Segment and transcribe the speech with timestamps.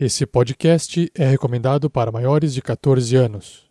[0.00, 3.66] Esse podcast é recomendado para maiores de 14 anos.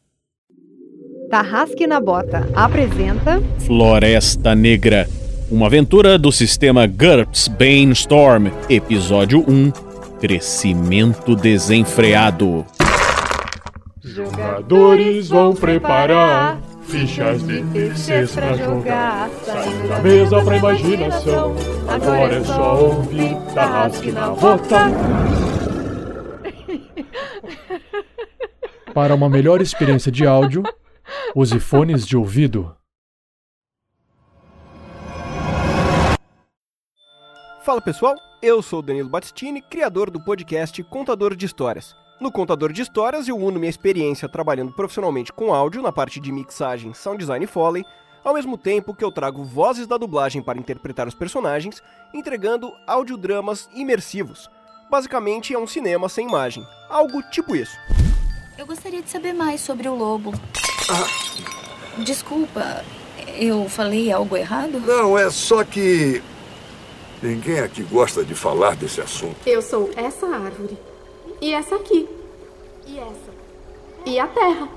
[1.30, 5.08] Tarrasque na Bota apresenta Floresta Negra,
[5.50, 9.72] uma aventura do sistema GURPS Bainstorm, episódio 1,
[10.20, 12.66] Crescimento Desenfreado.
[14.04, 19.30] Jogadores vão preparar fichas de terceiros pra jogar.
[19.46, 21.56] Saindo da mesa pra imaginação.
[21.88, 24.92] Agora é só ouvir Tarrasque na Bota.
[28.94, 30.64] Para uma melhor experiência de áudio,
[31.36, 32.76] use fones de ouvido.
[37.64, 41.94] Fala pessoal, eu sou Danilo Battistini, criador do podcast Contador de Histórias.
[42.20, 46.32] No Contador de Histórias eu uno minha experiência trabalhando profissionalmente com áudio na parte de
[46.32, 47.84] mixagem, sound design e foley,
[48.24, 53.70] ao mesmo tempo que eu trago vozes da dublagem para interpretar os personagens, entregando audiodramas
[53.74, 54.50] imersivos.
[54.90, 57.78] Basicamente é um cinema sem imagem, algo tipo isso.
[58.58, 60.34] Eu gostaria de saber mais sobre o lobo.
[61.98, 62.84] Desculpa,
[63.36, 64.80] eu falei algo errado?
[64.80, 66.24] Não, é só que.
[67.22, 69.36] Ninguém aqui gosta de falar desse assunto.
[69.46, 70.78] Eu sou essa árvore.
[71.42, 72.08] E essa aqui.
[72.86, 73.32] E essa.
[74.06, 74.70] E a terra.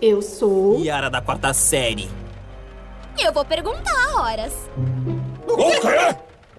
[0.00, 0.78] Eu sou.
[0.78, 2.08] Yara da quarta série.
[3.18, 4.52] Eu vou perguntar horas.
[5.48, 6.16] O quê?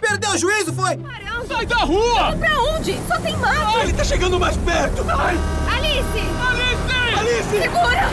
[0.07, 0.99] Perdeu o juízo, foi?
[1.47, 2.35] Sai da rua!
[2.37, 2.95] Pra onde?
[3.07, 3.79] Só tem mato!
[3.79, 5.03] Ele tá chegando mais perto!
[5.09, 5.35] Ai!
[5.75, 6.19] Alice!
[6.47, 7.19] Alice!
[7.19, 7.49] Alice!
[7.49, 8.09] Segura!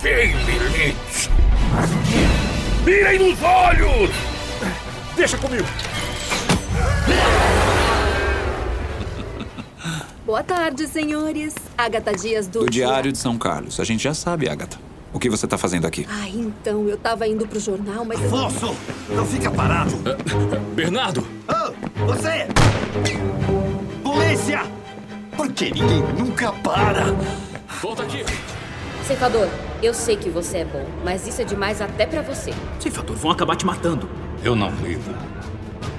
[0.00, 1.30] Quem limite?
[2.84, 4.10] Mirem nos olhos!
[5.16, 5.66] Deixa comigo!
[10.24, 11.54] Boa tarde, senhores.
[11.76, 12.60] Agatha Dias do...
[12.60, 13.78] Do Diário de São Carlos.
[13.78, 14.78] A gente já sabe, Agatha.
[15.12, 16.06] O que você tá fazendo aqui?
[16.08, 18.18] Ah, então, eu tava indo pro jornal, mas...
[18.24, 18.74] Afonso!
[19.10, 19.92] Não fica parado!
[20.74, 21.26] Bernardo!
[21.48, 22.46] Oh, você!
[24.02, 24.62] Polícia!
[25.36, 27.04] Por que ninguém nunca para?
[27.80, 28.24] Volta aqui!
[29.06, 29.48] Ceifador,
[29.82, 32.52] eu sei que você é bom, mas isso é demais até pra você.
[32.80, 34.08] Ceifador, vão acabar te matando.
[34.42, 35.02] Eu não ligo.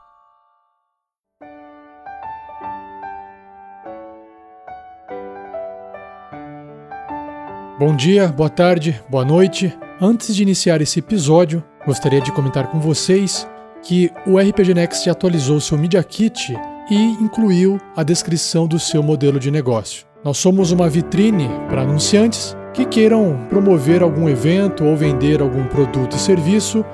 [7.77, 9.77] Bom dia, boa tarde, boa noite.
[9.99, 13.47] Antes de iniciar esse episódio, gostaria de comentar com vocês
[13.81, 16.55] que o RPG Next atualizou seu Media Kit
[16.91, 20.05] e incluiu a descrição do seu modelo de negócio.
[20.23, 26.15] Nós somos uma vitrine para anunciantes que queiram promover algum evento ou vender algum produto
[26.15, 26.85] e serviço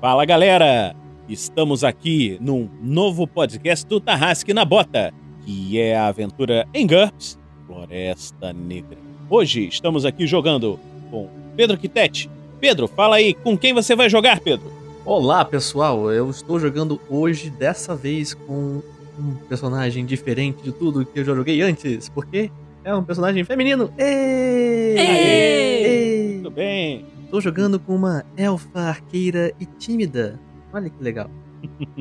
[0.00, 0.94] Fala galera!
[1.26, 5.12] Estamos aqui num novo podcast do Tarrasque na Bota,
[5.44, 8.98] que é a aventura em GURPS, Floresta Negra.
[9.30, 10.78] Hoje estamos aqui jogando
[11.10, 12.30] com Pedro Quitete.
[12.60, 14.70] Pedro, fala aí, com quem você vai jogar, Pedro?
[15.04, 16.12] Olá, pessoal.
[16.12, 18.82] Eu estou jogando hoje, dessa vez, com
[19.18, 22.50] um personagem diferente de tudo que eu já joguei antes, porque
[22.84, 23.90] é um personagem feminino.
[23.96, 24.98] Ei!
[24.98, 26.36] Ei!
[26.36, 27.15] Tudo bem.
[27.26, 30.38] Estou jogando com uma elfa arqueira e tímida.
[30.72, 31.28] Olha que legal.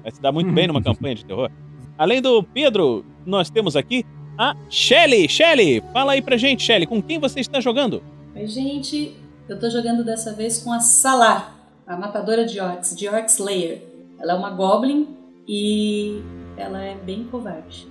[0.00, 1.50] Vai se dar muito bem numa campanha de terror.
[1.98, 4.06] Além do Pedro, nós temos aqui
[4.38, 5.28] a Shelly.
[5.28, 8.00] Shelly, fala aí pra gente, Shelly, com quem você está jogando?
[8.32, 9.16] Oi, gente.
[9.48, 11.52] Eu tô jogando dessa vez com a Salar,
[11.84, 13.82] a matadora de orcs, de Orc Slayer.
[14.20, 15.08] Ela é uma goblin
[15.48, 16.22] e
[16.56, 17.88] ela é bem covarde.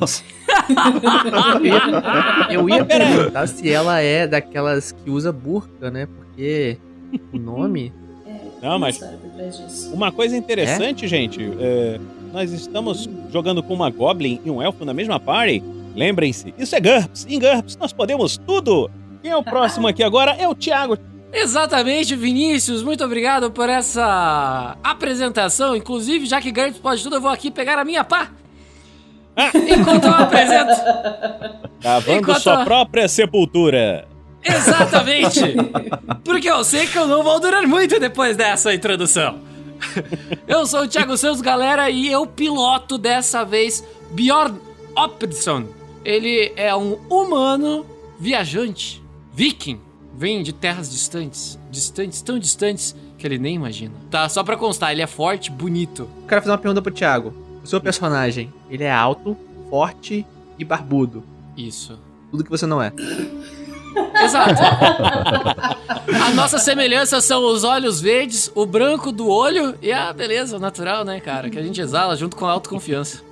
[0.00, 0.22] Nossa.
[1.60, 6.06] eu ia, eu ia perguntar se ela é daquelas que usa burca, né?
[6.06, 6.78] Porque
[7.32, 7.92] o nome.
[8.62, 8.98] Não, mas
[9.92, 11.08] uma coisa interessante, É?
[11.08, 12.00] gente, é,
[12.32, 15.62] nós estamos jogando com uma Goblin e um Elfo na mesma party.
[15.94, 17.26] Lembrem-se, isso é GURPS.
[17.28, 18.90] Em GURPS nós podemos tudo.
[19.22, 20.98] Quem é o próximo aqui agora é o Thiago.
[21.32, 22.82] Exatamente, Vinícius.
[22.82, 25.76] Muito obrigado por essa apresentação.
[25.76, 28.30] Inclusive, já que GURPS pode tudo, eu vou aqui pegar a minha pá.
[29.78, 30.72] Enquanto eu apresento.
[31.82, 34.06] Cavando Enquanto- sua própria sepultura.
[34.42, 35.40] Exatamente!
[36.22, 39.38] Porque eu sei que eu não vou durar muito depois dessa introdução.
[40.46, 43.82] Eu sou o Thiago Santos, galera, e eu piloto dessa vez
[44.12, 44.58] Bjorn
[44.96, 45.64] Opdson.
[46.04, 47.86] Ele é um humano
[48.18, 49.02] viajante,
[49.32, 49.80] viking,
[50.16, 53.94] vem de terras distantes, distantes, tão distantes que ele nem imagina.
[54.10, 56.02] Tá, só pra constar, ele é forte, bonito.
[56.22, 57.34] Eu quero fazer uma pergunta pro Thiago.
[57.64, 59.34] O seu personagem, ele é alto,
[59.70, 60.26] forte
[60.58, 61.24] e barbudo.
[61.56, 61.98] Isso.
[62.30, 62.92] Tudo que você não é.
[64.22, 64.60] Exato.
[66.26, 71.04] A nossa semelhança são os olhos verdes, o branco do olho e a beleza natural,
[71.04, 71.48] né, cara?
[71.48, 73.22] Que a gente exala junto com a autoconfiança.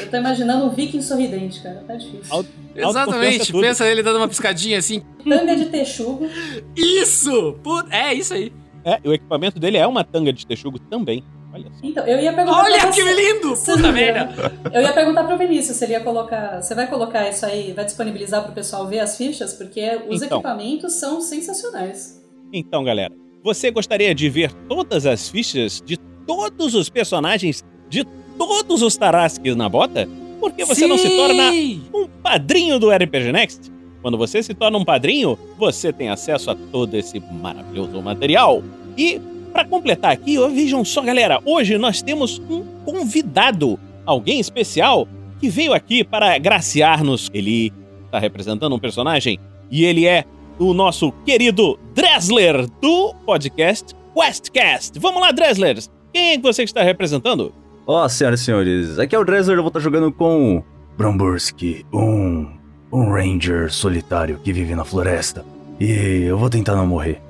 [0.00, 1.84] Eu tô imaginando um viking sorridente, cara.
[1.86, 2.46] Tá difícil.
[2.74, 3.52] Exatamente.
[3.52, 5.02] Pensa ele dando uma piscadinha assim.
[5.28, 6.28] Tanga de texugo.
[6.76, 7.56] Isso!
[7.90, 8.52] É isso aí.
[8.84, 11.22] É, o equipamento dele é uma tanga de texugo também.
[11.52, 11.80] Olha só.
[11.82, 13.54] Então, eu ia perguntar Olha que você- lindo!
[13.56, 14.52] Puta merda!
[14.72, 16.62] Eu ia perguntar pro Vinícius se ele ia colocar.
[16.62, 19.52] Você vai colocar isso aí, vai disponibilizar pro pessoal ver as fichas?
[19.52, 20.38] Porque os Então.
[20.38, 22.22] equipamentos são sensacionais.
[22.52, 23.12] Então, galera,
[23.44, 25.96] você gostaria de ver todas as fichas de
[26.26, 28.04] todos os personagens de
[28.38, 30.08] todos os Tarrasques na bota?
[30.40, 31.16] Porque você não se Sim!
[31.16, 31.50] torna
[31.94, 33.70] um padrinho do RPG Next?
[34.00, 38.62] Quando você se torna um padrinho, você tem acesso a todo esse maravilhoso material.
[38.98, 39.20] E,
[39.52, 45.06] para completar aqui, vejam só, galera, hoje nós temos um convidado, alguém especial,
[45.38, 47.28] que veio aqui para graciar-nos.
[47.32, 47.72] Ele
[48.06, 49.38] está representando um personagem
[49.70, 50.24] e ele é
[50.58, 54.98] o nosso querido Dressler do podcast Questcast.
[54.98, 55.90] Vamos lá, Dresslers!
[56.12, 57.52] Quem é que você está representando?
[57.86, 60.62] Ó, senhoras e senhores, aqui é o Dresler, eu vou estar jogando com
[60.96, 62.46] Bromburski, um,
[62.92, 65.44] um ranger solitário que vive na floresta.
[65.80, 67.20] E eu vou tentar não morrer.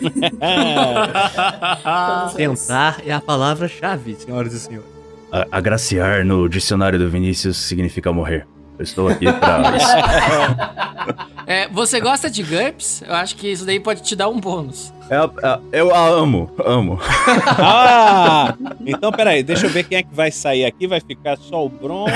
[2.36, 4.88] Tentar é a palavra-chave, senhoras e senhores.
[5.32, 8.46] A- agraciar no dicionário do Vinícius significa morrer.
[8.78, 9.86] Eu estou aqui pra isso.
[11.46, 13.02] É, você gosta de GURPS?
[13.06, 14.92] Eu acho que isso daí pode te dar um bônus.
[15.10, 15.16] É
[15.76, 16.98] é eu a amo, amo.
[17.58, 18.54] Ah!
[18.86, 20.86] Então, peraí, deixa eu ver quem é que vai sair aqui.
[20.86, 22.06] Vai ficar só o Bron.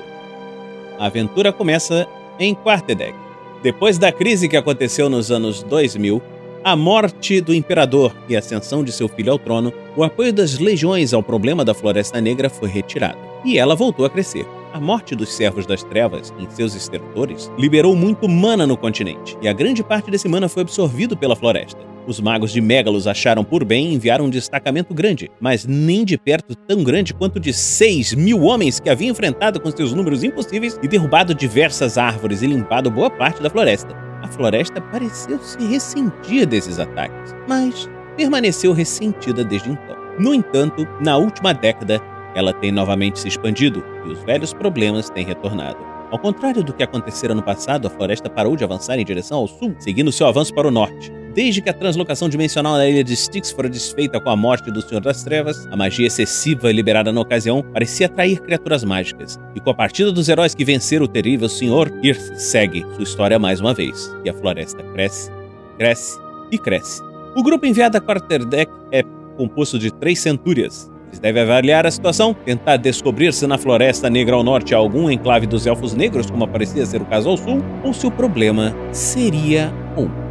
[1.00, 2.06] A aventura começa
[2.38, 3.18] em Quarterdeck.
[3.64, 6.22] Depois da crise que aconteceu nos anos 2000,
[6.64, 10.60] a morte do imperador e a ascensão de seu filho ao trono, o apoio das
[10.60, 14.46] legiões ao problema da Floresta Negra foi retirado, e ela voltou a crescer.
[14.72, 19.48] A morte dos servos das trevas em seus estertores liberou muito mana no continente, e
[19.48, 21.80] a grande parte desse mana foi absorvido pela floresta.
[22.08, 26.56] Os magos de Megalos acharam por bem enviar um destacamento grande, mas nem de perto
[26.56, 30.88] tão grande quanto de 6 mil homens que haviam enfrentado com seus números impossíveis e
[30.88, 34.11] derrubado diversas árvores e limpado boa parte da floresta.
[34.32, 39.96] Floresta pareceu se ressentir desses ataques, mas permaneceu ressentida desde então.
[40.20, 42.02] No entanto, na última década,
[42.36, 45.78] ela tem novamente se expandido e os velhos problemas têm retornado.
[46.12, 49.48] Ao contrário do que acontecera no passado, a floresta parou de avançar em direção ao
[49.48, 51.12] sul, seguindo seu avanço para o norte.
[51.34, 54.82] Desde que a translocação dimensional na ilha de Styx fora desfeita com a morte do
[54.82, 59.40] Senhor das Trevas, a magia excessiva liberada na ocasião parecia atrair criaturas mágicas.
[59.56, 63.40] E com a partida dos heróis que venceram o terrível Senhor, Irth segue sua história
[63.40, 64.14] mais uma vez.
[64.26, 65.32] E a floresta cresce,
[65.78, 66.20] cresce
[66.52, 67.02] e cresce.
[67.34, 69.02] O grupo enviado a Quarterdeck é
[69.38, 70.92] composto de três centúrias.
[71.08, 75.10] Eles devem avaliar a situação, tentar descobrir se na Floresta Negra ao norte há algum
[75.10, 78.76] enclave dos Elfos Negros, como parecia ser o caso ao sul, ou se o problema
[78.92, 80.31] seria um.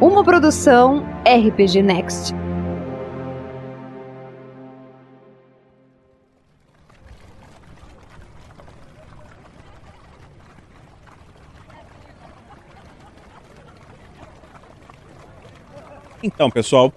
[0.00, 2.32] Uma produção RPG Next.
[16.22, 16.92] Então, pessoal,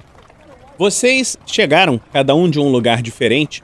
[0.78, 3.64] vocês chegaram, cada um de um lugar diferente,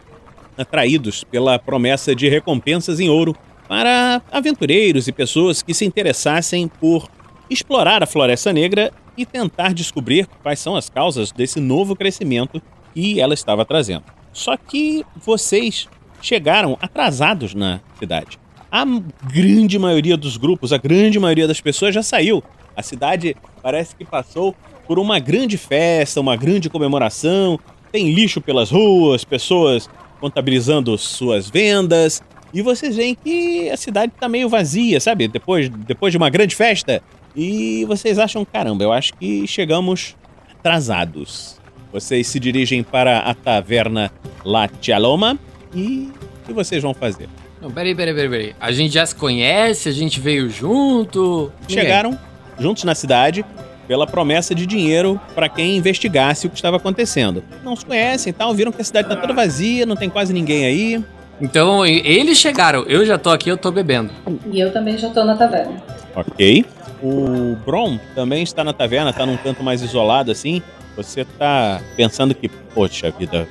[0.57, 3.35] atraídos pela promessa de recompensas em ouro
[3.67, 7.07] para aventureiros e pessoas que se interessassem por
[7.49, 12.61] explorar a Floresta Negra e tentar descobrir quais são as causas desse novo crescimento
[12.93, 14.03] que ela estava trazendo.
[14.31, 15.87] Só que vocês
[16.21, 18.39] chegaram atrasados na cidade.
[18.71, 18.85] A
[19.31, 22.43] grande maioria dos grupos, a grande maioria das pessoas já saiu.
[22.75, 27.59] A cidade parece que passou por uma grande festa, uma grande comemoração.
[27.91, 29.89] Tem lixo pelas ruas, pessoas
[30.19, 32.21] contabilizando suas vendas.
[32.53, 35.27] E vocês veem que a cidade está meio vazia, sabe?
[35.27, 37.01] Depois, depois de uma grande festa.
[37.37, 40.15] E vocês acham, caramba, eu acho que chegamos
[40.51, 41.61] atrasados.
[41.93, 44.11] Vocês se dirigem para a taverna
[44.43, 45.37] La Chaloma
[45.71, 47.29] e o que vocês vão fazer?
[47.61, 48.55] Não, peraí, peraí, peraí, peraí.
[48.59, 51.51] A gente já se conhece, a gente veio junto.
[51.61, 51.83] Ninguém.
[51.83, 52.19] Chegaram
[52.59, 53.45] juntos na cidade
[53.87, 57.43] pela promessa de dinheiro para quem investigasse o que estava acontecendo.
[57.63, 60.33] Não se conhecem e tal, viram que a cidade está toda vazia, não tem quase
[60.33, 61.03] ninguém aí.
[61.39, 64.11] Então, eles chegaram, eu já tô aqui, eu tô bebendo.
[64.51, 65.83] E eu também já tô na taverna.
[66.15, 66.65] Ok.
[67.01, 70.61] O Bron também está na taverna, está num canto mais isolado assim.
[70.95, 73.47] Você tá pensando que, poxa vida,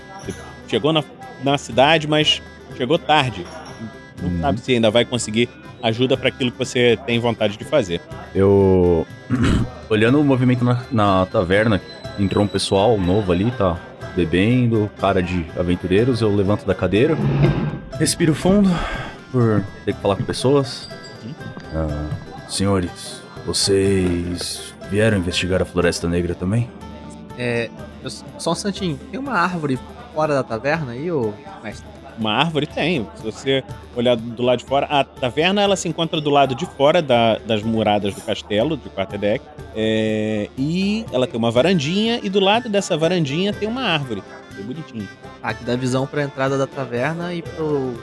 [0.69, 1.05] chegou na,
[1.45, 2.43] na cidade, mas
[2.77, 3.47] chegou tarde.
[4.21, 4.41] Não Uhum.
[4.41, 5.49] sabe se ainda vai conseguir
[5.83, 8.01] ajuda para aquilo que você tem vontade de fazer.
[8.35, 9.07] Eu.
[9.91, 11.81] Olhando o movimento na, na taverna,
[12.19, 13.79] entrou um pessoal novo ali, tá
[14.17, 16.21] bebendo, cara de aventureiros.
[16.23, 17.17] Eu levanto da cadeira,
[17.99, 18.71] respiro fundo,
[19.31, 20.89] por ter que falar com pessoas.
[21.75, 22.07] Ah,
[22.49, 23.16] senhores,
[23.47, 26.69] vocês vieram investigar a Floresta Negra também?
[27.39, 27.71] É.
[28.03, 28.99] eu- só um instantinho.
[29.11, 29.79] Tem uma árvore
[30.15, 31.87] fora da taverna aí, ô mestre?
[32.19, 33.07] Uma árvore tem.
[33.17, 33.63] Se você
[33.95, 37.37] olhar do lado de fora, a taverna ela se encontra do lado de fora da-
[37.39, 39.45] das muradas do castelo de Quarterdeck.
[39.75, 44.23] É, e ela tem uma varandinha e do lado dessa varandinha tem uma árvore.
[44.55, 45.07] Bem bonitinho.
[45.43, 47.95] Ah, que dá visão pra entrada da taverna e pro.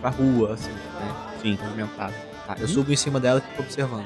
[0.00, 1.14] pra rua, assim, né?
[1.42, 1.58] Sim.
[1.60, 2.12] Movimentada.
[2.46, 2.68] Tá, eu Hum.
[2.68, 4.04] subo em cima dela e fico observando.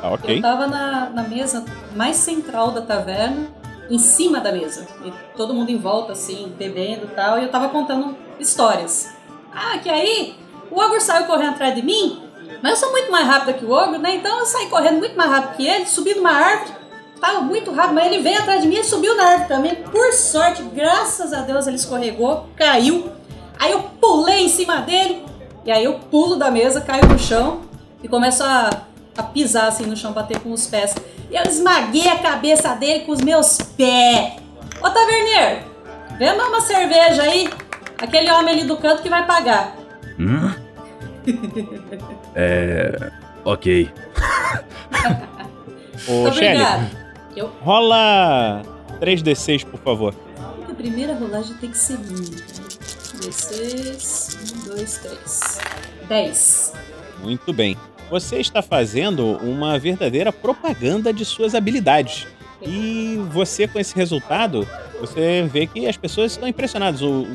[0.00, 1.64] Tá Eu tava na, na mesa
[1.94, 3.48] mais central da taverna,
[3.90, 4.86] em cima da mesa.
[5.04, 7.38] E todo mundo em volta, assim, bebendo e tal.
[7.38, 9.12] E eu tava contando histórias.
[9.52, 10.36] Ah, que aí
[10.70, 12.22] o ogro saiu correndo atrás de mim,
[12.62, 14.14] mas eu sou muito mais rápida que o ogro, né?
[14.16, 16.80] Então eu saí correndo muito mais rápido que ele, subi numa árvore.
[17.20, 19.74] Tava muito rápido, mas ele veio atrás de mim e subiu na árvore também.
[19.74, 23.10] Por sorte, graças a Deus, ele escorregou, caiu.
[23.58, 25.22] Aí eu pulei em cima dele.
[25.64, 27.60] E aí eu pulo da mesa, caio no chão
[28.02, 28.70] e começo a
[29.24, 30.94] pisar assim no chão, bater com os pés.
[31.30, 34.34] E eu esmaguei a cabeça dele com os meus pés.
[34.82, 35.66] Ô Taverneiro,
[36.18, 37.48] vê uma uma cerveja aí.
[37.98, 39.76] Aquele homem ali do canto que vai pagar.
[40.18, 40.50] Hum?
[42.34, 43.10] É.
[43.44, 43.90] Ok.
[46.08, 46.64] Ô, Muito Shelly.
[47.36, 48.62] Eu, rola
[49.00, 50.14] 3d6, por favor.
[50.68, 52.40] a primeira rolagem tem que ser minha.
[53.20, 54.36] D6,
[54.66, 55.58] 1, 2, 3.
[56.08, 56.72] 10.
[57.22, 57.76] Muito bem.
[58.10, 62.26] Você está fazendo uma verdadeira propaganda de suas habilidades.
[62.60, 64.66] E você, com esse resultado,
[65.00, 67.00] você vê que as pessoas estão impressionadas.
[67.02, 67.26] O,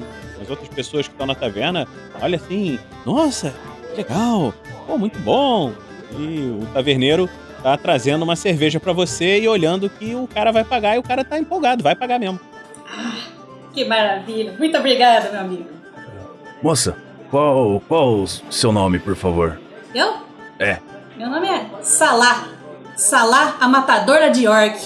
[0.41, 1.87] as outras pessoas que estão na taverna,
[2.21, 3.53] olha assim, nossa,
[3.89, 4.53] que legal,
[4.85, 5.71] pô, muito bom.
[6.19, 7.29] E o taverneiro
[7.63, 11.03] tá trazendo uma cerveja para você e olhando que o cara vai pagar e o
[11.03, 12.39] cara tá empolgado, vai pagar mesmo.
[13.73, 14.53] Que maravilha.
[14.59, 15.69] Muito obrigada, meu amigo.
[16.61, 16.95] Moça,
[17.31, 19.59] qual, qual o seu nome, por favor?
[19.93, 20.25] Eu?
[20.59, 20.77] É.
[21.17, 22.47] Meu nome é Salah.
[22.95, 24.79] Salah, a matadora de orc.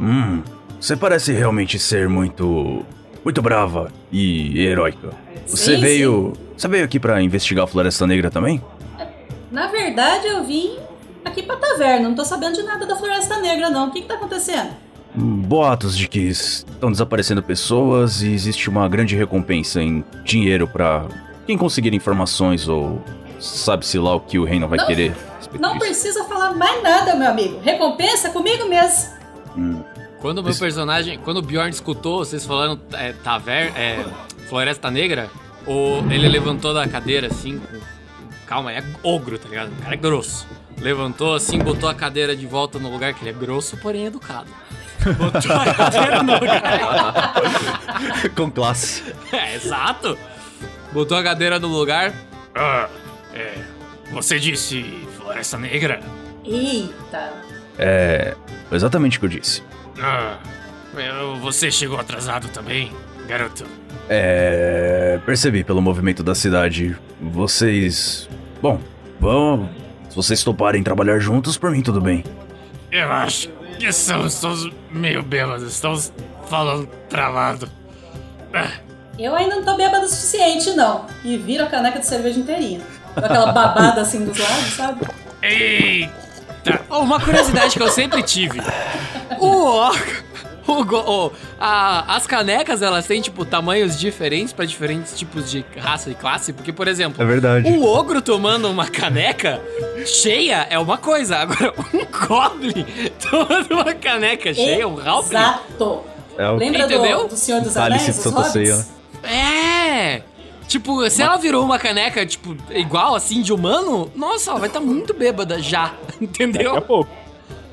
[0.00, 0.42] Hum,
[0.80, 2.84] você parece realmente ser muito.
[3.24, 5.10] muito brava e heróica.
[5.46, 6.32] Você Sim, veio.
[6.56, 8.62] Você veio aqui pra investigar a Floresta Negra também?
[9.50, 10.76] Na verdade, eu vim
[11.24, 12.08] aqui pra taverna.
[12.08, 13.88] Não tô sabendo de nada da Floresta Negra, não.
[13.88, 14.70] O que que tá acontecendo?
[15.16, 21.06] Hum, Boatos de que estão desaparecendo pessoas e existe uma grande recompensa em dinheiro pra
[21.46, 23.02] quem conseguir informações ou
[23.40, 24.86] sabe-se lá o que o reino vai Não.
[24.86, 25.16] querer.
[25.58, 27.60] Não precisa falar mais nada, meu amigo.
[27.60, 29.10] Recompensa comigo mesmo.
[29.56, 29.82] Hum.
[30.20, 34.04] Quando o meu personagem, quando o Bjorn escutou vocês falando é, taver, é,
[34.48, 35.30] Floresta Negra,
[35.66, 37.80] o, ele levantou da cadeira assim, com,
[38.46, 39.72] calma, é ogro, tá ligado?
[39.72, 40.46] O cara é grosso.
[40.78, 44.50] Levantou assim, botou a cadeira de volta no lugar que ele é grosso, porém educado.
[45.16, 47.32] Botou a cadeira no lugar.
[48.36, 49.14] Com classe.
[49.32, 50.18] É, exato.
[50.92, 52.12] Botou a cadeira no lugar.
[53.34, 53.54] É.
[54.12, 54.82] Você disse
[55.16, 56.00] Floresta Negra?
[56.44, 57.32] Eita.
[57.78, 58.34] É.
[58.72, 59.62] Exatamente o que eu disse.
[60.02, 60.38] Ah,
[61.40, 62.92] você chegou atrasado também,
[63.28, 63.64] garoto.
[64.08, 65.20] É.
[65.24, 66.96] Percebi pelo movimento da cidade.
[67.20, 68.28] Vocês.
[68.60, 68.80] Bom,
[69.20, 69.70] vão.
[70.08, 72.24] Se vocês toparem trabalhar juntos, por mim tudo bem.
[72.90, 76.12] Eu acho que estamos todos meio bêbados, estamos
[76.48, 77.68] falando travado.
[78.52, 78.72] Ah,
[79.16, 81.06] Eu ainda não tô bêbada o suficiente, não.
[81.24, 82.80] E viro a caneca de cerveja inteirinha.
[83.24, 85.06] Aquela babada assim dos lados, sabe?
[85.42, 86.80] Eita!
[86.90, 88.60] Oh, uma curiosidade que eu sempre tive.
[89.38, 89.90] O,
[90.66, 90.98] o, go-
[91.28, 96.14] o- a- as canecas, elas têm, tipo, tamanhos diferentes pra diferentes tipos de raça e
[96.14, 96.52] classe.
[96.52, 97.68] Porque, por exemplo, É verdade.
[97.68, 99.60] um ogro tomando uma caneca
[100.04, 101.38] cheia é uma coisa.
[101.38, 102.84] Agora, um goblin
[103.30, 105.38] tomando uma caneca cheia, um halfling...
[105.38, 106.04] Exato.
[106.38, 107.28] É o Lembra do, Entendeu?
[107.28, 108.52] do Senhor dos Anéis, dos hobbits?
[108.52, 108.86] Ceia,
[109.22, 110.22] É!
[110.70, 114.78] Tipo, se ela virou uma caneca, tipo, igual assim de humano, nossa, ela vai estar
[114.78, 116.74] muito bêbada já, entendeu?
[116.74, 117.10] Daqui a pouco.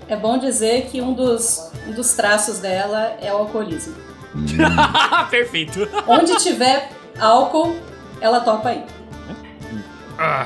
[0.07, 3.93] É bom dizer que um dos, um dos traços dela é o alcoolismo.
[5.29, 5.87] Perfeito.
[6.07, 6.89] Onde tiver
[7.19, 7.75] álcool,
[8.19, 8.83] ela topa aí.
[10.17, 10.45] Ah,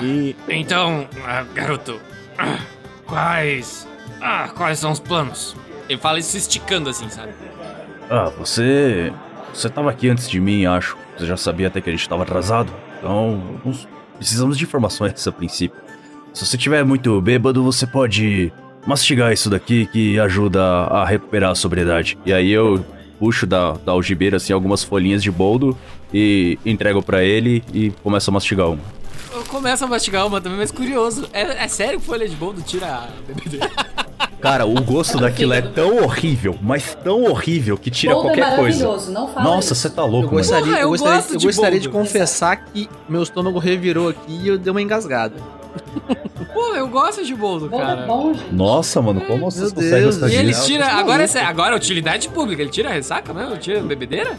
[0.50, 2.01] Então, ah, garoto,
[2.38, 2.60] ah,
[3.05, 3.88] quais.
[4.20, 5.55] Ah, quais são os planos?
[5.88, 7.31] Ele fala isso se esticando assim, sabe?
[8.10, 9.13] Ah, você.
[9.53, 10.98] Você tava aqui antes de mim, acho.
[11.17, 12.72] Você já sabia até que a gente tava atrasado.
[12.98, 13.41] Então,
[14.17, 15.79] precisamos de informações a princípio.
[16.34, 18.51] Se você tiver muito bêbado, você pode
[18.86, 22.17] mastigar isso daqui que ajuda a recuperar a sobriedade.
[22.25, 22.84] E aí eu
[23.20, 25.77] puxo da, da algibeira assim algumas folhinhas de boldo
[26.13, 29.00] e entrego pra ele e começo a mastigar uma.
[29.42, 31.27] Eu começo a mastigar uma também, mas curioso.
[31.34, 33.72] É, é sério que folha de boldo tira a bebedeira?
[34.40, 38.56] Cara, o gosto daquilo é tão horrível, mas tão horrível que tira Boldo é qualquer
[38.56, 38.86] coisa.
[38.86, 40.77] maravilhoso, não fala Nossa, você tá louco, Eu gostaria, mano.
[40.80, 42.06] eu gostaria, eu de gostaria de, boldo.
[42.06, 45.36] confessar que meu estômago revirou aqui e eu dei uma engasgada.
[46.54, 48.01] Pô, eu gosto de boldo, Boldo cara.
[48.01, 48.54] é bom, gente.
[48.54, 50.66] Nossa, mano, como vocês Meu conseguem Deus, gostar E ele disso?
[50.66, 50.86] tira.
[50.86, 52.62] Tá Agora, é, agora é utilidade pública.
[52.62, 53.58] Ele tira a ressaca mesmo?
[53.58, 54.38] Tira a bebedeira?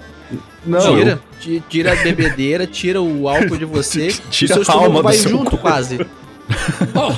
[0.65, 4.79] Não, tira, ti- tira a bebedeira, tira o álcool de você Tira e seu a
[4.79, 5.59] alma vai seu junto corpo.
[5.59, 5.99] quase.
[6.93, 7.15] Bom,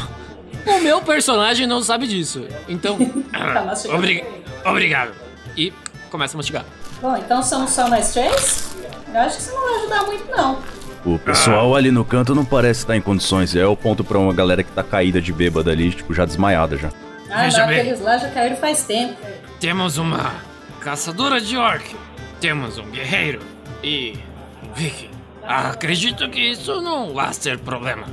[0.66, 2.46] o meu personagem não sabe disso.
[2.68, 2.96] Então.
[3.32, 3.98] Tá mastigando.
[3.98, 4.24] obri-
[4.64, 5.12] obrigado.
[5.56, 5.72] E
[6.10, 6.64] começa a mastigar.
[7.00, 8.64] Bom, então são só nós três?
[9.12, 10.58] Eu acho que isso não vai ajudar muito, não.
[11.04, 13.54] O pessoal ali no canto não parece estar em condições.
[13.54, 16.76] É o ponto pra uma galera que tá caída de bêbada ali, tipo, já desmaiada
[16.78, 16.90] já.
[17.30, 17.80] Ah, Veja não, bem.
[17.80, 19.14] aqueles lá já caíram faz tempo.
[19.60, 20.32] Temos uma
[20.80, 21.94] caçadora de orc.
[22.40, 23.40] Temos um guerreiro.
[23.82, 24.14] E
[24.62, 25.10] um viking.
[25.46, 28.04] Acredito que isso não vai ser problema.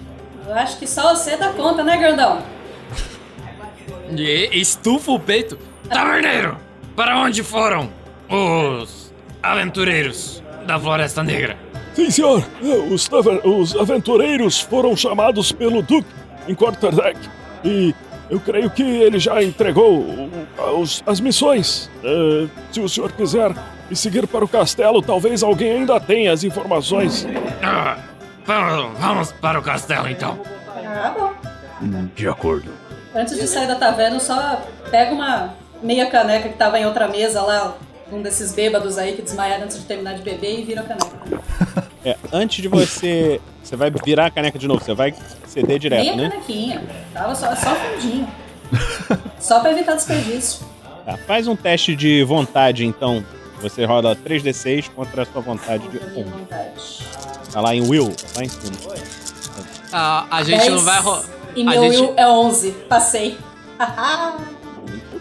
[0.46, 2.44] Eu acho que só você dá conta, né, grandão?
[4.14, 5.58] E estufa o peito.
[5.90, 6.58] Taverneiro!
[6.96, 7.90] Para onde foram
[8.30, 11.58] os aventureiros da Floresta Negra?
[11.94, 12.44] Sim, senhor.
[12.90, 13.10] Os,
[13.44, 16.08] os aventureiros foram chamados pelo Duque
[16.48, 17.20] em Quarterdeck.
[17.64, 17.94] E
[18.30, 20.06] eu creio que ele já entregou
[20.80, 21.90] os- as missões.
[22.04, 23.54] Eh, se o senhor quiser
[23.90, 27.28] me seguir para o castelo, talvez alguém ainda tenha as informações.
[27.62, 27.98] Ah,
[29.00, 30.40] vamos, para o castelo então.
[30.86, 31.32] Ah, bom.
[32.16, 32.72] De acordo.
[33.14, 37.08] Antes de sair da taverna, eu só pega uma meia caneca que tava em outra
[37.10, 37.76] mesa lá,
[38.12, 41.41] um desses bêbados aí que desmaiaram antes de terminar de beber e vira a caneca.
[42.04, 43.40] É, antes de você.
[43.64, 45.14] Você vai virar a caneca de novo, você vai
[45.46, 46.30] ceder direto, meia né?
[46.30, 46.82] canequinha.
[47.14, 48.28] Tava só, só um fundinho.
[49.40, 50.66] só pra evitar desperdício.
[51.06, 53.24] Tá, faz um teste de vontade, então.
[53.62, 56.26] Você roda 3d6 contra a sua vontade de 1.
[57.52, 58.76] Tá lá em Will, lá em cima.
[59.94, 61.24] Ah, a gente Dez não vai rolar.
[61.56, 62.72] E a meu gente- Will é 11.
[62.90, 63.38] Passei.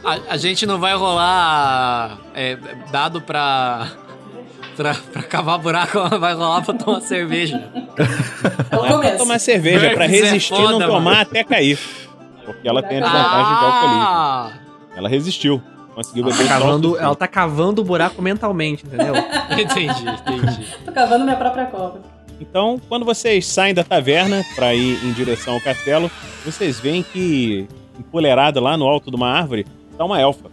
[0.02, 2.56] A, a gente não vai rolar é,
[2.90, 3.88] dado pra,
[4.80, 4.94] pra.
[5.12, 7.62] pra cavar buraco, vai rolar pra tomar cerveja.
[8.72, 11.20] Não é pra tomar cerveja, é pra é resistir e foda, não tomar mano.
[11.20, 11.78] até cair.
[12.44, 14.02] Porque ela tem a desvantagem de alcoolismo.
[14.02, 14.52] Ah!
[14.96, 15.62] Ela resistiu.
[15.94, 19.14] Conseguiu Ela beber tá, só o cavando, ela tá cavando o buraco mentalmente, entendeu?
[19.50, 20.66] entendi, entendi.
[20.84, 22.00] Tô cavando minha própria cova.
[22.40, 26.10] Então, quando vocês saem da taverna pra ir em direção ao castelo,
[26.44, 29.66] vocês veem que empoleirada lá no alto de uma árvore
[29.98, 30.48] tá uma elfa.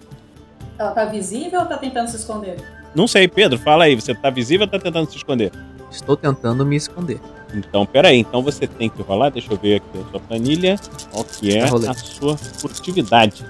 [0.78, 2.58] Ela tá visível ou tá tentando se esconder?
[2.98, 5.52] Não sei, Pedro, fala aí, você tá visível ou tá tentando se esconder?
[5.92, 7.20] Estou tentando me esconder.
[7.54, 8.18] Então, peraí.
[8.18, 9.30] Então você tem que rolar.
[9.30, 10.80] Deixa eu ver aqui a sua planilha.
[11.12, 11.90] Qual que é rolei.
[11.90, 13.46] a sua furtividade?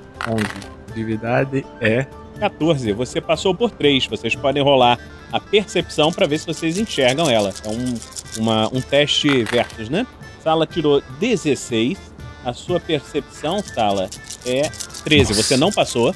[0.90, 2.06] Atividade é
[2.42, 2.92] 14.
[2.92, 4.08] Você passou por 3.
[4.08, 5.00] Vocês podem rolar
[5.32, 7.54] a percepção para ver se vocês enxergam ela.
[7.64, 7.94] É um,
[8.44, 10.06] uma, um teste versus, né?
[10.44, 11.98] Sala tirou 16.
[12.44, 14.10] A sua percepção, Sala,
[14.46, 14.64] é
[15.06, 15.30] 13.
[15.30, 15.44] Nossa.
[15.44, 16.14] Você não passou.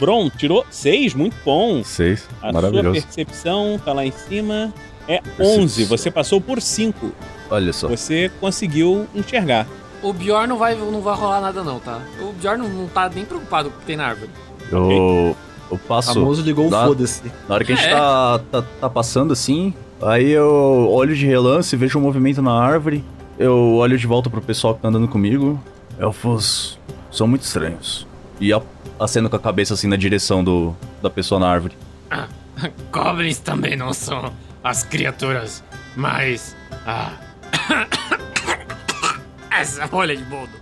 [0.00, 1.14] Bron tirou 6.
[1.14, 1.84] Muito bom.
[1.84, 2.26] Seis.
[2.42, 2.84] A Maravilhoso.
[2.98, 4.72] sua percepção tá lá em cima.
[5.06, 5.84] É 11.
[5.84, 7.12] Você passou por 5.
[7.50, 7.88] Olha só.
[7.88, 9.66] Você conseguiu enxergar.
[10.02, 12.00] O Bjorn não vai, não vai rolar nada, não, tá?
[12.20, 14.30] O Bjorn não, não tá nem preocupado com o que tem na árvore.
[14.72, 15.36] Eu,
[15.70, 16.14] eu passo.
[16.14, 17.22] Famoso ligou o na- foda-se.
[17.48, 17.94] Na hora que a gente É.
[17.94, 23.04] tá, tá, tá passando assim, aí eu olho de relance, vejo um movimento na árvore,
[23.38, 25.60] eu olho de volta pro pessoal que tá andando comigo.
[25.98, 26.78] Elfos
[27.10, 28.06] são muito estranhos.
[28.40, 28.62] E a-
[28.98, 31.76] aceno com a cabeça assim na direção do, da pessoa na árvore.
[32.92, 34.32] Goblins também não são
[34.64, 35.62] as criaturas
[35.96, 36.56] mais.
[36.86, 37.12] Ah.
[39.50, 40.52] Essa rolha de boldo.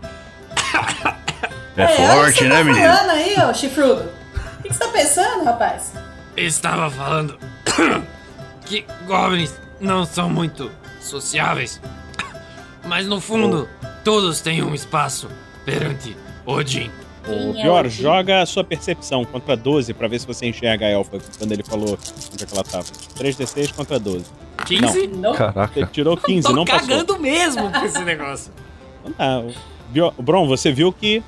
[1.76, 2.84] É, que forte, você né, tá menino?
[2.92, 4.02] falando aí, ô chifrudo?
[4.58, 5.92] O que que você tá pensando, rapaz?
[6.36, 7.38] Estava falando
[8.66, 11.80] que goblins não são muito sociáveis.
[12.86, 13.68] Mas no fundo,
[14.02, 15.28] todos têm um espaço
[15.64, 16.90] perante Odin.
[17.32, 20.46] O Quem é pior, o- joga a sua percepção contra 12 pra ver se você
[20.46, 21.98] enxerga a elfa quando ele falou
[22.32, 22.84] onde é que ela tava.
[23.18, 24.24] 3d6 contra 12.
[24.66, 25.06] 15?
[25.08, 25.32] Não.
[25.32, 25.86] Você Caraca.
[25.92, 26.88] tirou 15, Tô não passou.
[26.88, 28.52] cagando mesmo com esse negócio.
[29.00, 29.38] Então tá.
[29.40, 29.52] O
[29.92, 31.22] Bio- o Bron, você viu que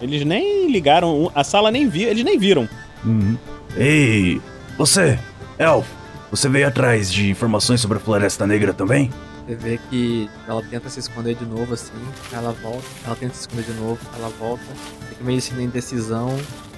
[0.00, 2.68] eles nem ligaram, a sala nem viu, eles nem viram.
[3.04, 3.36] Uhum.
[3.76, 4.40] Ei,
[4.76, 5.18] você,
[5.58, 5.88] Elfo,
[6.30, 9.10] você veio atrás de informações sobre a Floresta Negra também?
[9.52, 11.92] Você vê que ela tenta se esconder de novo assim,
[12.32, 14.62] ela volta, ela tenta se esconder de novo, ela volta,
[15.10, 16.30] fica meio assim na indecisão,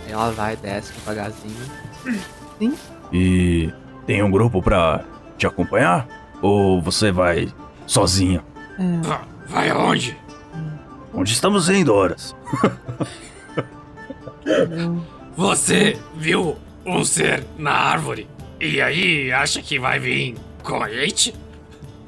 [0.05, 1.55] aí ela vai, desce devagarzinho.
[2.59, 2.77] Sim.
[3.13, 3.73] E
[4.07, 5.05] tem um grupo pra
[5.39, 6.09] te acompanhar?
[6.43, 7.49] Ou você vai
[7.87, 8.43] sozinha?
[9.05, 10.17] Va- Vai aonde?
[11.13, 12.35] Onde estamos indo, horas?
[15.37, 18.27] Você viu um ser na árvore
[18.61, 21.35] e aí acha que vai vir com a gente?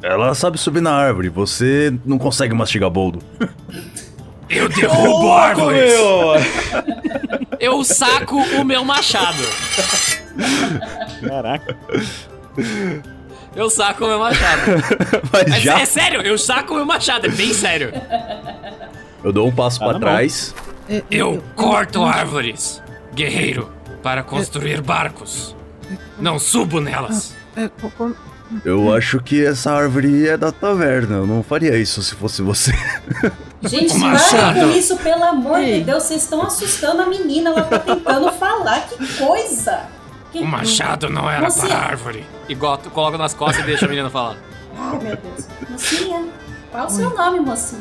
[0.02, 3.20] Ela sabe subir na árvore, você não consegue mastigar boldo.
[4.48, 5.92] Eu derrubo árvores!
[7.58, 9.42] Eu saco o meu machado.
[11.26, 11.76] Caraca.
[13.56, 14.60] Eu saco o meu machado.
[15.32, 17.92] Mas É, já é sério, eu saco o meu machado, é bem sério.
[19.24, 20.54] eu dou um passo Tá pra na trás.
[21.10, 22.80] Eu corto árvores,
[23.14, 25.56] guerreiro, para construir barcos.
[26.20, 27.34] Não subo nelas.
[28.64, 31.16] Eu acho que essa árvore é da taverna.
[31.16, 32.72] Eu não faria isso se fosse você.
[33.62, 36.04] Gente, para com isso, pelo amor de Deus.
[36.04, 37.50] Vocês estão assustando a menina.
[37.50, 38.86] Ela tá tentando falar.
[38.86, 39.86] Que coisa!
[40.30, 40.38] Que...
[40.40, 41.66] O machado não era Mocinha.
[41.68, 42.26] para a árvore.
[42.48, 44.36] Igual tu coloca nas costas e deixa a menina falar.
[44.78, 45.46] Ai, meu Deus.
[45.68, 46.24] Mocinha,
[46.70, 47.80] qual o seu nome, mocinha?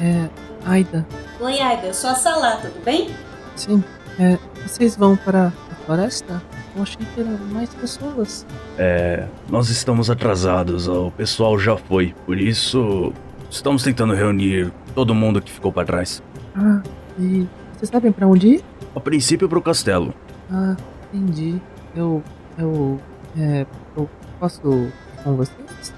[0.00, 0.28] É.
[0.66, 1.06] Aida,
[1.40, 1.88] Oi, Aida.
[1.88, 3.14] Eu sou a Salá, tudo bem?
[3.56, 3.82] sim.
[4.18, 6.40] É, vocês vão para a floresta?
[6.76, 8.46] Eu achei que eram mais pessoas.
[8.76, 12.14] É, nós estamos atrasados, o pessoal já foi.
[12.26, 13.12] Por isso,
[13.50, 16.22] estamos tentando reunir todo mundo que ficou pra trás.
[16.56, 16.82] Ah,
[17.18, 18.64] e vocês sabem pra onde ir?
[18.94, 20.12] A princípio pro castelo.
[20.50, 20.76] Ah,
[21.12, 21.60] entendi.
[21.94, 22.22] Eu.
[22.58, 23.00] Eu.
[23.38, 23.66] É.
[23.96, 24.08] Eu
[24.40, 25.94] posso ir com vocês?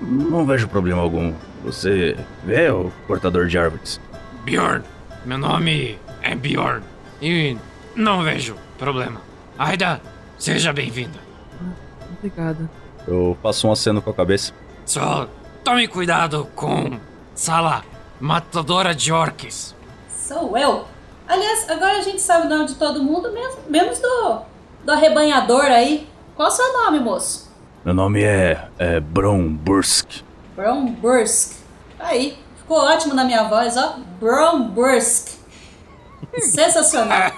[0.00, 1.32] Não vejo problema algum.
[1.64, 4.00] Você vê o cortador de árvores?
[4.44, 4.82] Bjorn,
[5.24, 6.82] meu nome é Bjorn.
[7.20, 7.56] E
[7.94, 9.20] não vejo problema.
[9.58, 10.00] Aida,
[10.38, 11.18] seja bem-vinda.
[12.18, 12.70] Obrigada.
[13.06, 14.52] Eu passo um aceno com a cabeça.
[14.84, 15.28] Só
[15.62, 16.98] tome cuidado com
[17.34, 17.84] Sala,
[18.18, 19.74] matadora de orques.
[20.08, 20.86] Sou eu.
[21.28, 24.40] Aliás, agora a gente sabe o nome de todo mundo, mesmo, menos do,
[24.84, 26.08] do arrebanhador aí.
[26.34, 27.52] Qual o seu nome, moço?
[27.84, 30.22] Meu nome é, é Bron Bursk.
[30.54, 31.56] Brown Bursk.
[31.98, 33.98] Aí, ficou ótimo na minha voz, ó.
[34.18, 35.38] Brown Bursk.
[36.40, 37.30] Sensacional.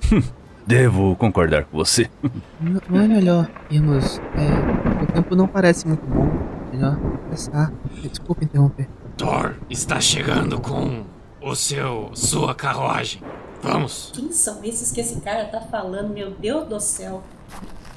[0.66, 2.10] Devo concordar com você.
[2.60, 4.18] Não é melhor irmos.
[4.34, 5.02] É.
[5.04, 6.28] O tempo não parece muito bom.
[6.72, 7.72] Melhor começar.
[8.02, 8.88] Desculpa interromper.
[9.16, 11.04] Thor está chegando com
[11.40, 13.22] o seu sua carruagem.
[13.62, 14.10] Vamos.
[14.12, 16.12] Quem são esses que esse cara tá falando?
[16.12, 17.22] Meu Deus do céu.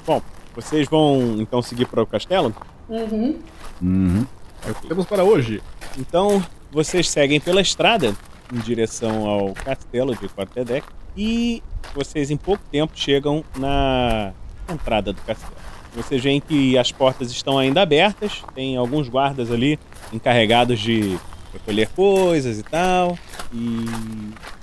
[0.05, 0.21] Bom,
[0.55, 2.53] vocês vão então seguir para o castelo?
[2.87, 3.39] Uhum.
[3.81, 4.27] Uhum.
[4.67, 5.61] É o que temos para hoje.
[5.97, 8.15] Então, vocês seguem pela estrada
[8.53, 10.85] em direção ao castelo de Quartedec
[11.15, 11.61] e
[11.93, 14.31] vocês em pouco tempo chegam na
[14.71, 15.53] entrada do castelo.
[15.95, 19.79] Vocês veem que as portas estão ainda abertas, tem alguns guardas ali
[20.13, 21.17] encarregados de
[21.51, 23.17] recolher coisas e tal.
[23.51, 23.85] E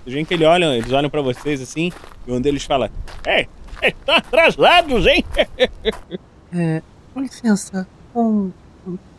[0.02, 1.90] vocês veem que eles olham, eles olham para vocês assim,
[2.26, 2.90] e um deles fala:
[3.26, 3.48] "Ei,
[3.82, 5.24] estão atrasados, hein?"
[6.52, 6.80] É.
[7.12, 7.86] Com licença.
[8.12, 8.52] Com.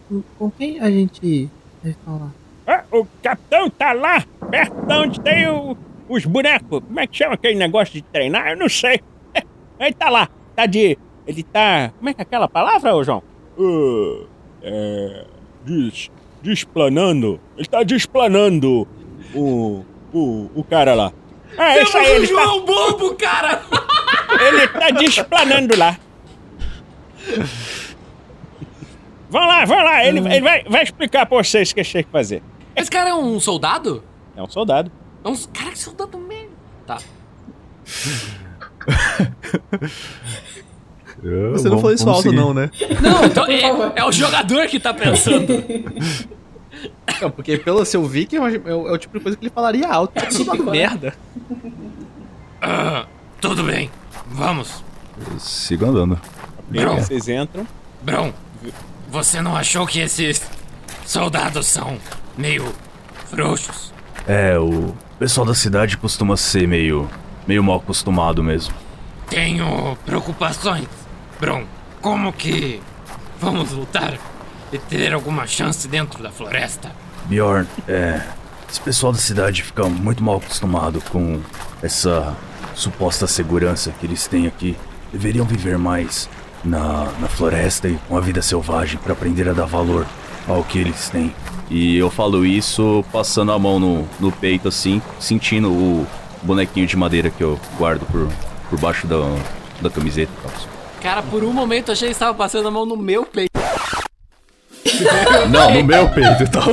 [0.07, 1.49] com, com quem a gente
[1.83, 2.31] deve falar?
[2.67, 5.77] Ah, o capitão tá lá, perto de onde tem o-
[6.09, 6.81] os bonecos.
[6.85, 8.49] Como é que chama aquele negócio de treinar?
[8.49, 9.01] Eu não sei.
[9.79, 10.97] Ele tá lá, tá de.
[11.25, 11.91] Ele tá.
[11.97, 13.23] Como é que é aquela palavra, ô João?
[13.57, 14.25] Ah,
[14.63, 15.25] é.
[15.65, 17.39] Des, desplanando.
[17.57, 18.87] Ele tá desplanando
[19.33, 19.83] o.
[20.13, 21.13] o, o cara lá.
[21.57, 23.61] Ah, isso aí, Temos o ele tá, João Bobo, cara!
[24.47, 25.97] ele tá desplanando lá.
[29.29, 32.09] Vão lá, vão lá, ele, ele vai, vai explicar pra vocês o que tem que
[32.11, 32.41] fazer.
[32.77, 34.03] Esse cara é um soldado?
[34.35, 34.91] É um soldado.
[35.23, 36.51] É um cara que soldado mesmo.
[36.85, 36.99] Tá.
[41.53, 42.69] Você não falou isso alto, não, né?
[43.01, 45.47] Não, então é, é o jogador que tá pensando.
[47.19, 49.45] Não, porque pelo seu Vic é, o- é o é o tipo de coisa que
[49.45, 50.13] ele falaria alto.
[50.29, 50.71] Tipo né?
[50.71, 51.15] merda.
[52.61, 53.07] Ah,
[53.41, 53.89] tudo bem,
[54.27, 54.83] vamos.
[55.39, 56.21] Siga andando.
[56.69, 56.97] Bron.
[56.97, 57.65] vocês entram.
[58.03, 58.31] Bron,
[59.09, 60.47] você não achou que esses
[61.03, 61.97] soldados são
[62.37, 62.73] meio
[63.29, 63.93] frouxos?
[64.27, 67.09] É, o pessoal da cidade costuma ser meio.
[67.47, 68.73] meio mal acostumado mesmo.
[69.29, 70.87] Tenho preocupações.
[71.39, 71.65] Bron,
[72.01, 72.81] como que
[73.39, 74.17] vamos lutar
[74.71, 76.91] e ter alguma chance dentro da floresta?
[77.25, 78.21] Bjorn, é.
[78.69, 81.39] Esse pessoal da cidade fica muito mal acostumado com
[81.81, 82.35] essa
[82.75, 84.77] suposta segurança que eles têm aqui.
[85.11, 86.29] Deveriam viver mais
[86.63, 90.05] na, na floresta e com a vida selvagem para aprender a dar valor
[90.47, 91.33] ao que eles têm.
[91.69, 96.07] E eu falo isso passando a mão no, no peito assim, sentindo o
[96.41, 98.27] bonequinho de madeira que eu guardo por,
[98.69, 99.17] por baixo da,
[99.81, 100.31] da camiseta.
[101.01, 103.51] Cara, por um momento eu achei que estava passando a mão no meu peito.
[105.49, 106.63] Não, no meu peito e tal.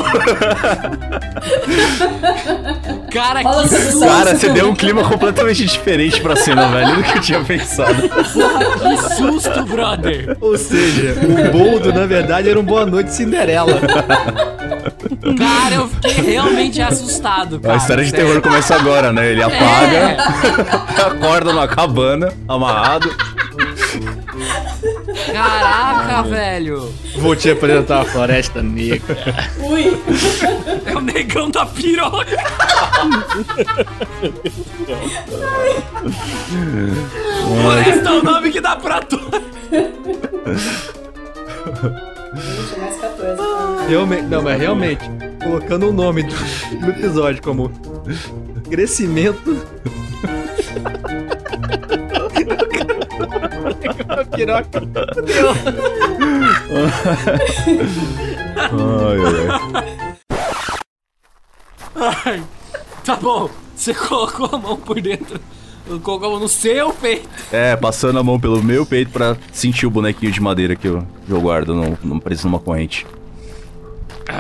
[3.13, 4.01] Cara, que susto!
[4.01, 7.95] Cara, você deu um clima completamente diferente pra cena, velho, do que eu tinha pensado.
[8.03, 10.37] Que susto, brother!
[10.41, 13.81] Ou seja, o boldo, na verdade, era um Boa Noite Cinderela.
[15.39, 17.75] Cara, eu fiquei realmente assustado, cara.
[17.75, 19.31] A história de terror começa agora, né?
[19.31, 20.17] Ele apaga,
[21.07, 23.15] acorda numa cabana, amarrado.
[25.33, 26.93] Caraca, velho!
[27.17, 29.17] Vou te apresentar a Floresta Negra.
[29.61, 29.97] Ui.
[30.87, 32.37] É o negão da piroca!
[37.43, 39.21] Floresta é o nome que dá pra tu.
[42.37, 43.89] Gente, mais 14.
[43.89, 45.05] Realmente, não, mas realmente,
[45.43, 46.35] colocando o nome do,
[46.81, 47.71] do episódio como
[48.69, 49.65] crescimento.
[54.35, 54.81] Piroca.
[54.81, 55.51] Deu.
[58.57, 60.05] Ai, ai, ai.
[62.25, 62.43] Ai,
[63.05, 63.49] tá bom.
[63.75, 65.41] Você colocou a mão por dentro.
[66.03, 67.29] Colocou a mão no seu peito.
[67.53, 71.07] É, passando a mão pelo meu peito pra sentir o bonequinho de madeira que eu,
[71.27, 73.07] que eu guardo no, no, preso numa corrente.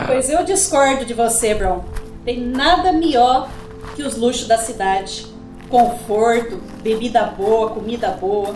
[0.06, 1.84] Pois eu discordo de você, Bron.
[2.24, 3.50] Tem nada melhor
[3.94, 5.26] que os luxos da cidade.
[5.68, 8.54] Conforto, bebida boa, comida boa.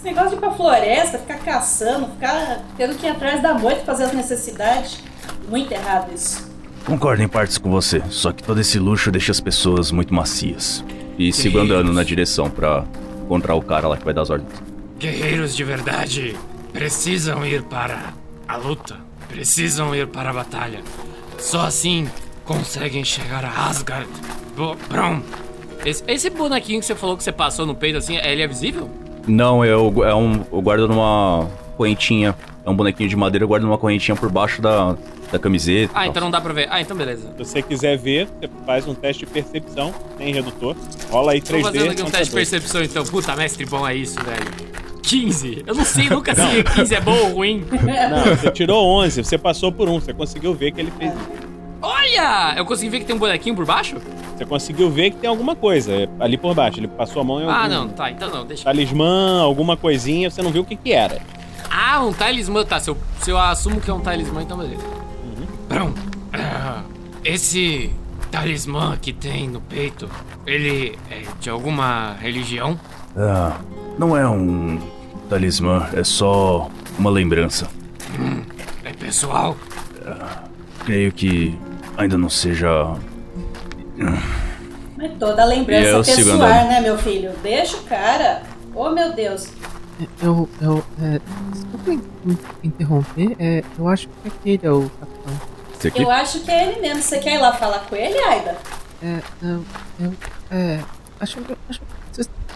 [0.00, 3.84] Esse negócio de ir pra floresta, ficar caçando, ficar tendo que ir atrás da moita
[3.84, 4.98] fazer as necessidades.
[5.46, 6.50] Muito errado isso.
[6.86, 10.82] Concordo em partes com você, só que todo esse luxo deixa as pessoas muito macias.
[11.18, 12.86] E sigo andando na direção pra
[13.22, 14.50] encontrar o cara lá que vai dar as ordens.
[14.98, 16.34] Guerreiros de verdade
[16.72, 18.14] precisam ir para
[18.48, 18.96] a luta.
[19.28, 20.80] Precisam ir para a batalha.
[21.38, 22.08] Só assim
[22.46, 24.08] conseguem chegar a Asgard.
[24.56, 25.20] Bo Bron,
[25.84, 28.90] esse, esse bonequinho que você falou que você passou no peito assim, ele é visível?
[29.26, 32.34] Não, eu, é um, eu guardo numa correntinha.
[32.64, 34.94] É um bonequinho de madeira, eu guardo numa correntinha por baixo da,
[35.32, 35.92] da camiseta.
[35.92, 36.06] e Ah, tal.
[36.06, 36.68] então não dá pra ver.
[36.70, 37.28] Ah, então beleza.
[37.32, 40.76] Se você quiser ver, você faz um teste de percepção, tem redutor.
[41.10, 41.56] Rola aí 3D.
[41.58, 43.04] Tô fazendo aqui um teste de percepção então.
[43.04, 44.70] Puta, mestre bom é isso, velho.
[45.02, 45.64] 15.
[45.66, 47.64] Eu não sei nunca se 15 é bom ou ruim.
[47.70, 51.49] Não, você tirou 11, você passou por um, você conseguiu ver que ele fez isso.
[51.82, 52.54] Olha!
[52.56, 53.96] Eu consegui ver que tem um bonequinho por baixo?
[54.36, 56.78] Você conseguiu ver que tem alguma coisa é, ali por baixo.
[56.80, 58.64] Ele passou a mão em algum Ah, não, tá, então não, deixa.
[58.64, 61.20] talismã, alguma coisinha, você não viu o que que era.
[61.70, 62.64] Ah, um talismã.
[62.64, 64.82] Tá, se eu, se eu assumo que é um talismã, então beleza.
[66.32, 66.82] Ah,
[67.24, 67.90] esse
[68.30, 70.08] talismã que tem no peito,
[70.46, 72.78] ele é de alguma religião?
[73.16, 73.58] Ah,
[73.98, 74.78] não é um
[75.28, 77.68] talismã, é só uma lembrança.
[78.18, 78.42] Hum,
[78.84, 79.56] é pessoal?
[80.84, 81.56] Creio que
[82.02, 82.94] ainda não seja.
[84.96, 87.32] Mas toda lembrança eu é pessoal, né, meu filho?
[87.42, 88.42] Deixa o cara.
[88.74, 89.48] Oh, meu Deus.
[90.22, 91.20] Eu, eu, é,
[91.52, 96.02] desculpa in- in- interromper, é, eu acho que aquele é o capitão.
[96.02, 97.02] Eu acho que é ele mesmo.
[97.02, 98.56] Você quer ir lá falar com ele, Aida?
[99.02, 99.64] É, eu,
[100.00, 100.12] eu,
[100.50, 100.80] é,
[101.18, 101.80] acho que, acho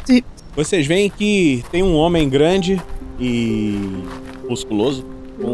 [0.05, 2.81] se, Vocês veem que tem um homem grande
[3.19, 4.05] e
[4.49, 5.05] musculoso,
[5.41, 5.47] com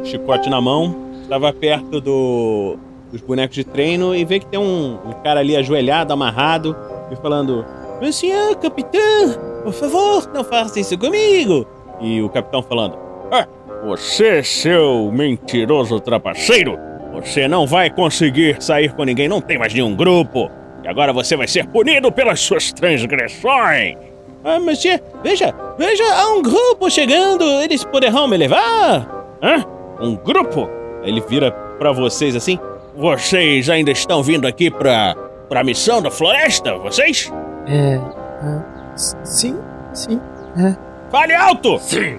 [0.00, 2.76] um chicote na mão, estava perto do,
[3.14, 6.76] dos bonecos de treino e vê que tem um, um cara ali ajoelhado, amarrado,
[7.12, 7.64] e falando:
[8.02, 11.64] Monsieur, capitão, por favor, não faça isso comigo.
[12.00, 12.98] E o capitão falando:
[13.30, 13.46] Ah,
[13.86, 16.76] você, seu mentiroso trapaceiro,
[17.12, 20.50] você não vai conseguir sair com ninguém, não tem mais nenhum grupo.
[20.82, 23.96] E agora você vai ser punido pelas suas transgressões.
[24.42, 29.38] Ah, monsieur, veja, veja, há um grupo chegando, eles poderão me levar?
[29.40, 29.64] Hã?
[30.00, 30.68] Um grupo?
[31.04, 32.58] Ele vira pra vocês assim:
[32.96, 35.14] Vocês ainda estão vindo aqui pra,
[35.48, 37.32] pra missão da floresta, vocês?
[37.66, 38.00] É.
[38.94, 39.58] s- sim,
[39.92, 40.20] sim.
[40.56, 40.76] É.
[41.10, 41.78] Fale alto!
[41.80, 42.18] Sim!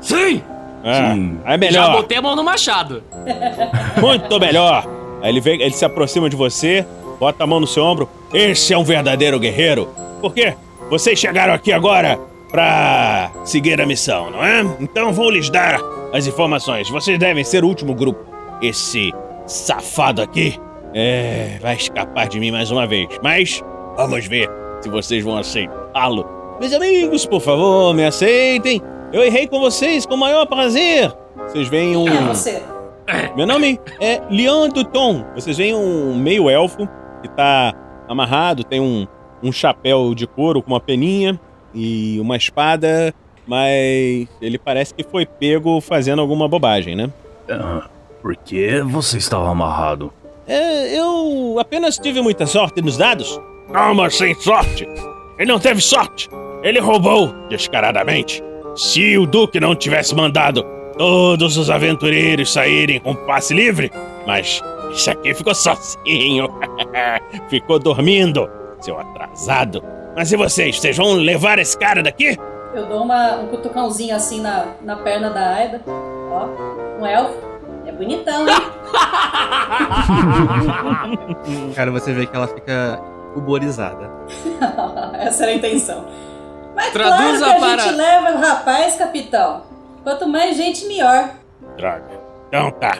[0.00, 0.42] Sim!
[0.84, 1.14] Ah,
[1.46, 1.92] é Já melhor.
[1.96, 3.02] botei a mão no machado.
[4.00, 4.86] Muito melhor.
[5.22, 6.84] Aí ele vem, ele se aproxima de você,
[7.18, 8.08] bota a mão no seu ombro.
[8.32, 9.88] Esse é um verdadeiro guerreiro.
[10.20, 10.54] Por quê?
[10.90, 12.18] Vocês chegaram aqui agora
[12.50, 14.60] pra seguir a missão, não é?
[14.78, 15.80] Então vou lhes dar
[16.12, 16.90] as informações.
[16.90, 18.20] Vocês devem ser o último grupo.
[18.60, 19.10] Esse
[19.46, 20.58] safado aqui
[20.94, 23.08] é, vai escapar de mim mais uma vez.
[23.22, 23.62] Mas
[23.96, 24.48] vamos ver
[24.80, 26.24] se vocês vão aceitá-lo.
[26.60, 28.80] Meus amigos, por favor, me aceitem.
[29.12, 31.12] Eu errei com vocês com o maior prazer.
[31.36, 32.04] Vocês veem um.
[32.04, 32.62] Quem é você?
[33.36, 35.24] Meu nome é Leon Duton.
[35.34, 36.88] Vocês veem um meio elfo
[37.22, 37.74] que tá
[38.08, 39.06] amarrado, tem um,
[39.42, 41.38] um chapéu de couro com uma peninha
[41.74, 43.12] e uma espada,
[43.46, 47.10] mas ele parece que foi pego fazendo alguma bobagem, né?
[48.24, 50.12] Ah, por que você estava amarrado?
[50.46, 53.38] É, eu apenas tive muita sorte nos dados.
[53.70, 54.88] Calma, sem sorte.
[55.38, 56.28] Ele não teve sorte.
[56.62, 58.42] Ele roubou descaradamente.
[58.76, 60.64] Se o Duque não tivesse mandado
[60.96, 63.90] todos os aventureiros saírem com passe livre,
[64.26, 66.48] mas esse aqui ficou sozinho.
[67.48, 68.48] ficou dormindo,
[68.80, 69.82] seu atrasado.
[70.16, 70.78] Mas e vocês?
[70.78, 72.38] Vocês vão levar esse cara daqui?
[72.74, 75.82] Eu dou uma, um cutucãozinho assim na, na perna da Aida.
[75.86, 77.53] Ó, um elfo.
[77.96, 78.54] Bonitão, hein?
[81.74, 83.00] Cara, você vê que ela fica
[83.34, 84.10] ruborizada.
[85.18, 86.04] Essa era a intenção.
[86.74, 89.62] Mas Traduza claro que a para- gente leva o rapaz, capitão.
[90.02, 91.30] Quanto mais gente, melhor.
[91.76, 92.04] Droga.
[92.48, 92.98] Então tá.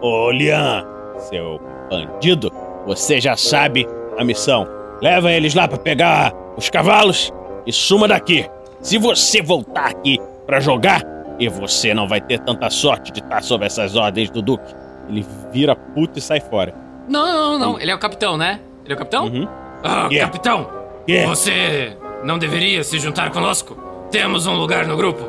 [0.00, 0.84] Ô, Lian,
[1.18, 1.60] Seu
[1.90, 2.50] bandido,
[2.86, 3.86] você já sabe
[4.18, 4.66] a missão.
[5.00, 7.32] Leva eles lá pra pegar os cavalos
[7.66, 8.48] e suma daqui.
[8.80, 11.02] Se você voltar aqui pra jogar,
[11.38, 14.74] e você não vai ter tanta sorte de estar sob essas ordens do Duque.
[15.08, 16.74] Ele vira puto e sai fora.
[17.08, 17.80] Não, não, não.
[17.80, 18.60] Ele é o capitão, né?
[18.84, 19.48] Ele é o capitão?
[19.82, 20.30] Ah, Yeah.
[20.32, 20.70] capitão!
[21.08, 21.28] Yeah.
[21.28, 23.76] Você não deveria se juntar conosco?
[24.10, 25.22] Temos um lugar no grupo.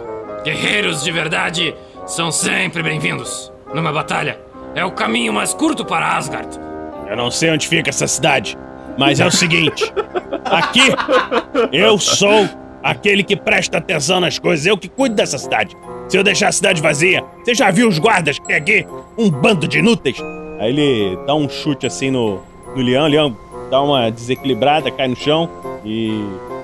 [0.43, 3.51] Guerreiros de verdade são sempre bem-vindos.
[3.73, 4.39] Numa batalha,
[4.75, 6.57] é o caminho mais curto para Asgard.
[7.09, 8.57] Eu não sei onde fica essa cidade,
[8.97, 9.91] mas é o seguinte:
[10.45, 10.81] aqui
[11.71, 12.47] eu sou
[12.81, 15.75] aquele que presta atenção nas coisas, eu que cuido dessa cidade.
[16.07, 18.87] Se eu deixar a cidade vazia, você já viu os guardas que tem aqui?
[19.17, 20.21] Um bando de inúteis.
[20.59, 22.41] Aí ele dá um chute assim no,
[22.75, 23.37] no Leão, o Leão
[23.69, 25.49] dá uma desequilibrada, cai no chão
[25.83, 26.23] e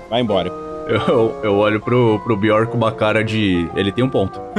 [0.09, 0.51] vai embora.
[0.87, 3.69] Eu, eu olho pro, pro Bjorn com uma cara de.
[3.75, 4.39] Ele tem um ponto.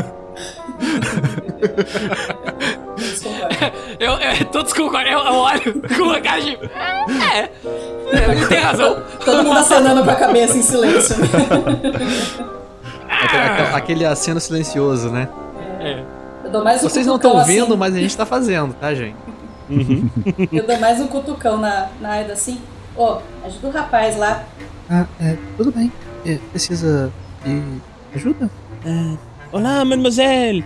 [3.99, 5.13] Eu, eu, todos concordam.
[5.13, 6.51] Eu, eu olho com uma cara de.
[6.57, 7.49] É.
[8.33, 9.01] Ele tem razão.
[9.25, 11.15] Todo mundo acenando com a cabeça em silêncio.
[13.23, 15.29] Aquele, aquele- aquele aceno silencioso, né?
[15.81, 16.03] É.
[16.45, 17.77] Eu dou mais um Vocês não estão vendo, assim.
[17.77, 19.17] mas a gente tá fazendo, tá, gente?
[20.53, 22.59] Eu dou mais um cutucão na, na Aida assim.
[22.97, 24.43] Ô, ajuda o rapaz lá.
[24.91, 25.91] Ah, é, tudo bem.
[26.27, 27.11] É, precisa
[27.45, 27.63] de
[28.15, 28.51] ajuda?
[28.87, 29.15] Ah,
[29.53, 30.65] olá, mademoiselle.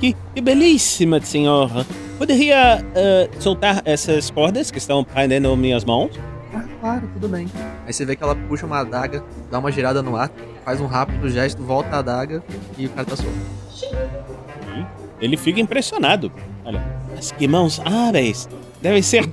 [0.00, 1.84] Que, que belíssima senhora.
[2.18, 6.10] Poderia ah, soltar essas cordas que estão prendendo minhas mãos?
[6.54, 7.46] Ah, claro, tudo bem.
[7.86, 10.30] Aí você vê que ela puxa uma adaga, dá uma girada no ar,
[10.64, 12.42] faz um rápido gesto, volta a adaga
[12.76, 13.32] e o cara tá solto.
[15.20, 16.32] Ele fica impressionado.
[16.64, 18.48] Olha, mas que mãos hábeis.
[18.82, 19.30] Devem ser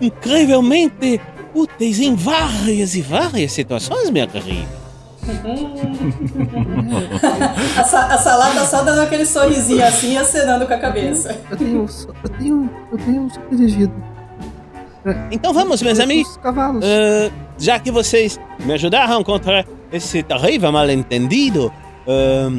[0.00, 1.20] incrivelmente
[1.54, 4.68] úteis em várias e várias situações, minha querida.
[7.76, 11.36] A, sa a salada só dando aquele sorrisinho assim e acenando com a cabeça.
[11.50, 11.86] Eu tenho,
[12.22, 13.92] eu tenho, eu tenho um sobrevivido.
[15.30, 16.36] Então vamos, meus amigos.
[16.38, 16.84] cavalos.
[16.84, 21.72] Ah, já que vocês me ajudaram contra esse terrível mal-entendido,
[22.06, 22.50] ah,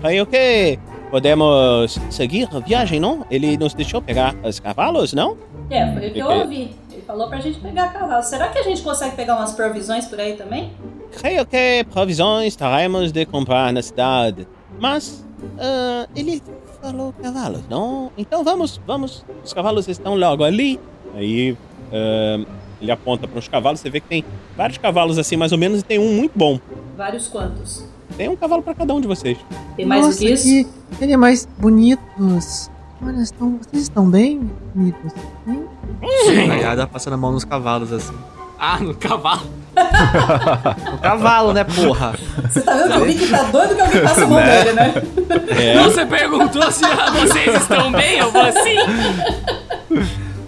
[0.00, 0.78] creio que
[1.10, 3.24] podemos seguir a viagem, não?
[3.30, 5.36] Ele nos deixou pegar os cavalos, não?
[5.70, 6.70] É, foi o que eu ouvi.
[6.92, 8.22] Ele falou pra gente pegar cavalo.
[8.22, 10.72] Será que a gente consegue pegar umas provisões por aí também?
[11.16, 14.46] Creio que provisões teremos de comprar na cidade.
[14.78, 15.26] Mas
[15.58, 16.42] ah, ele
[16.82, 18.12] falou cavalos, não?
[18.16, 19.24] Então vamos, vamos.
[19.44, 20.78] Os cavalos estão logo ali.
[21.14, 21.56] Aí
[21.92, 22.44] ah,
[22.80, 23.80] ele aponta para os cavalos.
[23.80, 24.24] Você vê que tem
[24.56, 26.58] vários cavalos assim, mais ou menos, e tem um muito bom.
[26.96, 27.84] Vários quantos.
[28.16, 29.38] Tem um cavalo para cada um de vocês.
[29.76, 30.44] Tem mais Nossa, do que isso?
[30.44, 30.66] que,
[31.04, 32.70] ele é mais bonitos.
[33.00, 35.12] Olha, estão, vocês estão bem, amigos?
[35.46, 35.64] Bem?
[36.24, 36.50] Sim.
[36.50, 38.14] Aí ela passando a mão nos cavalos assim.
[38.58, 39.42] Ah, no cavalo.
[40.90, 42.12] No cavalo, né, porra?
[42.50, 44.64] Você tá vendo que o Vic tá doido que alguém passa a mão Né?
[44.64, 44.94] nele, né?
[45.56, 45.82] É.
[45.84, 48.76] Você perguntou se ah, vocês estão bem, eu vou assim.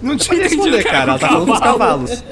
[0.02, 1.12] Não tinha responder, cara.
[1.12, 1.78] Ela tá falando dos cavalo.
[2.06, 2.24] cavalos.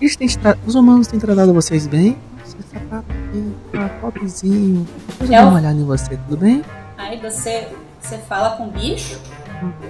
[0.00, 2.16] Vocês têm tra- Os humanos têm tratado vocês bem?
[2.44, 4.86] Você aqui, tá pobrezinho.
[5.18, 6.62] Deixa eu É dar o- uma olhada em você, tudo bem?
[6.98, 7.68] Aí você,
[8.00, 9.18] você fala com o bicho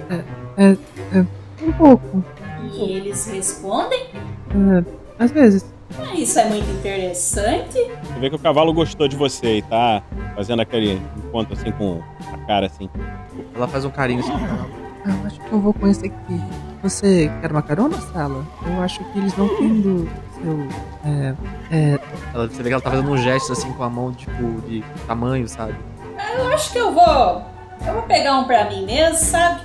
[0.09, 0.23] É,
[0.57, 0.77] é,
[1.17, 1.25] é
[1.65, 2.23] um pouco.
[2.73, 4.07] e eles respondem.
[4.11, 4.83] É,
[5.23, 5.65] às vezes.
[5.99, 7.73] Ah, isso é muito interessante.
[7.73, 10.01] Você vê que o cavalo gostou de você e tá
[10.35, 12.01] fazendo aquele encontro assim com
[12.33, 12.89] a cara assim.
[13.55, 14.31] Ela faz um carinho assim.
[15.05, 16.41] Ah, eu acho que eu vou com esse aqui.
[16.81, 18.45] Você quer uma carona, Sala?
[18.65, 20.67] Eu acho que eles não têm do seu.
[21.05, 21.35] É.
[21.71, 21.99] É.
[22.33, 24.83] Ela, você vê que ela tá fazendo um gesto assim com a mão, tipo, de
[25.07, 25.75] tamanho, sabe?
[26.37, 27.43] Eu acho que eu vou.
[27.85, 29.61] Eu vou pegar um pra mim mesmo, sabe?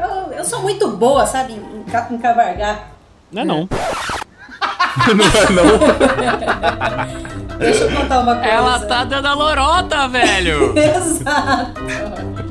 [0.00, 2.90] Eu, eu sou muito boa, sabe, em, em, em cavargar.
[3.32, 3.68] Não é não.
[5.14, 7.28] não é não.
[7.58, 8.50] Deixa eu contar uma coisa.
[8.50, 10.72] Ela tá dando a lorota, velho.
[10.78, 11.80] Exato.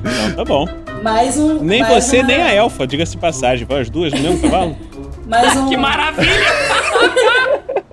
[0.03, 0.86] Não, tá bom.
[1.03, 1.59] Mais um.
[1.63, 3.65] Nem mais você, uma- nem a elfa, diga-se de passagem.
[3.65, 4.75] Vai as duas no mesmo cavalo?
[5.27, 5.67] Mais um.
[5.69, 6.31] Que maravilha!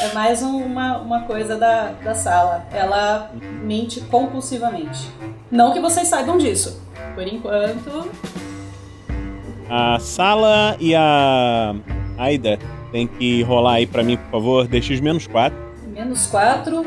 [0.00, 2.66] É mais um- uma, uma coisa da, da sala.
[2.72, 3.30] Ela
[3.62, 5.08] mente compulsivamente.
[5.50, 6.82] Não que vocês saibam disso.
[7.14, 8.10] Por enquanto.
[9.70, 11.74] A Sala e a
[12.18, 12.58] Aida
[12.92, 15.56] tem que rolar aí pra mim, por favor, DX menos 4.
[15.88, 16.86] Menos 4.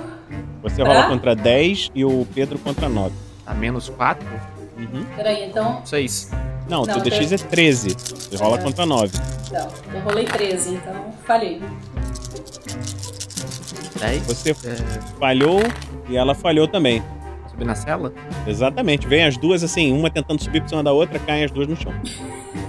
[0.62, 3.14] Você rola contra 10 e o Pedro contra 9.
[3.46, 4.28] Tá menos 4?
[4.78, 5.06] Uhum.
[5.16, 5.82] Peraí, então.
[5.86, 6.32] 6.
[6.70, 7.90] Não, Não, seu DX é 13.
[7.98, 8.62] Você rola É.
[8.62, 9.18] contra 9.
[9.52, 10.94] Não, eu rolei 13, então
[11.26, 11.62] falhei.
[14.00, 14.22] 10.
[14.28, 14.54] Você
[15.20, 15.62] falhou
[16.08, 17.04] e ela falhou também.
[17.50, 18.14] Subir na cela?
[18.48, 19.08] Exatamente.
[19.08, 21.76] Vem as duas assim, uma tentando subir por cima da outra, caem as duas no
[21.76, 21.92] chão.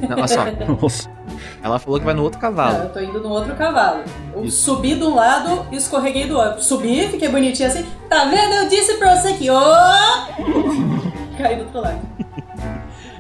[0.08, 0.44] Não, olha só.
[1.62, 2.78] Ela falou que vai no outro Não, cavalo.
[2.84, 4.02] eu tô indo no outro cavalo.
[4.34, 4.62] Eu Isso.
[4.64, 6.62] subi de um lado e escorreguei do outro.
[6.62, 7.84] Subi, fiquei bonitinha assim.
[8.08, 8.52] Tá vendo?
[8.54, 9.50] Eu disse pra você que.
[9.50, 9.60] Ô!
[11.38, 12.00] Caí do outro lado.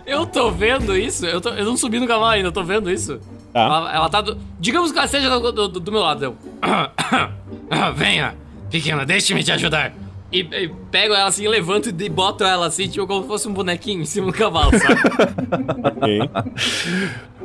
[0.06, 1.24] Eu tô vendo isso.
[1.24, 3.20] Eu, tô- eu não subi no cavalo ainda, eu tô vendo isso.
[3.52, 3.60] Tá.
[3.60, 4.36] Ela, ela tá do.
[4.58, 6.24] Digamos que ela esteja do, do- do meu lado.
[6.24, 6.36] Eu.
[7.94, 8.34] Venha,
[8.70, 9.92] pequena, deixe-me te ajudar.
[10.32, 13.52] E, e pego ela assim, levanto e boto ela assim, tipo, como se fosse um
[13.52, 15.00] bonequinho em cima do cavalo, sabe?
[15.84, 16.30] Ok.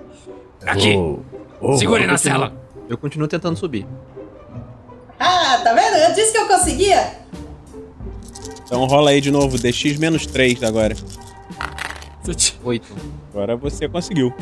[0.65, 0.93] Aqui.
[1.77, 2.53] Segure Eu na continuo- cela.
[2.89, 3.85] Eu continuo tentando subir.
[5.19, 5.95] Ah, tá vendo?
[5.95, 7.17] Eu disse que eu conseguia.
[8.65, 10.95] Então rola aí de novo, DX menos 3 agora.
[12.63, 12.87] 8.
[13.33, 14.33] Agora você conseguiu.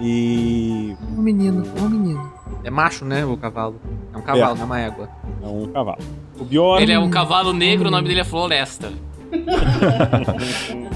[0.00, 0.96] E.
[1.16, 2.32] Um menino, um menino.
[2.64, 3.80] É macho, né, o cavalo?
[4.12, 4.54] É um cavalo, É.
[4.54, 5.08] não é uma égua.
[5.42, 5.98] É um cavalo.
[6.38, 6.82] O Bjorn.
[6.82, 8.90] Ele é um cavalo negro, o nome dele é Floresta.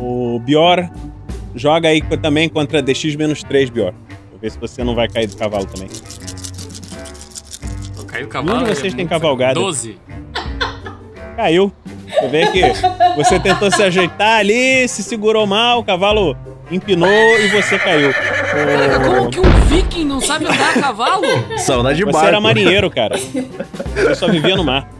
[0.00, 0.90] O Bior
[1.54, 3.92] joga aí também contra DX menos 3, Bior.
[4.30, 5.88] Vou ver se você não vai cair do cavalo também.
[7.98, 8.58] Eu caí do Nenhum cavalo.
[8.64, 9.54] de vocês é tem muito- cavalgada.
[9.54, 9.98] 12.
[11.36, 11.72] Caiu.
[12.20, 12.62] Você vê que
[13.16, 16.36] você tentou se ajeitar ali, se segurou mal, o cavalo
[16.70, 18.12] empinou e você caiu.
[18.12, 21.24] Caraca, como que um viking não sabe andar a cavalo?
[21.58, 22.28] Só andar de Você barco.
[22.28, 23.16] era marinheiro, cara.
[23.16, 24.90] Você só vivia no mar.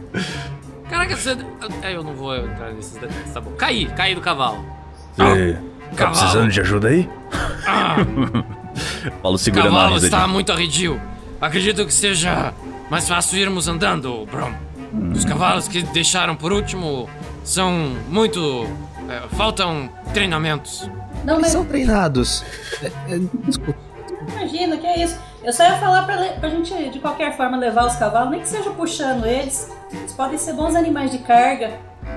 [0.89, 1.37] Caraca, você.
[1.83, 3.51] É, eu não vou entrar nesses detalhes, tá bom.
[3.51, 4.57] Caí, caí do cavalo.
[5.15, 5.57] Você
[5.93, 6.17] tá Cavalo.
[6.19, 7.09] precisando de ajuda aí?
[7.67, 7.95] Ah,
[9.21, 10.99] Paulo o segurando a cavalo rosa está muito arredio.
[11.39, 12.53] Acredito que seja
[12.89, 14.51] mais fácil irmos andando, Brom.
[15.13, 17.09] Os cavalos que deixaram por último
[17.43, 17.71] são
[18.09, 18.67] muito.
[19.09, 20.89] é, faltam treinamentos.
[21.23, 22.43] Não, mas são treinados.
[22.81, 23.79] É, é, desculpa.
[24.29, 25.17] imagina, que é isso.
[25.43, 28.47] Eu só ia falar pra, pra gente, de qualquer forma, levar os cavalos, nem que
[28.47, 29.69] seja puxando eles.
[29.91, 31.71] Eles podem ser bons animais de carga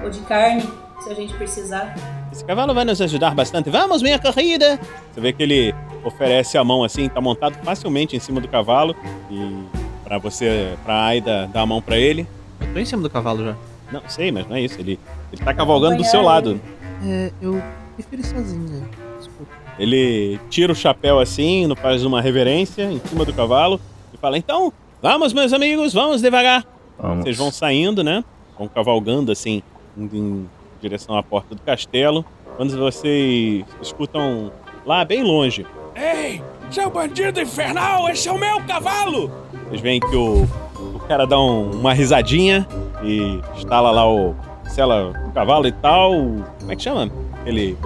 [0.05, 0.69] ou de carne,
[1.03, 1.95] se a gente precisar.
[2.37, 3.71] Esse cavalo vai nos ajudar bastante.
[3.71, 4.79] Vamos, minha corrida!
[5.11, 5.75] Você vê que ele
[6.05, 8.95] oferece a mão assim, tá montado facilmente em cima do cavalo.
[9.31, 9.65] E
[10.05, 12.27] pra você, pra Aida dar a mão pra ele.
[12.61, 13.57] Eu tô em cima do cavalo já.
[13.91, 14.79] Não, sei, mas não é isso.
[14.79, 15.01] Ele,
[15.33, 16.61] ele tá cavalgando do seu lado.
[17.07, 17.63] É, eu
[17.95, 18.87] prefiro ir sozinha.
[19.17, 19.53] Desculpa.
[19.79, 23.81] Ele tira o chapéu assim, não faz uma reverência em cima do cavalo
[24.13, 24.71] e fala: Então,
[25.01, 26.67] vamos, meus amigos, vamos devagar.
[26.99, 27.25] Vamos.
[27.25, 28.23] Vocês vão saindo, né?
[28.59, 29.63] Vão cavalgando assim,
[29.97, 30.47] em
[30.89, 32.25] direção à porta do castelo.
[32.57, 34.51] Quando vocês escutam
[34.85, 39.31] lá bem longe, Ei, seu bandido infernal, esse é o meu cavalo!
[39.67, 40.47] vocês veem que o,
[40.79, 42.67] o cara dá um- uma risadinha
[43.03, 44.35] e instala lá o.
[44.69, 46.11] Sela o cavalo e tal.
[46.59, 47.11] Como é que chama?
[47.41, 47.77] Aquele.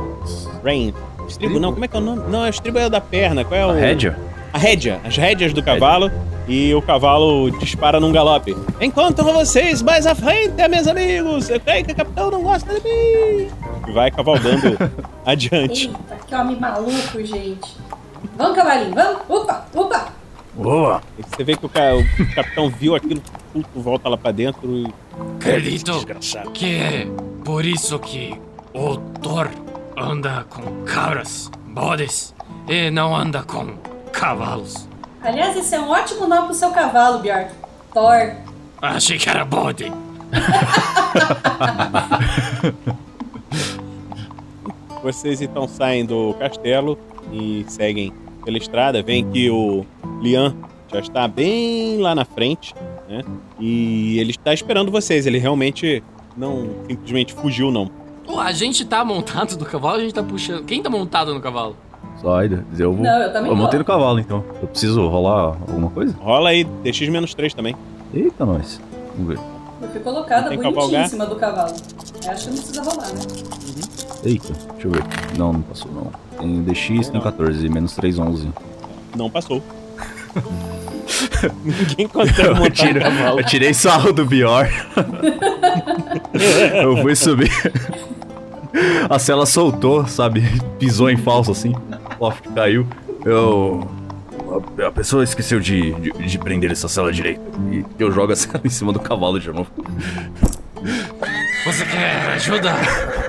[0.64, 0.92] Rain.
[1.28, 2.22] Estribo não, como é que é o nome?
[2.28, 3.44] Não, é o estribo é o da perna.
[3.44, 3.70] Qual é o.
[3.70, 4.18] A rédea?
[4.52, 6.10] A rédea, as rédeas do cavalo.
[6.52, 8.56] E o cavalo dispara num galope.
[8.80, 11.48] Encontro vocês mais à frente, meus amigos.
[11.48, 13.48] Eu creio que o capitão não gosta de mim.
[13.86, 14.76] E vai cavalgando
[15.24, 15.86] adiante.
[15.86, 17.76] Eita, que homem maluco, gente.
[18.36, 19.20] Vamos, cavalinho, vamos.
[19.28, 20.08] Opa, opa.
[20.54, 21.00] Boa!
[21.16, 23.22] Você vê que o, ca- o capitão viu aquilo,
[23.52, 24.92] puto, volta lá pra dentro e.
[25.36, 26.04] Acredito
[26.52, 27.06] que é
[27.44, 28.34] por isso que
[28.74, 29.48] o Thor
[29.96, 32.34] anda com cabras, bodes
[32.68, 33.74] e não anda com
[34.12, 34.88] cavalos.
[35.22, 37.50] Aliás, esse é um ótimo nome pro seu cavalo, Bjork.
[37.92, 38.32] Thor.
[38.80, 39.92] Achei que era bode.
[45.02, 46.98] Vocês então saem do castelo
[47.32, 48.12] e seguem
[48.44, 49.02] pela estrada.
[49.02, 49.84] Vem que o
[50.20, 50.54] Lian
[50.92, 52.74] já está bem lá na frente,
[53.08, 53.22] né?
[53.58, 55.26] E ele está esperando vocês.
[55.26, 56.02] Ele realmente
[56.36, 57.90] não simplesmente fugiu, não.
[58.24, 60.64] Pô, a gente tá montado no cavalo, a gente tá puxando.
[60.64, 61.76] Quem tá montado no cavalo?
[62.20, 63.02] Só Aida, eu vou.
[63.04, 63.78] Não, eu também montei vou.
[63.78, 64.44] no cavalo então.
[64.60, 66.14] Eu preciso rolar alguma coisa?
[66.20, 67.74] Rola aí, DX-3 também.
[68.12, 68.80] Eita, nós.
[69.16, 69.40] Vamos ver.
[69.80, 71.74] Eu fui colocada bonitinha em cima do cavalo.
[72.24, 73.20] Eu acho que não precisa rolar, né?
[74.24, 75.02] Eita, deixa eu ver.
[75.38, 76.10] Não, não passou não.
[76.38, 78.48] Tem DX, tem 14, menos 3, 11.
[79.16, 79.62] Não passou.
[81.64, 83.40] Ninguém consegue montar Eu, tiro, cavalo.
[83.40, 84.68] eu tirei sarro do Bior.
[86.82, 87.50] eu fui subir.
[89.08, 90.42] A cela soltou, sabe?
[90.78, 91.74] Pisou em falso assim.
[92.20, 92.86] Loft caiu.
[93.24, 93.88] Eu.
[94.78, 97.40] A, a pessoa esqueceu de, de, de prender essa cela direito.
[97.72, 99.70] E eu jogo a cela em cima do cavalo de novo.
[101.64, 102.72] Você quer ajuda,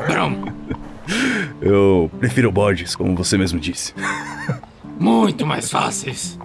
[0.08, 0.44] Brom?
[1.62, 3.94] Eu prefiro bodes, como você mesmo disse.
[5.00, 6.38] Muito mais fáceis.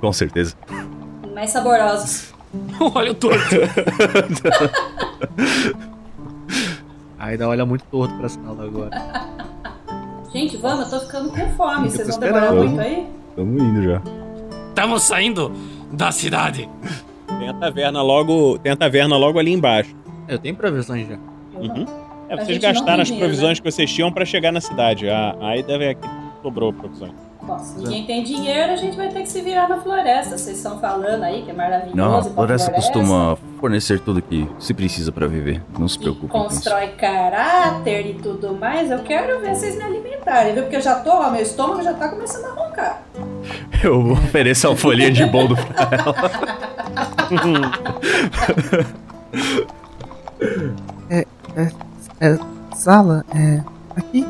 [0.00, 0.54] Com certeza.
[1.34, 2.34] Mais saborosos.
[2.94, 3.56] Olha o torto.
[7.18, 8.90] Ainda olha muito torto pra sala agora.
[10.36, 11.86] Gente, vamos, eu tô ficando com fome.
[11.86, 13.06] Eu Vocês vão demorar muito aí?
[13.34, 14.02] Tamo indo já.
[14.68, 15.50] Estamos saindo
[15.90, 16.68] da cidade.
[17.38, 19.96] Tem a taverna logo, tem a taverna logo ali embaixo.
[20.28, 21.16] Eu tenho previsões já.
[21.54, 21.86] Uhum.
[22.28, 25.08] É, vocês gastaram as dinheiro, provisões que vocês tinham pra chegar na cidade.
[25.08, 26.06] A a Aida é que
[26.42, 27.14] sobrou provisões.
[27.46, 30.36] Bom, se ninguém tem dinheiro, a gente vai ter que se virar na floresta.
[30.36, 31.96] Vocês estão falando aí que é maravilhoso.
[31.96, 35.62] Não, a pra floresta costuma fornecer tudo que se precisa pra viver.
[35.78, 36.48] Não se preocupe com isso.
[36.48, 38.90] Constrói caráter e tudo mais.
[38.90, 40.64] Eu quero ver vocês me alimentarem, viu?
[40.64, 43.02] Porque eu já tô, ó, meu estômago já tá começando a roncar.
[43.84, 46.14] Eu ofereço a folhinha de boldo pra ela.
[51.08, 51.26] É,
[51.56, 51.70] é,
[52.20, 52.38] é,
[52.74, 53.62] sala, é,
[53.96, 54.26] aqui.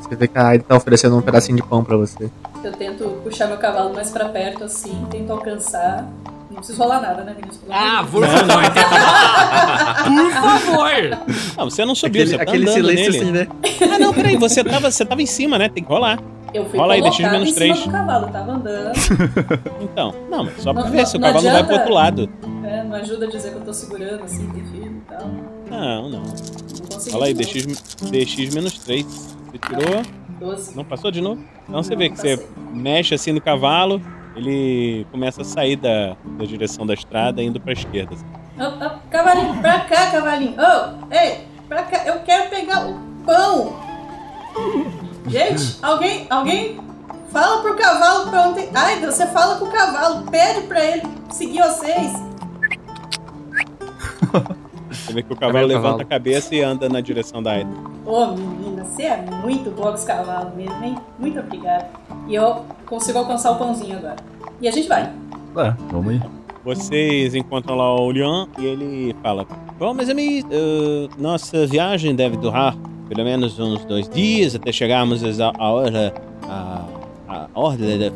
[0.00, 2.30] Você vê que a Aida tá oferecendo um pedacinho de pão pra você.
[2.64, 6.06] Eu tento puxar meu cavalo mais pra perto, assim, tento alcançar.
[6.50, 7.60] Não preciso rolar nada, né, meninos?
[7.70, 8.62] Ah, de por favor.
[10.08, 11.18] Por favor.
[11.56, 13.18] Não, você não subiu, Aquele- você tá aquele andando silêncio nele.
[13.22, 13.92] assim, né?
[13.94, 15.68] Ah, não, peraí, você tava, você tava em cima, né?
[15.68, 16.18] Tem que rolar.
[16.54, 17.84] Eu fui Rola aí, deixa de menos em cima três.
[17.84, 18.92] do cavalo, tava andando.
[19.82, 21.90] Então, não, mas só pra Não- ver se o não cavalo não vai pro adianta.
[21.92, 22.30] outro lado.
[22.64, 25.28] É, não ajuda a dizer que eu tô segurando, assim, tem filho e tal.
[25.70, 26.20] Não, não.
[26.22, 27.12] Não consegui.
[27.12, 27.40] Rola aí, não.
[27.42, 27.66] DX,
[28.10, 29.04] DX menos 3.
[29.06, 30.02] Você tirou.
[30.40, 30.76] 12.
[30.76, 31.42] Não passou de novo?
[31.68, 32.52] Então você Não, vê que você passei.
[32.72, 34.00] mexe assim no cavalo,
[34.36, 38.14] ele começa a sair da, da direção da estrada, indo pra esquerda.
[38.14, 38.24] assim.
[38.58, 40.54] Ô, ô, cavalinho, pra cá, cavalinho.
[40.54, 43.76] Ô, ei, pra cá, eu quero pegar o pão.
[45.26, 46.80] Gente, alguém, alguém
[47.30, 48.68] fala pro cavalo pra onde.
[48.74, 52.12] Ai, você fala com o cavalo, pede pra ele seguir vocês.
[54.90, 56.02] Você vê que o cavalo Cadê o levanta cavalo?
[56.02, 57.70] a cabeça e anda na direção da Aida.
[58.06, 60.96] Ô, menina, você é muito boa com os cavalos mesmo, hein?
[61.18, 61.88] Muito obrigada.
[62.26, 64.16] E eu consigo alcançar o pãozinho agora.
[64.60, 65.02] E a gente vai.
[65.02, 66.20] É, vamos aí.
[66.64, 69.46] Vocês encontram lá o Lian e ele fala:
[69.78, 72.76] Bom, meus amigos, eh, nossa viagem deve durar
[73.08, 76.12] pelo menos uns dois dias até chegarmos à hora,
[76.46, 76.84] à,
[77.28, 78.12] à ordem da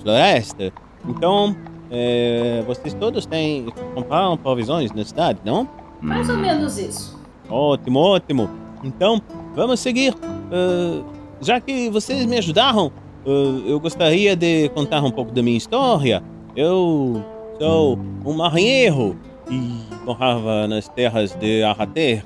[0.00, 0.72] floresta.
[1.06, 1.54] Então,
[1.90, 5.68] eh, vocês todos têm compraram provisões na cidade, não?
[6.00, 7.20] Mais ou menos isso.
[7.48, 8.50] Ótimo, ótimo.
[8.82, 9.22] Então,
[9.54, 10.14] vamos seguir.
[10.50, 11.02] Eh,
[11.40, 12.92] já que vocês me ajudaram,
[13.26, 16.22] eh, eu gostaria de contar um pouco da minha história.
[16.56, 17.22] Eu
[17.60, 19.16] sou um marinheiro
[19.50, 22.24] e morava nas terras de Arrater,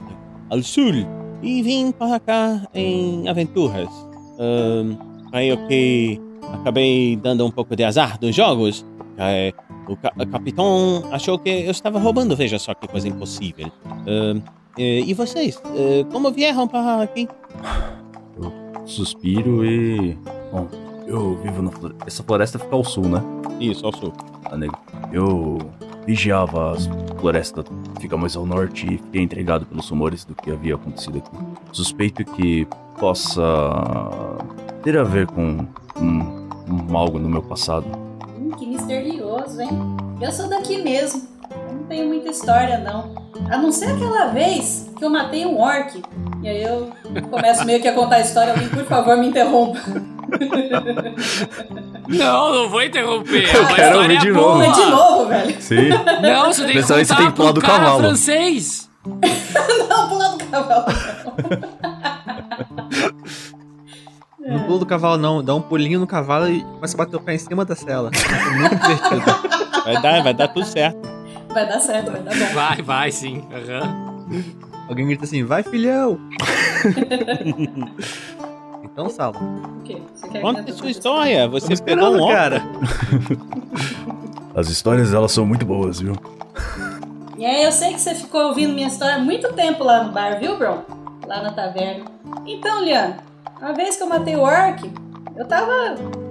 [0.51, 0.93] ao sul,
[1.43, 3.89] e vim para cá em aventuras.
[4.39, 4.97] Ahn,
[5.31, 6.21] creio que
[6.53, 8.85] acabei dando um pouco de azar dos jogos.
[9.19, 9.53] Eh,
[9.89, 13.71] o, ca- capitão achou que eu estava roubando, veja só que coisa impossível.
[14.07, 14.35] Eh,
[14.79, 17.29] e vocês, eh, como vieram para aqui?
[18.85, 20.17] Suspiro e.
[20.53, 20.69] Bom,
[21.07, 22.05] eu vivo na floresta.
[22.07, 23.23] Essa floresta fica ao sul, né?
[23.59, 24.13] Isso, ao sul.
[24.43, 24.79] Tá, nego?
[25.13, 25.59] Eu
[26.07, 27.65] vigiava as florestas
[27.95, 31.31] que fica mais ao norte e fiquei intrigado pelos rumores do que havia acontecido aqui.
[31.73, 32.67] Suspeito que
[32.99, 33.43] possa
[34.83, 35.67] ter a ver com
[35.97, 36.49] um,
[36.91, 37.87] um algo no meu passado.
[38.39, 39.71] Hum, que misterioso, hein?
[40.21, 41.36] Eu sou daqui mesmo.
[41.87, 43.15] Eu não tenho muita história, não.
[43.49, 46.03] A não ser aquela vez que eu matei um orc.
[46.43, 46.91] E aí eu
[47.31, 48.53] começo meio que a contar a história.
[48.53, 49.79] Alguém, por favor, me interrompa.
[52.09, 53.53] Não, não vou interromper.
[53.53, 54.59] Eu Uma quero ouvir de boa.
[54.65, 54.73] novo.
[54.73, 55.61] De novo, velho.
[55.61, 55.89] Sim.
[56.23, 57.99] Não, você tem que você tem pular do cara cavalo.
[57.99, 58.89] francês.
[59.89, 60.85] Não, pula do cavalo.
[64.39, 65.43] Não pula do cavalo, não.
[65.43, 68.11] Dá um pulinho no cavalo e começa a bater o pé em cima da cela.
[68.15, 69.23] É muito divertido.
[69.85, 71.16] Vai dar, vai dar tudo certo.
[71.57, 72.53] Vai dar certo, vai dar bom.
[72.53, 73.43] Vai, vai sim.
[73.51, 74.27] Aham.
[74.91, 76.21] Alguém grita assim, vai filhão!
[78.85, 79.39] então, Sala.
[79.39, 79.97] O quê?
[80.15, 81.49] Você quer Conta sua história.
[81.49, 82.63] Você Tamo pegou um cara.
[84.55, 86.13] As histórias elas são muito boas, viu?
[87.39, 90.13] E aí, eu sei que você ficou ouvindo minha história há muito tempo lá no
[90.13, 90.83] bar, viu, Bron?
[91.27, 92.05] Lá na taverna.
[92.47, 93.17] Então, Liana,
[93.59, 94.93] uma vez que eu matei o orc,
[95.35, 95.73] eu tava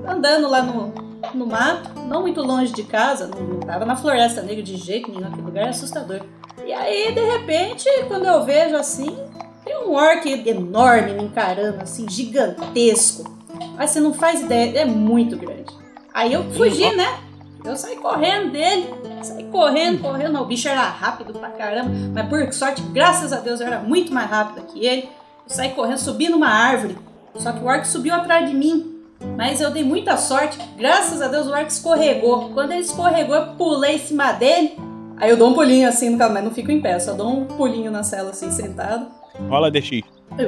[0.08, 0.94] andando lá no,
[1.34, 5.10] no mato, não muito longe de casa, não, não tava na floresta negra de jeito
[5.12, 6.22] nenhum, aquele lugar é assustador.
[6.66, 9.18] E aí, de repente, quando eu vejo assim,
[9.64, 13.36] tem um orc enorme me encarando, assim, gigantesco.
[13.76, 15.74] Mas você não faz ideia, é muito grande.
[16.14, 17.20] Aí eu fugi, né?
[17.64, 18.88] Eu saí correndo dele,
[19.24, 20.32] saí correndo, correndo.
[20.32, 23.80] Não, o bicho era rápido pra caramba, mas por sorte, graças a Deus, eu era
[23.80, 25.10] muito mais rápida que ele.
[25.48, 26.96] Eu saí correndo, subi numa árvore.
[27.36, 28.95] Só que o orc subiu atrás de mim.
[29.38, 32.50] Mas eu dei muita sorte, graças a Deus o orc escorregou.
[32.50, 34.78] Quando ele escorregou, eu pulei em cima dele.
[35.18, 37.46] Aí eu dou um pulinho assim no mas não fico em pé, só dou um
[37.46, 39.08] pulinho na cela assim, sentado.
[39.50, 40.02] Rola DX.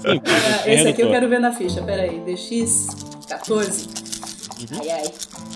[0.00, 2.20] Sim, Ah, esse aqui eu quero ver na ficha, peraí.
[2.20, 2.88] DX
[3.28, 3.88] 14.
[4.80, 5.02] Ai, ai.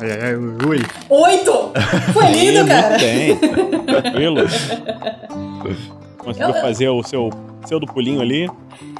[0.00, 0.80] Ai, ai, ai, ui.
[1.08, 1.72] Oito!
[2.12, 2.98] Foi lindo, Muito cara.
[2.98, 3.36] bem.
[3.86, 4.40] Tranquilo.
[6.24, 7.30] Conseguiu Eu- fazer o seu,
[7.66, 8.50] seu do pulinho ali,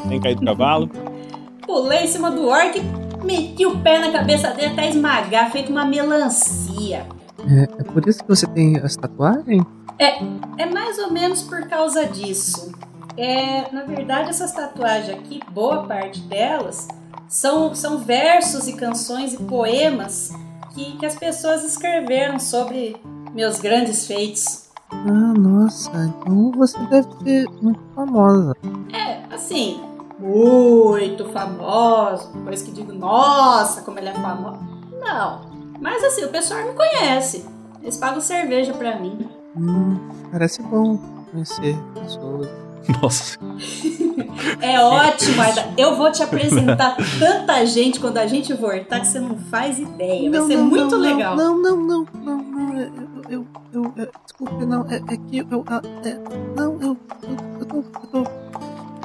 [0.08, 0.88] sem cair do cavalo.
[1.66, 2.80] Pulei em cima do orc,
[3.24, 7.06] meti o pé na cabeça dele até esmagar, feito uma melancia.
[7.48, 9.64] É, é por isso que você tem as tatuagens?
[9.98, 10.18] É,
[10.58, 12.72] é mais ou menos por causa disso.
[13.16, 16.88] É, na verdade, essas tatuagens aqui, boa parte delas,
[17.28, 20.32] são, são versos e canções e poemas
[20.74, 22.96] que, que as pessoas escreveram sobre
[23.34, 24.61] meus grandes feitos.
[25.06, 28.56] Ah, nossa, então você deve ser muito famosa.
[28.92, 29.80] É, assim,
[30.18, 34.60] muito famoso, coisa que digo, nossa, como ele é famoso.
[35.00, 35.40] Não,
[35.80, 37.44] mas assim, o pessoal me conhece.
[37.82, 39.28] Eles pagam cerveja pra mim.
[39.56, 39.98] Hum,
[40.30, 40.96] parece bom
[41.32, 42.48] conhecer pessoas.
[43.02, 43.38] Nossa.
[44.60, 45.72] É ótimo, Aida.
[45.76, 50.30] Eu vou te apresentar tanta gente quando a gente voltar que você não faz ideia.
[50.30, 51.36] Vai Não, ser não, muito não, legal.
[51.36, 52.90] Não, não, não, não, não, é-
[53.28, 56.14] eu, eu, eu, é, desculpe, não, é, é que eu, ah, é,
[56.56, 58.22] não, eu, eu, eu tô, eu tô,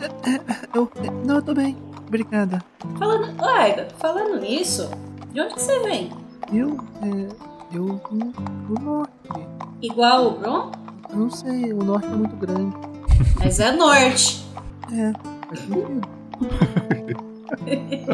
[0.03, 0.39] é, é,
[0.75, 2.63] eu, é, não, eu tô bem, obrigada.
[2.97, 4.89] Falando, Ô, Aida, falando nisso,
[5.33, 6.11] de onde que você vem?
[6.53, 8.31] Eu, é, eu vim
[8.67, 9.11] do norte,
[9.81, 10.71] Igual o Bron?
[11.11, 12.75] eu não sei, o norte é muito grande.
[13.39, 14.45] Mas é norte.
[14.91, 15.13] É.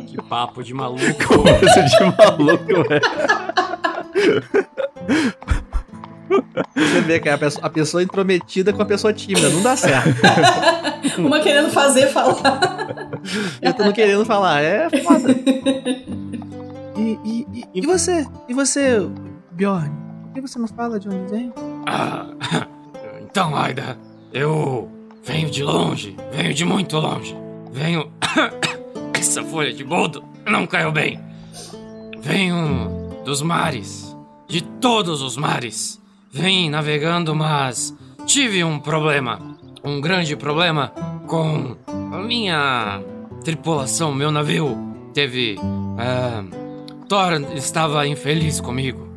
[0.01, 1.03] Que papo de maluco.
[1.27, 3.01] Coisa de maluco, velho.
[6.75, 9.75] Você vê que é a pessoa, a pessoa intrometida com a pessoa tímida, não dá
[9.75, 10.09] certo.
[11.19, 12.59] Uma querendo fazer falar.
[13.61, 15.29] Eu tô não querendo falar, é foda.
[16.95, 18.99] E, e, e, e você, e você,
[19.51, 19.91] Bjorn,
[20.23, 21.53] por que você não fala de onde vem?
[21.85, 22.27] Ah,
[23.21, 23.97] então, Aida,
[24.34, 24.89] eu
[25.23, 27.36] venho de longe, venho de muito longe.
[27.71, 28.11] Venho.
[29.13, 31.19] Essa folha de boldo não caiu bem.
[32.19, 34.15] Venho dos mares,
[34.47, 36.01] de todos os mares.
[36.31, 39.39] Vim navegando, mas tive um problema.
[39.84, 40.89] Um grande problema
[41.27, 43.01] com a minha
[43.43, 44.77] tripulação, meu navio.
[45.13, 45.57] Teve.
[45.99, 46.43] ah,
[47.07, 49.07] Thor estava infeliz comigo.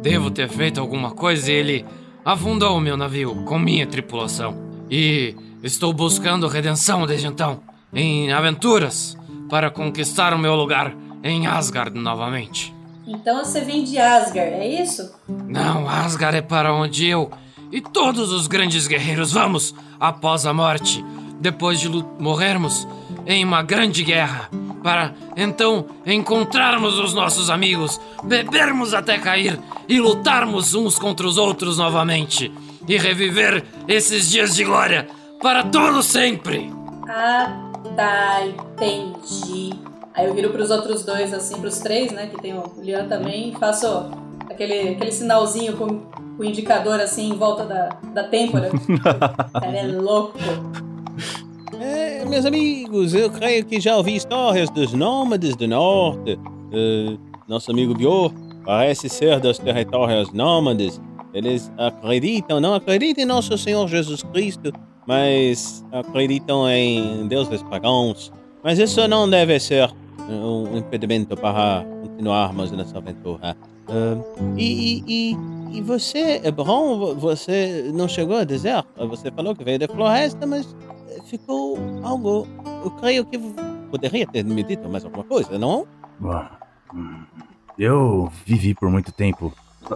[0.00, 1.86] Devo ter feito alguma coisa e ele
[2.24, 4.56] afundou o meu navio com minha tripulação.
[4.90, 7.60] E estou buscando redenção desde então,
[7.92, 9.16] em aventuras,
[9.48, 12.74] para conquistar o meu lugar em Asgard novamente.
[13.06, 15.14] Então você vem de Asgard, é isso?
[15.28, 17.30] Não, Asgard é para onde eu
[17.70, 21.04] e todos os grandes guerreiros vamos após a morte,
[21.40, 22.86] depois de morrermos
[23.26, 24.48] em uma grande guerra,
[24.84, 29.58] para então encontrarmos os nossos amigos, bebermos até cair
[29.88, 32.52] e lutarmos uns contra os outros novamente
[32.86, 35.08] e reviver esses dias de glória
[35.40, 36.70] para todo sempre.
[37.08, 39.72] Ah, tá, entendi.
[40.12, 42.26] Aí eu viro pros outros dois, assim, pros três, né?
[42.26, 44.10] Que tem o Lian também, e faço
[44.50, 48.70] aquele, aquele sinalzinho com, com o indicador assim em volta da, da têmpora.
[49.50, 50.38] Cara, é louco.
[51.80, 56.38] É, meus amigos, eu creio que já ouvi histórias dos nômades do norte.
[56.72, 57.16] eh,
[57.48, 58.32] nosso amigo Bior
[58.64, 61.00] parece ser dos territórios nômades.
[61.32, 64.72] Eles acreditam, não acreditam em nosso Senhor Jesus Cristo,
[65.06, 68.32] mas acreditam em deuses pagãos.
[68.62, 69.90] Mas isso não deve ser
[70.28, 73.56] um impedimento para continuarmos nessa aventura.
[73.88, 74.16] Ah,
[74.56, 78.82] e, e, e, e você, Bron, você não chegou a dizer?
[78.96, 80.74] Você falou que veio da floresta, mas
[81.24, 82.46] ficou algo.
[82.84, 83.38] Eu creio que
[83.90, 85.86] poderia ter me dito mais alguma coisa, não?
[86.18, 86.44] Bom,
[87.78, 89.52] eu vivi por muito tempo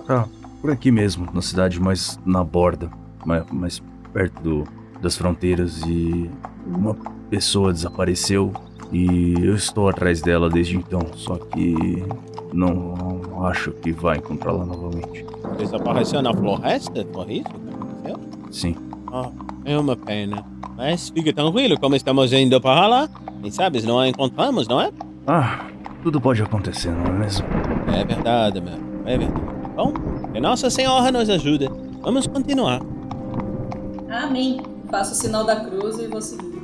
[0.09, 0.27] ah,
[0.61, 2.91] por aqui mesmo, na cidade, mais na borda,
[3.25, 4.65] mais, mais perto do,
[5.01, 6.31] das fronteiras e
[6.67, 6.95] uma
[7.31, 8.53] pessoa desapareceu
[8.93, 12.05] e eu estou atrás dela desde então, só que
[12.53, 15.25] não, não acho que vai encontrá-la novamente.
[15.59, 17.07] Desapareceu na floresta?
[17.13, 18.21] Foi isso que aconteceu?
[18.51, 18.88] Sim.
[19.13, 19.31] Ah,
[19.65, 20.45] é uma pena.
[20.77, 23.09] Mas fique tranquilo, como estamos indo para lá,
[23.43, 24.91] quem sabe não a encontramos, não é?
[25.27, 25.67] Ah,
[26.03, 27.47] tudo pode acontecer, não é mesmo?
[27.95, 28.75] É verdade, meu.
[29.07, 29.41] É verdade.
[29.75, 29.93] Bom,
[30.33, 31.69] que Nossa Senhora nos ajude.
[32.03, 32.81] Vamos continuar.
[34.11, 34.61] Amém.
[34.91, 36.59] Faço o sinal da cruz e vou seguir.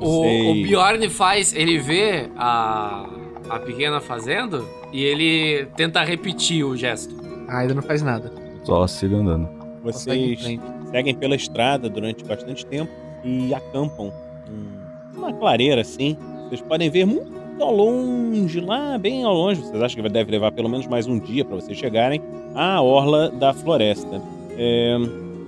[0.00, 0.50] O, Sei.
[0.50, 3.06] o Bjorn faz, ele vê a,
[3.50, 7.14] a pequena fazendo e ele tenta repetir o gesto.
[7.48, 8.32] Ah, ainda não faz nada.
[8.62, 9.48] Só siga andando.
[9.82, 10.60] Vocês
[10.90, 12.92] seguem pela estrada durante bastante tempo
[13.24, 14.12] e acampam
[14.48, 16.16] em uma clareira assim.
[16.48, 19.60] Vocês podem ver muito ao longe, lá bem ao longe.
[19.60, 22.20] Vocês acham que deve levar pelo menos mais um dia para vocês chegarem
[22.54, 24.22] à orla da floresta.
[24.56, 24.96] É,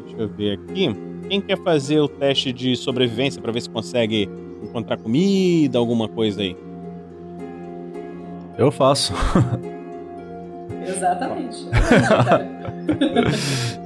[0.07, 0.95] deixa eu ver aqui.
[1.28, 4.28] Quem quer fazer o teste de sobrevivência para ver se consegue
[4.62, 6.57] encontrar comida, alguma coisa aí?
[8.59, 9.14] Eu faço.
[10.86, 11.66] Exatamente.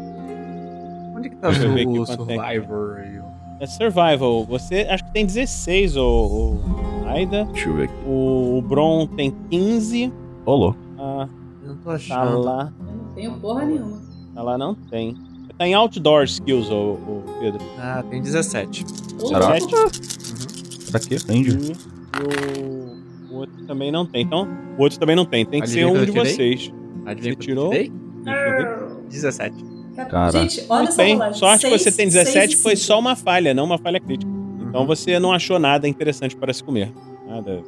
[1.24, 2.36] Onde que tá Deixa eu ver aqui o quanto tem.
[2.38, 2.96] Survivor?
[3.00, 4.44] o- É Survival.
[4.46, 7.44] Você acho que tem 16, o, o Aida.
[7.46, 7.94] Deixa eu ver aqui.
[8.06, 10.12] O, o Bron tem 15.
[10.44, 10.78] Ô, louco.
[10.98, 11.28] Ah,
[11.62, 12.38] Eu não tô tá achando.
[12.40, 12.72] lá.
[12.80, 14.02] Não tenho porra nenhuma.
[14.34, 15.16] Tá lá não tem.
[15.56, 17.60] Tá em Outdoor Skills, o, o Pedro.
[17.78, 18.84] Ah, tem 17.
[19.30, 19.54] Caraca.
[19.54, 20.90] 17.
[20.90, 21.16] Pra quê?
[21.28, 21.50] Rende.
[21.52, 24.22] E o, o outro também não tem.
[24.22, 25.46] Então, o outro também não tem.
[25.46, 26.72] Tem que ser Adivinha um quanto de eu vocês.
[27.06, 27.66] Adivinha Você tirou?
[27.66, 27.92] eu tirei?
[28.24, 28.94] Deixa eu ver.
[29.10, 29.73] 17.
[30.10, 30.32] Cara.
[30.32, 31.14] Gente, olha Muito essa bem.
[31.14, 31.38] rolagem.
[31.38, 34.00] Sorte que Seis, você tem seis 17 e foi só uma falha, não uma falha
[34.00, 34.30] crítica.
[34.30, 34.66] Uhum.
[34.68, 36.92] Então você não achou nada interessante para se comer.
[37.26, 37.62] Nada.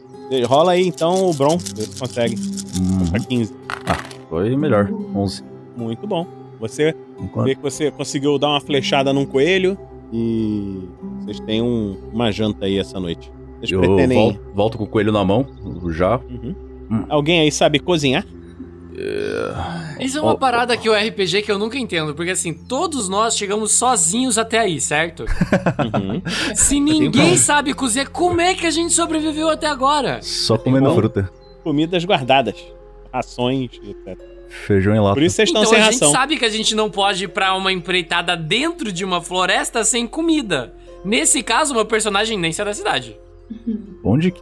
[0.47, 2.35] Rola aí então o Bron, se consegue.
[2.37, 3.55] Hum, Pra 15.
[4.29, 4.91] foi melhor.
[5.15, 5.43] 11.
[5.77, 6.27] Muito bom.
[6.59, 7.47] Você Enquanto...
[7.47, 9.79] vê que você conseguiu dar uma flechada num coelho
[10.13, 10.81] e
[11.21, 13.31] vocês têm um- uma janta aí essa noite.
[13.59, 14.19] Vocês Eu pretendem.
[14.19, 15.47] volto, volto com o coelho na mão,
[15.91, 16.17] já.
[16.19, 16.55] Uhum.
[16.91, 17.05] Hum.
[17.09, 18.25] Alguém aí sabe cozinhar?
[20.01, 23.09] Isso é uma Ó, parada aqui, o RPG, que eu nunca entendo, porque assim, todos
[23.09, 25.25] nós chegamos sozinhos até aí, certo?
[25.25, 26.23] Uhum.
[26.55, 30.21] Se ninguém sabe cozinhar, como é que a gente sobreviveu até agora?
[30.23, 30.95] Só comendo bom.
[30.95, 31.31] fruta.
[31.63, 32.55] Comidas guardadas.
[33.13, 34.19] Rações, etc.
[34.49, 35.15] Feijão em lata.
[35.15, 36.13] Por isso vocês estão Então sem a gente ração.
[36.13, 40.07] sabe que a gente não pode ir pra uma empreitada dentro de uma floresta sem
[40.07, 40.73] comida.
[41.05, 43.17] Nesse caso, meu personagem nem sai da cidade.
[44.05, 44.41] Onde que...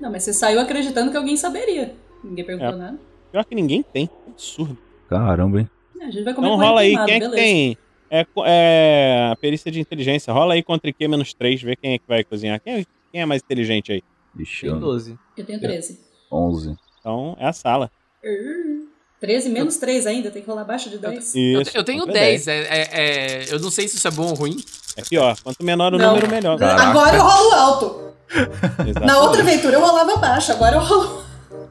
[0.00, 1.94] Não, mas você saiu acreditando que alguém saberia.
[2.22, 2.78] Ninguém perguntou É.
[2.78, 2.98] nada.
[3.36, 4.08] Pior que ninguém tem.
[4.28, 4.78] Absurdo.
[5.10, 5.70] Caramba, hein?
[6.00, 7.34] É, A gente vai comer Então rola aí, quem é que beleza.
[7.36, 7.78] tem?
[8.10, 10.32] É, é a perícia de inteligência.
[10.32, 12.58] Rola aí contra IQ menos 3, vê quem é que vai cozinhar.
[12.62, 14.02] Quem é, quem é mais inteligente aí?
[14.38, 15.18] Ixi, eu- 12.
[15.36, 16.00] Eu tenho 13.
[16.32, 16.78] 11.
[16.98, 17.90] Então é a sala.
[18.24, 18.86] Uh,
[19.20, 21.34] 13 menos 3 ainda, tem que rolar abaixo de 10.
[21.36, 21.72] Eu, Isso.
[21.72, 24.28] te- eu tenho contra 10, é, é- é- eu não sei se isso é bom
[24.28, 24.56] ou ruim.
[24.96, 25.36] É pior.
[25.42, 26.14] Quanto menor o Não.
[26.14, 26.58] número, melhor.
[26.58, 26.84] Caraca.
[26.84, 28.12] Agora eu rolo alto.
[28.30, 29.00] Exatamente.
[29.04, 31.26] Na outra aventura eu rolava baixo, agora eu rolo.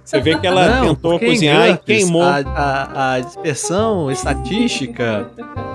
[0.06, 2.22] Você vê que ela Não, tentou cozinhar e queimou.
[2.24, 5.28] A, a, a dispersão estatística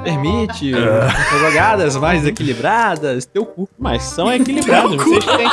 [0.05, 0.73] permite
[1.41, 3.27] jogadas mais equilibradas.
[3.27, 3.69] Teu cu.
[3.79, 4.97] Mas são equilibrados.
[4.97, 5.49] Vocês, têm,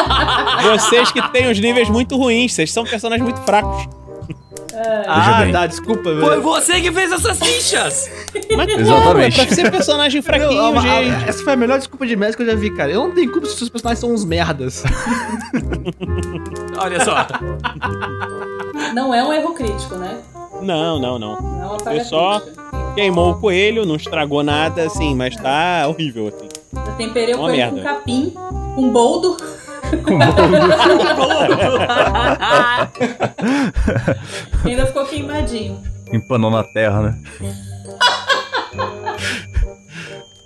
[0.71, 2.53] vocês que têm os níveis muito ruins.
[2.53, 3.87] Vocês são personagens muito fracos.
[5.07, 5.51] Ah, bem.
[5.51, 6.41] tá, desculpa, Foi velho.
[6.43, 8.11] você que fez essas fichas!
[8.55, 9.41] Mas claro, Exatamente.
[9.41, 11.29] é pra ser personagem fraquinho, a- gente.
[11.29, 12.91] essa foi a melhor desculpa de médico que eu já vi, cara.
[12.91, 14.83] Eu não tenho culpa se os seus personagens são uns merdas.
[16.79, 17.25] Olha só.
[18.93, 20.19] Não é um erro crítico, né?
[20.61, 21.39] Não, não, não.
[21.41, 22.93] Não Foi só crítica.
[22.95, 26.47] queimou o coelho, não estragou nada, assim, mas tá horrível, assim.
[26.87, 27.89] Eu temperei o Uma coelho merda.
[27.89, 28.33] com capim,
[28.75, 29.37] com boldo.
[34.65, 35.81] e ainda ficou queimadinho.
[36.11, 37.19] Empanou na terra, né?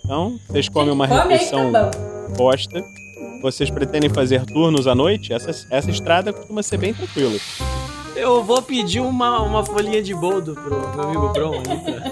[0.04, 1.90] Então, vocês comem uma Come refeição tá
[2.38, 2.84] posta.
[3.42, 5.34] Vocês pretendem fazer turnos à noite?
[5.34, 7.38] Essa, essa estrada costuma ser bem tranquila.
[8.16, 11.62] Eu vou pedir uma, uma folhinha de boldo pro meu amigo Bron aí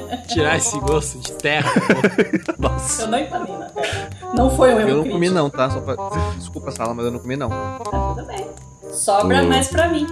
[0.07, 1.71] pra tirar esse gosto de terra.
[2.57, 3.03] Nossa.
[3.03, 4.09] Eu não empanei na terra.
[4.33, 5.13] Não foi erro Eu não crítico.
[5.13, 5.69] comi não, tá?
[5.69, 5.95] Só pra...
[6.37, 7.49] Desculpa, Sala, mas eu não comi não.
[7.49, 7.79] Tá
[8.15, 8.47] tudo bem.
[8.91, 9.49] Sobra Hum.
[9.49, 10.07] mais pra mim.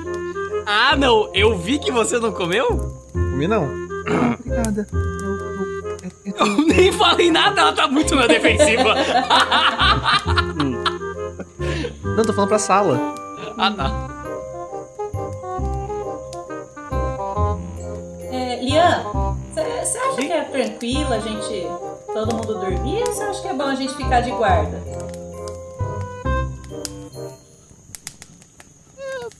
[0.65, 2.93] Ah, não, eu vi que você não comeu?
[3.13, 3.67] Comi não.
[4.39, 4.87] Obrigada.
[6.25, 8.93] Eu nem falei nada, ela tá muito na defensiva.
[12.03, 12.99] Não, tô falando pra sala.
[13.57, 14.16] ah, tá.
[18.57, 19.03] É, Lian,
[19.53, 21.67] você acha que é tranquilo a gente.
[22.13, 24.81] todo mundo dormir ou você acha que é bom a gente ficar de guarda?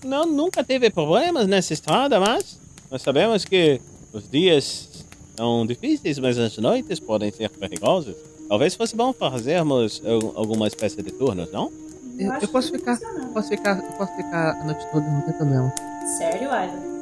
[0.04, 2.60] Não, nunca teve problemas nessa estrada, mas
[2.90, 3.82] nós sabemos que
[4.14, 5.04] os dias
[5.36, 8.16] são difíceis, mas as noites podem ser perigosas.
[8.48, 11.72] Talvez fosse bom fazermos al- alguma espécie de turnos, não?
[12.18, 12.98] Eu, eu posso ficar,
[13.34, 15.74] posso ficar, eu posso ficar a noite toda, não tem problema.
[16.18, 16.97] Sério, Aida?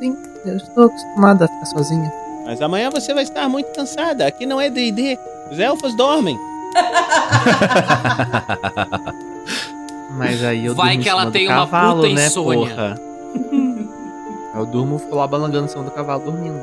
[0.00, 2.12] Sim, eu estou acostumada a ficar sozinha.
[2.46, 4.26] Mas amanhã você vai estar muito cansada.
[4.26, 5.18] Aqui não é D&D.
[5.50, 6.38] Os elfos dormem.
[10.10, 12.74] Mas aí eu Vai durmo que ela tem uma cavalo, puta né, insônia.
[12.74, 13.00] porra?
[14.52, 16.60] Eu durmo lá balangando em cima do cavalo dormindo.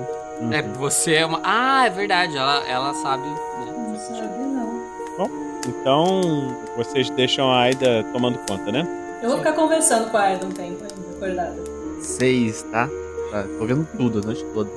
[0.52, 1.40] É, você é uma.
[1.44, 3.24] Ah, é verdade, ela, ela sabe.
[3.24, 3.36] né?
[3.76, 4.82] Não sabe, não.
[5.18, 5.30] Bom,
[5.66, 8.86] então vocês deixam a Aida tomando conta, né?
[9.24, 11.56] Eu vou ficar conversando com a Aida um tempo ainda, acordada.
[12.02, 12.88] Seis, tá?
[13.32, 13.46] Tá?
[13.58, 14.70] Tô vendo tudo a noite toda.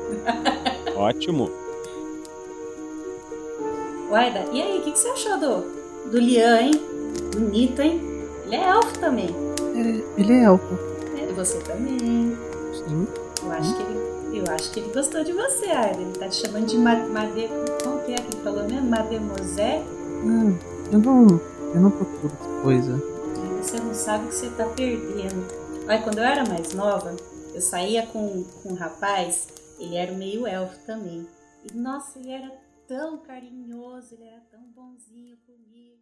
[0.97, 1.51] Ótimo.
[4.11, 6.73] Ô, Aida, e aí, o que, que você achou do, do Lian, hein?
[7.35, 8.01] Bonito, hein?
[8.45, 9.35] Ele é elfo também.
[10.17, 10.79] Ele é elfo.
[11.17, 12.37] É, e você também.
[12.75, 13.07] Sim.
[13.43, 16.01] Eu acho que ele, eu acho que ele gostou de você, Aida.
[16.01, 17.49] Ele tá te chamando de ma, made,
[17.83, 18.91] como que é que ele falou mesmo?
[18.91, 19.85] Mademoiselle?
[20.25, 20.59] Não,
[20.93, 21.41] eu não,
[21.75, 22.33] eu não procuro
[22.63, 23.03] coisa.
[23.63, 25.45] Você não sabe o que você tá perdendo.
[25.87, 27.15] Olha, quando eu era mais nova,
[27.55, 29.49] eu saía com, com um rapaz,
[29.79, 31.27] ele era meio elfo também.
[31.71, 32.51] E nossa, ele era
[32.87, 35.99] tão carinhoso, ele era tão bonzinho comigo.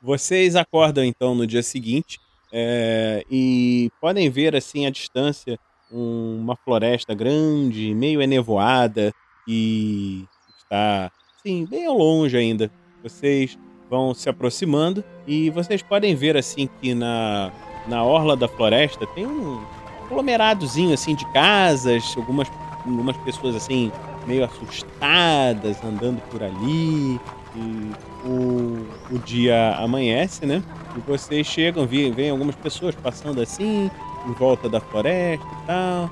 [0.00, 2.18] Vocês acordam então no dia seguinte
[2.52, 5.56] é, e podem ver assim à distância
[5.90, 9.12] um- uma floresta grande, meio enevoada
[9.46, 10.26] e
[10.58, 12.70] está assim bem ao longe ainda.
[13.02, 13.56] Vocês
[13.90, 17.50] vão se aproximando e vocês podem ver assim que na
[17.86, 19.60] na orla da floresta tem um
[20.04, 22.48] aglomeradozinho assim de casas, algumas
[22.86, 23.90] algumas pessoas assim
[24.26, 27.20] meio assustadas andando por ali
[27.56, 27.90] e
[28.24, 30.62] o, o dia amanhece, né?
[30.96, 33.90] E vocês chegam, vê- vêm algumas pessoas passando assim,
[34.26, 36.10] em volta da floresta e tal.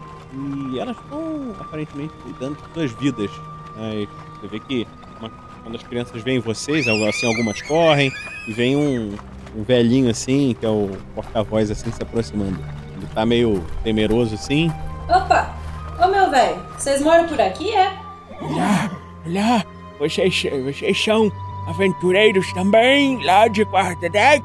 [0.73, 3.31] E elas estão aparentemente cuidando de suas vidas.
[3.77, 4.09] Mas
[4.41, 4.87] você vê que
[5.21, 5.31] uma-
[5.63, 8.11] quando as crianças veem vocês, assim, algumas correm,
[8.47, 9.17] e vem um,
[9.57, 12.59] um velhinho assim, que é o porta-voz assim, se aproximando.
[12.97, 14.73] Ele tá meio temeroso assim.
[15.09, 15.55] Opa!
[16.03, 17.93] Ô meu velho, vocês moram por aqui, é?
[18.41, 18.91] Olá,
[19.27, 19.65] olá,
[19.99, 21.31] vocês, vocês são
[21.67, 24.45] aventureiros também, lá de quarta deck?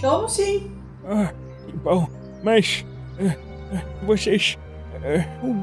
[0.00, 0.70] Somos sim.
[1.06, 1.32] Ah,
[1.66, 2.08] que bom,
[2.42, 2.84] mas
[3.18, 3.36] eh,
[3.74, 4.56] eh, vocês,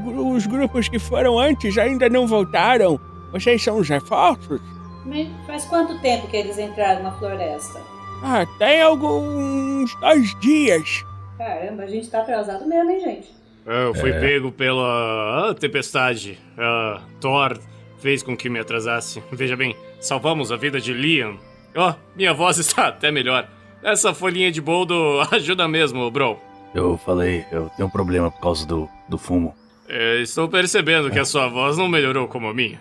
[0.06, 3.00] gru- os grupos que foram antes ainda não voltaram?
[3.32, 4.62] Vocês são os reforços?
[5.06, 7.82] Mas faz quanto tempo que eles entraram na floresta?
[8.24, 11.04] Ah, tem alguns dois dias.
[11.38, 13.28] Caramba, a gente tá atrasado mesmo, hein, gente?
[13.66, 14.20] Eu fui É.
[14.20, 16.40] pego pela ah, tempestade.
[16.58, 17.58] Ah, Thor
[18.00, 19.22] fez com que me atrasasse.
[19.32, 21.38] Veja bem, salvamos a vida de Liam.
[21.76, 23.48] Ó, minha voz está até melhor.
[23.82, 24.96] Essa folhinha de boldo
[25.32, 26.40] ajuda mesmo, bro.
[26.74, 29.54] Eu falei, eu tenho um problema por causa do, do fumo.
[29.88, 32.80] É, estou percebendo que a sua voz não melhorou como a minha.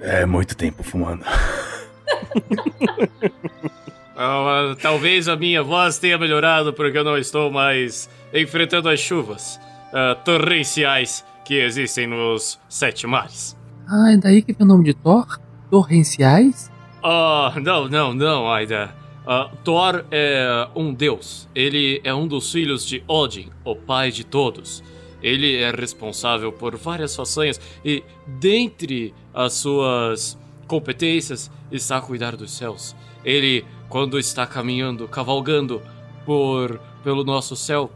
[0.00, 1.24] É muito tempo fumando.
[4.16, 9.60] Ah, talvez a minha voz tenha melhorado porque eu não estou mais enfrentando as chuvas
[9.92, 13.56] ah, torrenciais que existem nos sete mares.
[13.88, 15.26] Ah, é daí que vem o nome de Thor?
[15.70, 16.70] Torrenciais?
[17.02, 18.94] Ah, não, não, não, Aida.
[19.26, 21.48] Ah, Thor é um deus.
[21.54, 24.82] Ele é um dos filhos de Odin, o pai de todos.
[25.22, 32.52] Ele é responsável por várias façanhas e, dentre as suas competências, está a cuidar dos
[32.52, 32.94] céus.
[33.24, 35.82] Ele, quando está caminhando, cavalgando
[36.24, 37.90] por pelo nosso céu,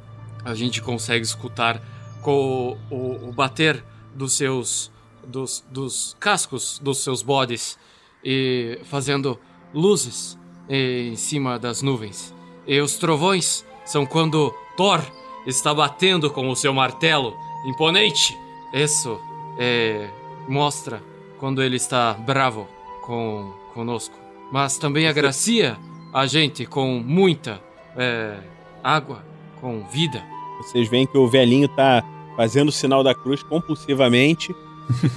[0.45, 1.81] a gente consegue escutar
[2.21, 3.83] com o, o bater
[4.15, 4.91] dos seus
[5.27, 7.79] dos, dos cascos dos seus bodes
[8.25, 9.39] e fazendo
[9.73, 12.35] luzes em cima das nuvens.
[12.67, 15.01] E os trovões são quando Thor
[15.47, 17.35] está batendo com o seu martelo
[17.67, 18.37] imponente.
[18.73, 19.19] Isso
[19.59, 20.11] é,
[20.47, 21.03] mostra
[21.39, 22.67] quando ele está bravo
[23.03, 24.15] com conosco.
[24.53, 25.77] Mas também agracia
[26.13, 27.61] a gente com muita
[27.97, 28.37] é,
[28.83, 29.23] água,
[29.61, 30.23] com vida.
[30.59, 32.03] Vocês veem que o velhinho tá
[32.37, 34.55] fazendo o sinal da cruz compulsivamente.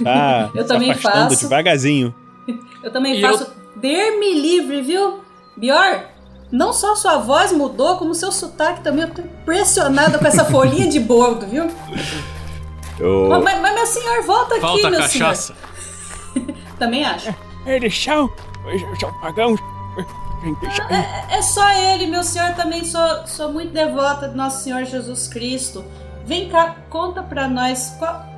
[0.02, 1.42] Tá Eu também afastando faço.
[1.42, 2.14] devagarzinho.
[2.82, 3.50] Eu também E faço.
[3.76, 5.20] Der-me livre, viu?
[5.56, 6.04] Bior,
[6.52, 9.04] não só sua voz mudou, como seu sotaque também.
[9.04, 11.64] Eu tô impressionada com essa folhinha de bordo, viu?
[13.00, 13.28] Eu...
[13.30, 15.54] Mas, mas- mas meu senhor, volta aqui, Falta meu cachaça.
[15.54, 15.71] senhor.
[16.82, 17.32] Também acho.
[17.64, 18.28] Eles são.
[18.66, 19.60] Eles são pagãos.
[20.60, 20.90] Deixar.
[20.90, 22.52] É, é só ele, meu senhor.
[22.54, 25.84] Também sou, sou muito devota do nosso Senhor Jesus Cristo.
[26.26, 28.30] Vem cá, conta pra nós qual.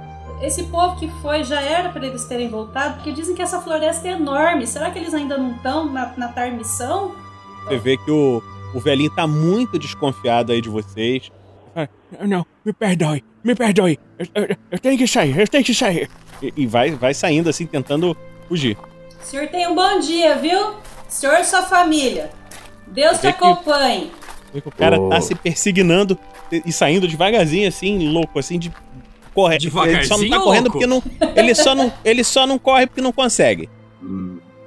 [0.43, 4.09] Esse povo que foi já era pra eles terem voltado, porque dizem que essa floresta
[4.09, 4.67] é enorme.
[4.67, 7.15] Será que eles ainda não estão na, na tarmissão?
[7.65, 8.43] Você vê que o,
[8.75, 11.31] o velhinho tá muito desconfiado aí de vocês.
[11.75, 11.89] Ah,
[12.27, 13.99] Não, me perdoe, me perdoe.
[14.19, 16.11] Eu, eu- eu tenho que sair, eu tenho que sair.
[16.43, 18.15] E, e vai, vai saindo assim, tentando
[18.55, 18.79] fugir.
[19.21, 20.75] O senhor tem um bom dia, viu?
[21.09, 22.31] Senhor e sua família.
[22.87, 24.13] Deus te acompanhe.
[24.53, 25.09] Que O cara Ô.
[25.09, 26.17] tá se persignando
[26.65, 28.73] e saindo devagarzinho, assim, louco, assim, de
[29.35, 29.57] correr.
[29.57, 30.79] Ele só não Devagarzinho tá correndo louco?
[30.79, 31.03] porque não.
[31.35, 33.69] Ele só não, ele só não corre porque não consegue.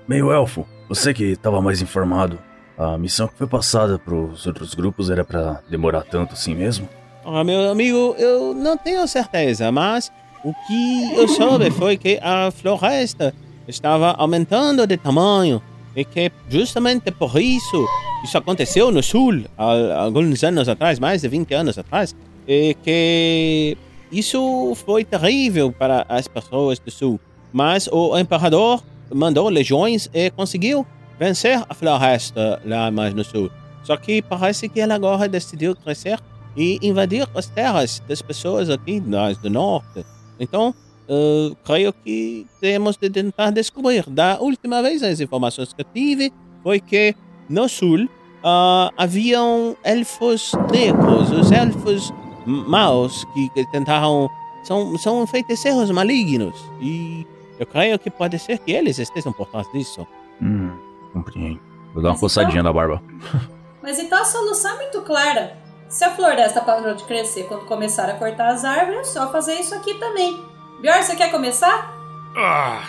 [0.06, 2.38] Meio elfo, você que estava mais informado,
[2.78, 6.90] a missão que foi passada pros outros grupos era pra demorar tanto assim mesmo?
[7.26, 10.12] Ah, meu amigo, eu não tenho certeza, mas
[10.44, 13.34] o que eu soube foi que a floresta
[13.68, 15.62] estava aumentando de tamanho
[15.96, 17.86] e que justamente por isso
[18.24, 22.16] isso aconteceu no sul há alguns anos atrás, mais de 20 anos atrás,
[22.48, 23.78] e que
[24.12, 27.20] isso foi terrível para as pessoas do sul.
[27.54, 30.86] Mas o imperador mandou legiões e conseguiu
[31.20, 33.52] vencer a floresta lá mais no sul.
[33.84, 36.20] Só que parece que ela agora decidiu crescer
[36.56, 40.06] e invadir as terras das pessoas aqui do norte.
[40.40, 40.74] Então,
[41.10, 44.04] eh, creio que temos de tentar descobrir.
[44.10, 46.34] Da última vez, as informações que eu tive
[46.64, 47.16] foi que
[47.50, 48.10] no sul
[48.44, 52.14] ah, haviam elfos negros, os elfos
[52.46, 54.30] maus que, que tentaram.
[54.64, 56.60] São, são feiticeiros malignos.
[56.82, 57.26] E
[57.58, 60.06] eu creio que pode ser que eles estejam por trás disso.
[60.42, 60.78] Hum,
[61.14, 61.60] compreendo.
[61.94, 63.02] Vou dar uma coçadinha na barba.
[63.82, 65.58] Mas então a solução é muito clara.
[65.88, 69.54] Se a floresta parou de crescer quando começaram a cortar as árvores, é só fazer
[69.54, 70.38] isso aqui também.
[70.82, 71.94] Bior, você quer começar?
[72.36, 72.84] Ah,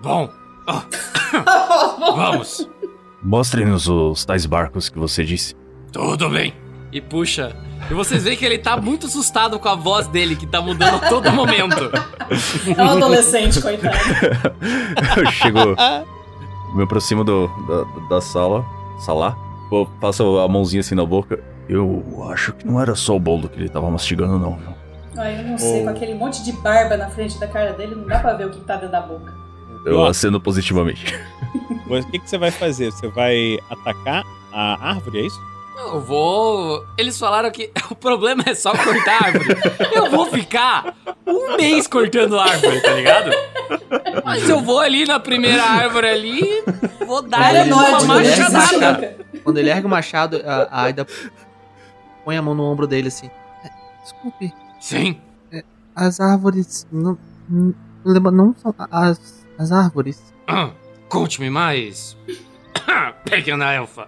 [0.00, 0.30] bom,
[2.14, 2.68] vamos.
[3.22, 5.54] Mostre-nos os tais barcos que você disse.
[5.92, 6.54] Tudo bem.
[6.92, 7.56] E puxa.
[7.90, 10.96] E vocês veem que ele tá muito assustado com a voz dele, que tá mudando
[10.96, 11.90] a todo momento.
[12.76, 13.96] É um adolescente, coitado.
[15.16, 15.58] Eu chego.
[16.74, 18.64] me aproximo do, da, da sala.
[19.00, 19.36] Sala.
[19.68, 21.42] Pô, Passo a mãozinha assim na boca.
[21.68, 24.75] Eu acho que não era só o bolo que ele tava mastigando, não, viu?
[25.18, 28.04] Ai, eu não sei, com aquele monte de barba na frente da cara dele, não
[28.04, 29.32] dá pra ver o que tá dentro da boca.
[29.84, 30.06] Eu Ó.
[30.06, 31.14] aceno positivamente.
[31.86, 32.90] Mas o que, que você vai fazer?
[32.90, 35.40] Você vai atacar a árvore, é isso?
[35.78, 36.84] Eu vou.
[36.96, 39.56] Eles falaram que o problema é só cortar a árvore.
[39.94, 40.94] Eu vou ficar
[41.26, 43.30] um mês cortando árvore, tá ligado?
[44.24, 46.64] Mas eu vou ali na primeira árvore ali,
[47.06, 49.16] vou dar ali uma machadada.
[49.44, 51.06] Quando ele ergue o machado, a, a Aida
[52.24, 53.30] põe a mão no ombro dele assim.
[54.02, 54.65] Desculpe.
[54.86, 55.20] Sim.
[55.96, 57.18] As árvores não.
[57.48, 60.32] Não são as, as árvores.
[60.46, 60.70] Ah,
[61.08, 62.16] Conte-me mais.
[63.24, 64.06] Pequena elfa.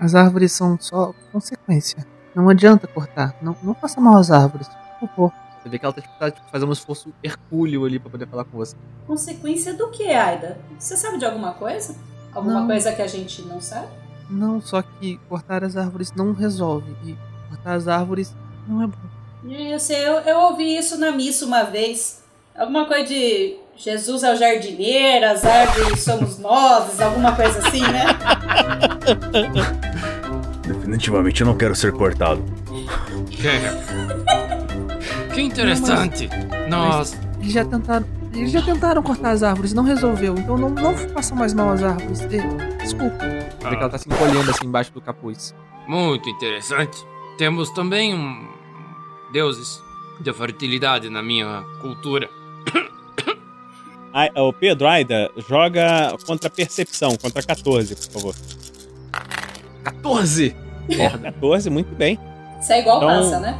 [0.00, 2.06] As árvores são só consequência.
[2.34, 3.36] Não adianta cortar.
[3.42, 4.66] Não, não faça mal às árvores.
[4.98, 5.32] Por favor.
[5.62, 8.26] Você vê que ela tá, tipo, tá, tipo, fazendo um esforço hercúleo ali pra poder
[8.28, 8.74] falar com você.
[9.06, 10.58] Consequência do que, Aida?
[10.78, 11.94] Você sabe de alguma coisa?
[12.32, 12.66] Alguma Não.
[12.66, 13.88] coisa que a gente não sabe?
[14.30, 16.96] Não, só que cortar as árvores não resolve.
[17.04, 17.14] E
[17.50, 18.34] cortar as árvores
[18.66, 19.17] não é bom.
[19.44, 22.22] Eu sei, eu, eu ouvi isso na missa uma vez.
[22.56, 28.06] Alguma coisa de Jesus é o jardineiro, as árvores somos nós, alguma coisa assim, né?
[30.66, 32.42] Definitivamente eu não quero ser cortado.
[33.30, 33.46] Que,
[35.34, 36.28] que interessante.
[36.68, 37.16] Nós.
[37.40, 38.06] Eles já tentaram.
[38.34, 40.34] Eles já tentaram cortar as árvores, não resolveu.
[40.36, 42.20] Então não, não façam mais mal às árvores.
[42.80, 43.18] Desculpa.
[43.60, 45.54] Que ela tá se encolhendo assim embaixo do capuz.
[45.86, 47.06] Muito interessante.
[47.38, 48.57] Temos também um.
[49.32, 49.82] Deuses
[50.20, 52.28] de fertilidade na minha cultura.
[54.12, 58.34] Ai, o Pedro, Aida, joga contra percepção, contra 14, por favor.
[59.84, 60.56] 14?
[60.98, 62.18] Ó, 14, muito bem.
[62.60, 63.58] Isso é igual Então, passa, né?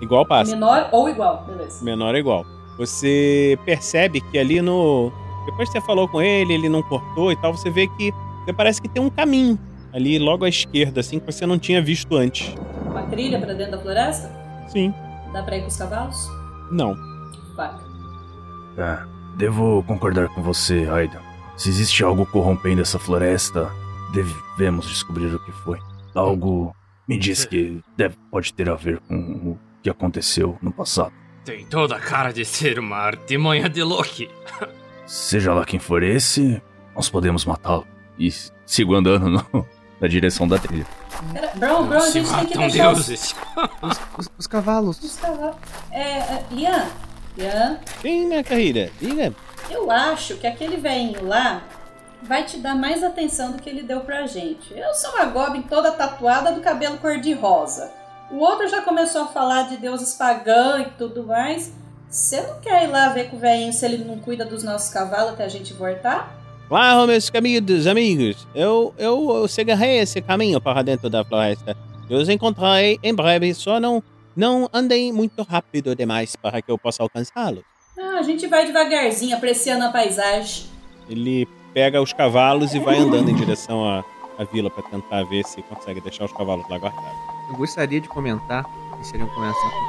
[0.00, 0.52] Igual passa.
[0.52, 1.84] Menor ou igual, beleza.
[1.84, 2.46] Menor é igual.
[2.78, 5.12] Você percebe que ali no.
[5.46, 8.12] Depois que você falou com ele, ele não cortou e tal, você vê que.
[8.44, 9.58] Você parece que tem um caminho
[9.92, 12.54] ali logo à esquerda, assim, que você não tinha visto antes.
[12.86, 14.30] Uma trilha pra dentro da floresta?
[14.68, 14.92] Sim.
[15.32, 16.28] Dá pra ir com os cavalos?
[16.70, 16.94] Não.
[17.56, 17.70] Vai.
[18.78, 18.98] É,
[19.36, 21.20] devo concordar com você, Aida.
[21.56, 23.70] Se existe algo corrompendo essa floresta,
[24.12, 25.78] devemos descobrir o que foi.
[26.14, 26.74] Algo
[27.08, 31.12] me diz que deve, pode ter a ver com o que aconteceu no passado.
[31.44, 34.28] Tem toda a cara de ser uma artimanha de Loki.
[35.06, 36.60] Seja lá quem for esse,
[36.94, 37.86] nós podemos matá-lo.
[38.18, 38.30] E
[38.66, 39.66] sigo andando no-
[40.00, 40.86] na direção da trilha.
[41.32, 43.34] Pera, Brown, Brown, a gente tem que matam deixar os, deuses.
[43.82, 44.98] Os, os- os cavalos.
[45.02, 45.56] os cavalos.
[45.90, 46.84] É, é, Ian,
[47.38, 48.90] Ian, Quem, minha carreira?
[49.00, 49.32] Diga.
[49.70, 51.62] eu acho que aquele velhinho lá
[52.22, 54.72] vai te dar mais atenção do que ele deu pra gente.
[54.76, 57.90] Eu sou uma Goblin toda tatuada do cabelo cor-de-rosa.
[58.30, 61.72] O outro já começou a falar de deuses pagãos e tudo mais.
[62.10, 64.92] Você não quer ir lá ver com o velhinho se ele não cuida dos nossos
[64.92, 66.34] cavalos até a gente voltar?
[66.68, 68.46] Claro, meus queridos amigos.
[68.54, 71.76] Eu, eu, eu seguirei esse caminho para dentro da floresta.
[72.10, 74.02] Eu os encontrarei em breve, só não,
[74.34, 77.62] não andem muito rápido demais para que eu possa alcançá-los.
[77.98, 80.66] Ah, a gente vai devagarzinho, apreciando a paisagem.
[81.08, 84.04] Ele pega os cavalos e vai andando em direção à,
[84.38, 87.18] à vila para tentar ver se consegue deixar os cavalos lá guardados.
[87.48, 88.64] Eu gostaria de comentar,
[88.98, 89.28] que seria um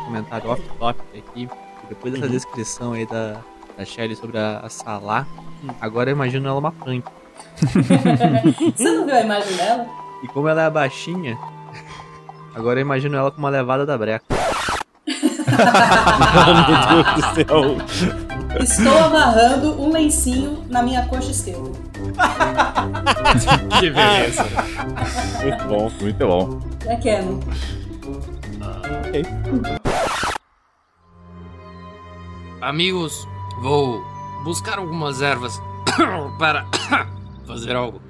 [0.05, 1.49] comentário, off-topic aqui,
[1.89, 2.31] depois dessa Uhum.
[2.31, 3.41] descrição aí da,
[3.77, 5.27] da Shelly sobre a, a Salah,
[5.79, 7.05] agora eu imagino ela uma punk.
[8.75, 9.87] Você não viu a imagem dela?
[10.23, 11.37] E como ela é baixinha,
[12.55, 14.25] agora eu imagino ela com uma levada da breca.
[15.05, 17.77] Meu Deus do céu.
[18.59, 21.69] Estou amarrando um lencinho na minha coxa esquerda.
[23.79, 24.45] Que beleza.
[25.43, 25.91] Muito bom.
[26.01, 26.59] Muito bom.
[26.85, 27.39] É Canon.
[29.05, 29.25] Ok.
[32.61, 33.27] Amigos,
[33.61, 34.03] vou
[34.43, 35.61] buscar algumas ervas
[36.37, 36.65] para
[37.45, 38.01] fazer algo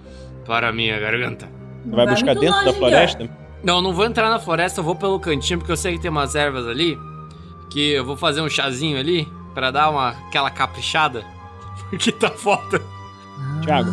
[0.46, 1.50] para a minha garganta.
[1.84, 3.30] Você vai buscar dentro da floresta?
[3.64, 6.12] Não, não vou entrar na floresta, eu vou pelo cantinho, porque eu sei que tem
[6.12, 6.98] umas ervas ali.
[7.70, 11.26] Que eu vou fazer um chazinho ali pra dar uma aquela caprichada.
[11.90, 12.82] Porque tá foda.
[13.64, 13.92] Thiago,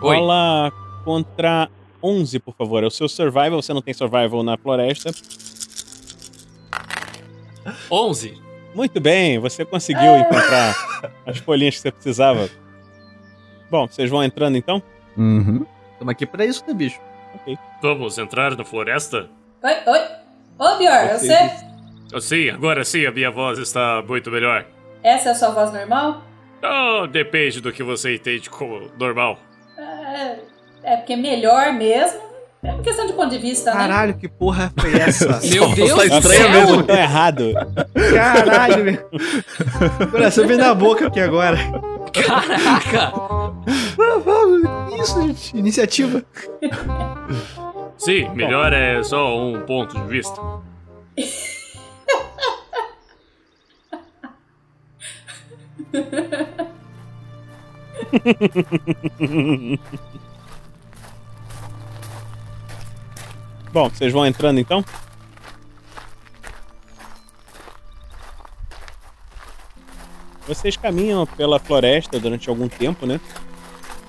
[0.00, 0.16] Oi.
[0.16, 0.72] rola
[1.04, 1.68] contra
[2.02, 2.82] 11, por favor.
[2.82, 3.60] É o seu survival.
[3.60, 5.10] Você não tem survival na floresta.
[7.90, 8.40] 11.
[8.76, 10.74] Muito bem, você conseguiu encontrar
[11.24, 12.46] as folhinhas que você precisava.
[13.70, 14.82] Bom, vocês vão entrando então?
[15.16, 15.64] Uhum.
[15.92, 17.00] Estamos aqui pra isso, né, bicho?
[17.36, 17.56] Ok.
[17.80, 19.30] Vamos entrar na floresta?
[19.62, 20.00] Oi, oi.
[20.58, 21.38] Ô, Bior, é você?
[22.14, 24.66] Oh, sim, agora sim a minha voz está muito melhor.
[25.02, 26.22] Essa é a sua voz normal?
[26.62, 29.38] Oh, depende do que você entende como normal.
[29.78, 30.38] É,
[30.82, 32.20] é porque melhor mesmo.
[32.66, 33.76] É uma questão de ponto de vista, né?
[33.76, 35.38] Caralho, que porra foi essa?
[35.48, 36.50] Meu Deus Tá estranho céu!
[36.50, 36.82] mesmo.
[36.82, 37.44] Tá errado.
[38.12, 39.08] Caralho, meu.
[40.10, 41.56] Coração vem na boca aqui agora.
[42.12, 43.12] Caraca!
[43.98, 45.56] Ah, Isso, gente.
[45.56, 46.24] Iniciativa.
[47.98, 50.40] Sim, melhor é só um ponto de vista.
[63.76, 64.82] Bom, vocês vão entrando então?
[70.48, 73.20] Vocês caminham pela floresta durante algum tempo, né?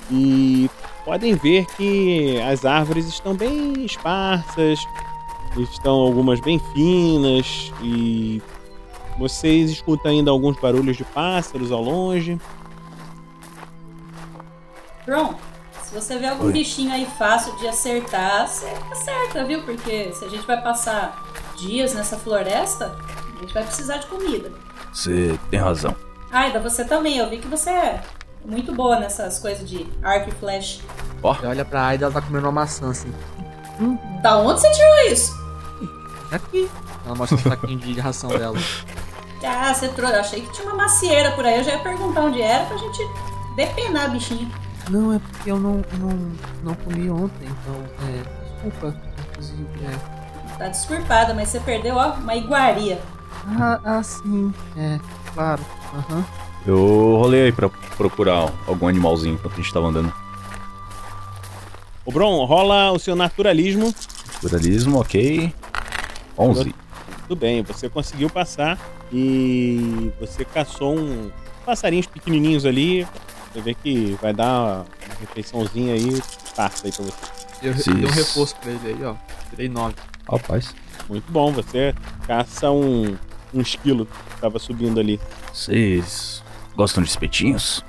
[0.10, 0.70] E
[1.04, 4.80] podem ver que as árvores estão bem esparsas,
[5.58, 8.42] estão algumas bem finas e
[9.18, 12.40] vocês escutam ainda alguns barulhos de pássaros ao longe.
[15.06, 15.36] Bron,
[15.88, 16.52] se você vê algum Oi.
[16.52, 19.64] bichinho aí fácil de acertar, você acerta, viu?
[19.64, 21.24] Porque se a gente vai passar
[21.56, 22.94] dias nessa floresta,
[23.38, 24.52] a gente vai precisar de comida.
[24.92, 25.96] Você tem razão.
[26.30, 27.18] Aida, você também.
[27.18, 28.04] Eu vi que você é
[28.44, 30.82] muito boa nessas coisas de arco e flash.
[31.22, 33.14] Você olha pra Aida, ela tá comendo uma maçã assim.
[34.22, 35.32] Da onde você tirou isso?
[36.32, 36.70] Aqui.
[37.06, 38.58] Ela mostra um saquinho de ração dela.
[39.50, 40.14] Ah, você trouxe.
[40.14, 41.58] Eu achei que tinha uma macieira por aí.
[41.60, 43.00] Eu já ia perguntar onde era pra gente
[43.56, 44.50] depenar a bichinha.
[44.90, 46.32] Não, é porque eu não, não,
[46.64, 48.24] não comi ontem, então, é,
[48.54, 48.96] desculpa,
[49.32, 50.58] inclusive, é.
[50.58, 53.00] Tá desculpada, mas você perdeu, ó, uma iguaria.
[53.60, 55.00] Ah, ah, sim, é,
[55.34, 55.62] claro,
[55.94, 56.26] aham.
[56.66, 60.14] Eu rolei aí pra procurar algum animalzinho enquanto a gente tava andando.
[62.06, 63.94] O Bron, rola o seu naturalismo.
[64.40, 65.54] Pluralismo, ok.
[66.38, 66.74] 11.
[67.28, 68.78] Tudo bem, você conseguiu passar
[69.12, 71.30] e você caçou um
[71.66, 73.06] passarinhos pequenininhos ali.
[73.58, 74.86] Você vê que vai dar uma
[75.20, 76.22] refeiçãozinha aí,
[76.54, 77.18] farta aí pra você.
[77.64, 77.96] Eu Sim.
[77.96, 79.16] dei um reforço pra ele aí, ó.
[79.50, 79.96] Tirei 9.
[80.32, 80.76] Rapaz.
[81.10, 81.96] Muito bom, você
[82.28, 83.18] caça um,
[83.52, 85.20] um esquilo que tava subindo ali.
[85.52, 86.44] Vocês
[86.76, 87.84] gostam de espetinhos?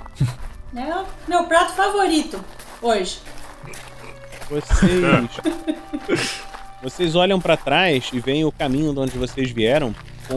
[0.75, 2.43] É o meu prato favorito
[2.81, 3.19] hoje.
[4.49, 5.29] Vocês.
[6.81, 9.93] vocês olham pra trás e veem o caminho de onde vocês vieram
[10.27, 10.35] com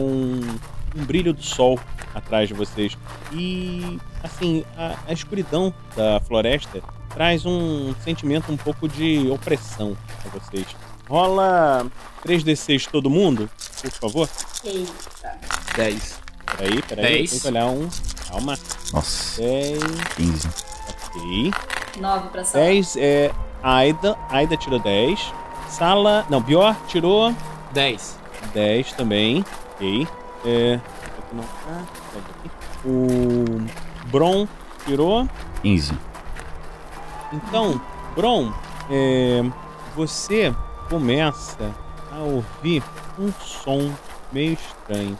[0.95, 1.79] um brilho do sol
[2.13, 2.97] atrás de vocês.
[3.31, 6.81] E, assim, a, a escuridão da floresta
[7.13, 9.95] traz um sentimento um pouco de opressão
[10.25, 10.65] a vocês.
[11.09, 11.85] Rola
[12.25, 13.49] 3d6 todo mundo,
[13.81, 14.29] por favor.
[14.63, 15.37] Eita.
[15.75, 16.21] 10.
[16.57, 17.31] Peraí, peraí, Dez.
[17.31, 17.89] tem que olhar um.
[18.29, 18.57] Calma.
[18.91, 19.41] Nossa.
[19.41, 19.79] 10.
[20.15, 20.47] 15.
[21.07, 21.51] Ok.
[21.99, 22.63] Nove pra sala.
[22.65, 23.31] 10 é
[23.61, 24.17] Aida.
[24.29, 25.33] Aida tirou 10.
[25.69, 26.25] Sala.
[26.29, 27.33] Não, Bior tirou
[27.73, 28.19] 10.
[28.53, 29.43] 10 também.
[29.73, 30.07] Ok.
[30.45, 30.79] É.
[31.31, 32.02] não tá.
[32.85, 33.45] O
[34.11, 34.47] Bron
[34.85, 35.27] tirou
[35.61, 35.97] 15.
[37.31, 37.81] Então,
[38.15, 38.51] Bron,
[38.89, 39.41] é,
[39.95, 40.53] você
[40.89, 41.71] começa
[42.11, 42.83] a ouvir
[43.17, 43.91] um som
[44.31, 45.17] meio estranho.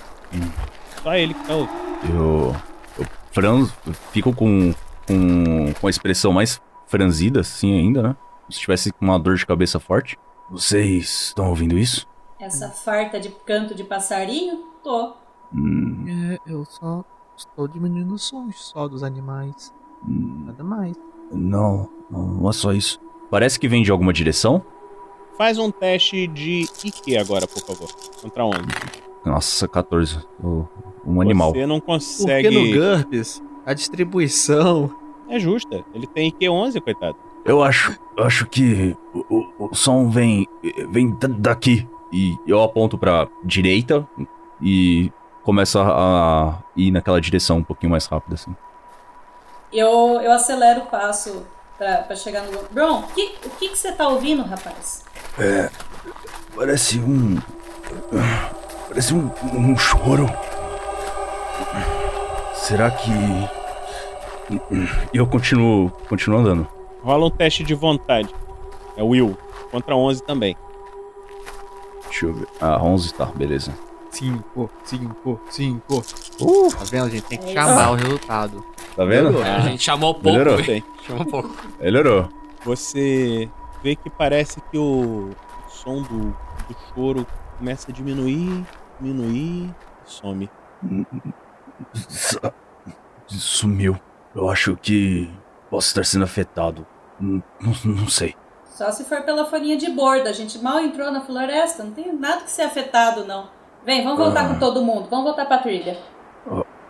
[1.02, 1.74] Só ele que tá ouvindo.
[2.10, 2.56] Eu.
[2.98, 4.74] Eu franzo, eu fico com,
[5.08, 5.74] com.
[5.80, 8.16] com a expressão mais franzida, assim, ainda, né?
[8.50, 10.18] Se tivesse com uma dor de cabeça forte.
[10.52, 12.06] Vocês estão ouvindo isso?
[12.40, 14.66] Essa farta de canto de passarinho?
[14.84, 15.16] Tô.
[15.56, 17.04] Hum, É, eu só
[17.36, 19.74] estou diminuindo os sons só dos animais.
[20.06, 20.96] Nada mais.
[21.32, 23.00] não, não, não é só isso.
[23.32, 24.64] Parece que vem de alguma direção.
[25.38, 27.90] Faz um teste de IQ agora, por favor.
[28.22, 28.58] Contra 11.
[29.26, 30.20] Nossa, 14.
[30.44, 30.66] O-
[31.06, 31.52] Um animal.
[31.52, 32.50] Você não Porque consegue.
[32.50, 34.94] no GURPS, a distribuição.
[35.28, 35.84] É justa.
[35.94, 37.18] Ele tem IQ 11, coitado.
[37.46, 39.26] Eu acho, eu acho que o,
[39.60, 40.48] o- o som vem,
[40.90, 41.88] vem da- daqui.
[42.12, 44.08] E eu aponto pra direita
[44.62, 45.12] e
[45.44, 48.56] começo a, ir naquela direção um pouquinho mais rápido, assim.
[49.72, 51.46] Eu, eu acelero o passo
[51.78, 52.64] pra, pra chegar no.
[52.72, 55.04] Bron, o que, o que que você tá ouvindo, rapaz?
[55.38, 55.70] É.
[56.56, 57.38] Parece um.
[58.88, 60.28] Parece um, um choro.
[62.56, 63.12] Será que.
[65.14, 66.68] Eu continuo, continuo andando.
[67.04, 68.34] Rola um teste de vontade.
[68.96, 69.38] É Will.
[69.72, 70.56] Contra 11 também.
[72.04, 72.48] Deixa eu ver.
[72.62, 73.74] Ah, 11 tá, beleza.
[74.14, 76.06] 5, 5, 5.
[76.42, 77.24] Uh, tá vendo, gente?
[77.24, 78.64] Tem que É chamar o resultado.
[78.96, 79.42] Tá vendo?
[79.42, 80.30] É, a gente chamou pouco.
[80.38, 80.60] Melhorou.
[80.60, 80.84] hein?
[81.06, 81.50] Chamou pouco.
[81.80, 82.30] Melhorou.
[82.64, 83.50] Você
[83.82, 85.32] vê que parece que o
[85.68, 87.28] som do, do choro
[87.58, 88.64] começa a diminuir,
[89.02, 89.70] diminuir e
[90.06, 90.50] some.
[93.28, 94.00] Sumiu.
[94.36, 95.30] Eu acho que
[95.70, 96.86] posso estar sendo afetado.
[97.20, 98.36] Não, não- não sei.
[98.66, 100.28] Só se for pela folhinha de bordo.
[100.28, 101.84] A gente mal entrou na floresta.
[101.84, 103.48] Não tem nada que ser afetado, não.
[103.86, 104.50] Vem, vamos voltar Ah.
[104.50, 105.08] com todo mundo.
[105.10, 105.98] Vamos voltar pra trilha.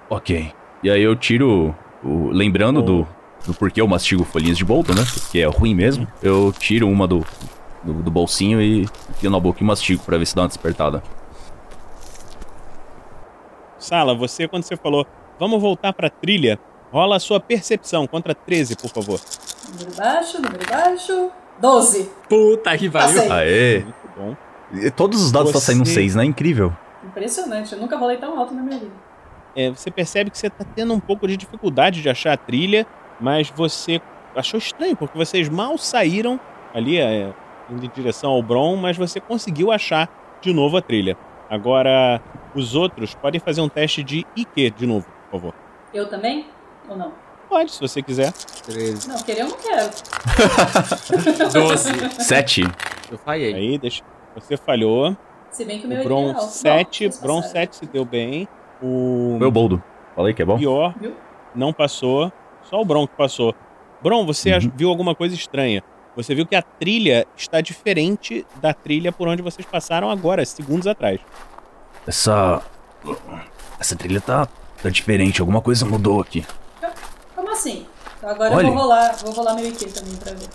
[0.10, 0.52] Ok.
[0.84, 1.74] E aí eu tiro.
[2.04, 3.08] O, lembrando do,
[3.46, 5.02] do porquê eu mastigo folhinhas de boldo, né?
[5.32, 6.08] Que é ruim mesmo.
[6.22, 7.26] Eu tiro uma do,
[7.82, 11.02] do, do bolsinho e enfio na boca e mastigo pra ver se dá uma despertada.
[13.80, 15.06] Sala, você, quando você falou,
[15.40, 16.60] vamos voltar pra trilha,
[16.92, 19.20] rola a sua percepção contra 13, por favor.
[19.72, 21.32] Número baixo, número baixo.
[21.60, 22.10] 12.
[22.30, 23.08] Puta que pariu.
[23.16, 23.32] Passei.
[23.32, 23.80] Aê!
[23.80, 24.36] Muito bom.
[24.74, 26.26] E todos os dados estão Você- saindo 6, né?
[26.26, 26.74] Incrível.
[27.04, 27.74] Impressionante.
[27.74, 28.94] Eu nunca rolei tão alto na minha vida.
[29.56, 32.88] É, você percebe que você tá tendo um pouco de dificuldade de achar a trilha,
[33.20, 34.02] mas você
[34.36, 36.40] achou estranho, porque vocês mal saíram
[36.74, 37.32] ali, é,
[37.70, 40.10] indo em direção ao Bron, mas você conseguiu achar
[40.42, 41.16] de novo a trilha.
[41.50, 42.20] Agora,
[42.56, 45.54] os outros podem fazer um teste de IQ de novo, por favor.
[45.94, 46.48] Eu também?
[46.90, 47.14] Ou não?
[47.48, 48.32] Pode, se você quiser.
[48.66, 49.08] 13.
[49.08, 49.92] Não, querer eu não quero.
[51.54, 52.24] 12.
[52.24, 52.64] 7.
[53.12, 53.54] Eu falhei.
[53.54, 54.04] Aí, deixa.
[54.34, 55.16] Você falhou.
[55.54, 56.42] Se bem que o meu O é Bron ideal.
[56.48, 58.48] 7, Bom, Bron vocês 7 se deu bem.
[58.82, 59.82] O Meu boldo.
[60.16, 60.58] Falei que é bom?
[60.58, 61.16] pior Viu?
[61.56, 62.32] não passou.
[62.64, 63.56] Só o Bron que passou.
[64.02, 65.82] Bron, você ach- viu alguma coisa estranha.
[66.16, 70.86] Você viu que a trilha está diferente da trilha por onde vocês passaram agora, segundos
[70.88, 71.20] atrás.
[72.06, 72.62] Essa.
[73.80, 74.48] Essa trilha tá,
[74.82, 75.42] tá diferente.
[75.42, 76.46] Alguma coisa mudou aqui.
[77.36, 77.86] Como assim?
[78.18, 78.68] Então agora Olha.
[78.68, 80.48] eu vou rolar, vou rolar meu IQ também pra ver.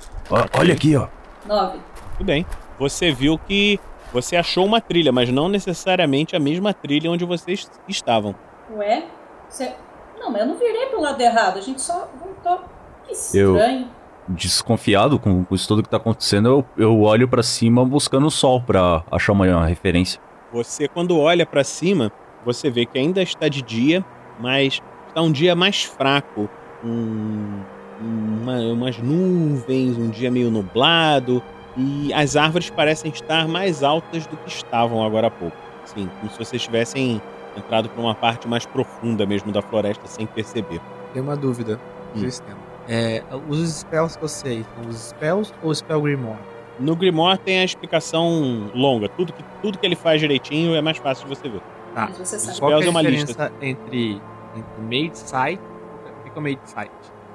[0.59, 1.09] Olha aqui, ó.
[1.47, 1.79] 9.
[2.17, 2.47] Tudo bem.
[2.79, 3.81] Você viu que
[4.13, 8.35] você achou uma trilha, mas não necessariamente a mesma trilha onde vocês estavam.
[8.77, 9.05] Ué?
[9.49, 9.73] Você...
[10.19, 11.59] Não, mas eu não virei pro lado errado.
[11.59, 12.61] A gente só voltou.
[13.07, 13.89] Que Eu- estranho.
[14.31, 18.31] Desconfiado com, com isso tudo que tá acontecendo, eu, eu olho pra cima buscando o
[18.31, 20.21] sol pra achar uma referência.
[20.53, 22.13] Você, quando olha pra cima,
[22.45, 24.05] você vê que ainda está de dia,
[24.39, 26.47] mas está um dia mais fraco.
[26.85, 27.63] Um,
[28.03, 31.43] uma- umas nuvens, um dia meio nublado.
[31.79, 35.57] E as árvores parecem estar mais altas do que estavam agora há pouco.
[35.85, 37.23] Sim, como se vocês tivessem
[37.57, 40.81] entrado para uma parte mais profunda mesmo da floresta sem perceber.
[41.13, 41.77] Tem uma dúvida
[42.15, 42.25] do Hum.
[42.25, 42.59] sistema.
[42.89, 46.39] É, os spells que eu sei, são os spells ou o spell Grimoire?
[46.81, 49.09] No Grimoire tem a explicação longa.
[49.09, 51.61] Tudo que, tudo que ele faz direitinho é mais fácil de você ver.
[51.95, 52.07] Tá.
[52.09, 52.59] Mas você sabe.
[52.59, 54.21] Qual que é é a uma diferença entre,
[54.57, 55.61] entre Made Sight?
[56.21, 56.91] O que que é o Made Sight?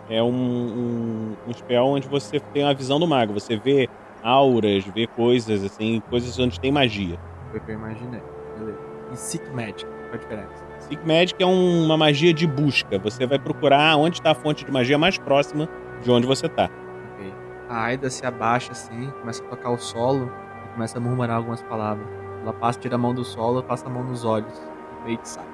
[0.10, 3.34] É um, um, um spell onde você tem a visão do mago.
[3.34, 3.90] Você vê
[4.24, 7.20] auras, vê coisas assim, coisas onde tem magia.
[7.52, 8.22] Foi o que eu imaginei.
[8.58, 8.80] Beleza.
[9.12, 10.66] E Seek Magic, qual a diferença?
[10.80, 12.98] Seek Magic é um- uma magia de busca.
[13.00, 15.68] Você vai procurar onde está a fonte de magia mais próxima
[16.02, 16.70] de onde você tá.
[17.16, 17.34] Ok.
[17.70, 20.32] A Aida se abaixa assim, começa a tocar o solo
[20.66, 22.06] e começa a murmurar algumas palavras.
[22.42, 24.62] Ela passa, tira a mão do solo, passa a mão nos olhos.
[25.06, 25.48] Made Sight.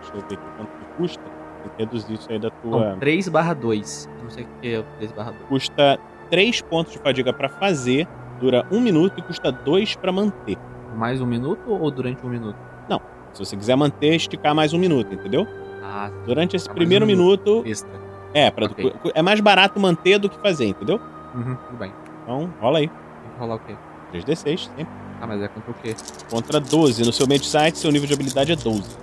[0.00, 1.22] Deixa eu ver aqui quanto que custa.
[1.62, 2.90] Tem que reduzir isso aí da tua.
[2.90, 4.08] Não, 3 barra 2.
[4.18, 5.42] Eu não sei o que é o 3 barra 2.
[5.48, 5.98] Custa
[6.30, 8.06] 3 pontos de fadiga pra fazer,
[8.40, 10.56] dura 1 minuto e custa 2 pra manter.
[10.96, 12.56] Mais um minuto ou durante um minuto?
[12.88, 13.00] Não,
[13.32, 15.46] se você quiser manter, esticar mais um minuto, entendeu?
[15.82, 17.62] Ah, Durante esse mais primeiro um minuto.
[17.66, 17.90] Extra.
[18.34, 18.92] É, pra, Ok.
[19.14, 21.00] é mais barato manter do que fazer, entendeu?
[21.34, 21.92] Uhum, tudo bem.
[22.22, 22.88] Então, rola aí.
[22.88, 23.74] Tem que rolar o quê?
[24.12, 24.86] 3d6, sempre.
[25.20, 25.94] Ah, mas é contra o quê?
[26.30, 27.04] Contra 12.
[27.04, 28.96] No seu Medsight, seu nível de habilidade é 12.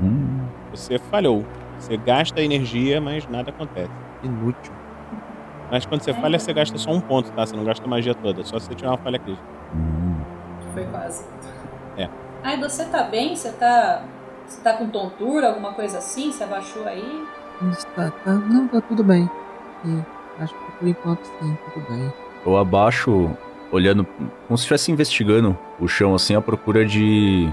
[0.00, 0.46] Hum.
[0.70, 1.44] Você falhou.
[1.78, 3.90] Você gasta energia, mas nada acontece.
[4.22, 4.72] Inútil.
[5.74, 7.44] Mas quando você falha, você gasta só um ponto, tá?
[7.44, 8.44] Você não gasta magia toda.
[8.44, 9.44] Só se você tirar uma falha crítica.
[10.72, 11.24] Foi quase.
[11.98, 12.08] É.
[12.44, 13.34] Ai, você tá bem?
[13.34, 14.04] Você tá.
[14.46, 16.30] Você tá com tontura, alguma coisa assim?
[16.30, 17.24] Você abaixou aí?
[17.96, 19.28] Tá, tá, não, tá tudo bem.
[19.84, 19.98] E
[20.40, 22.12] acho que por enquanto sim, tudo bem.
[22.46, 23.30] Eu abaixo,
[23.72, 24.04] olhando,
[24.46, 27.48] como se estivesse investigando o chão, assim, à procura de,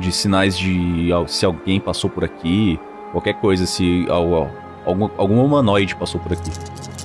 [0.00, 2.80] de sinais de se alguém passou por aqui,
[3.12, 4.48] qualquer coisa, se al-
[4.86, 6.50] algum, algum humanoide passou por aqui.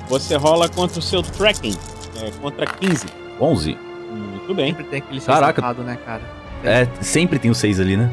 [0.08, 1.76] Você rola contra o seu tracking.
[2.22, 3.06] É, contra 15.
[3.40, 3.76] 11?
[4.10, 4.68] Muito bem.
[4.68, 5.60] Sempre tem aquele Caraca.
[5.60, 6.22] safado, né, cara?
[6.64, 8.10] É, sempre tem o 6 ali, né?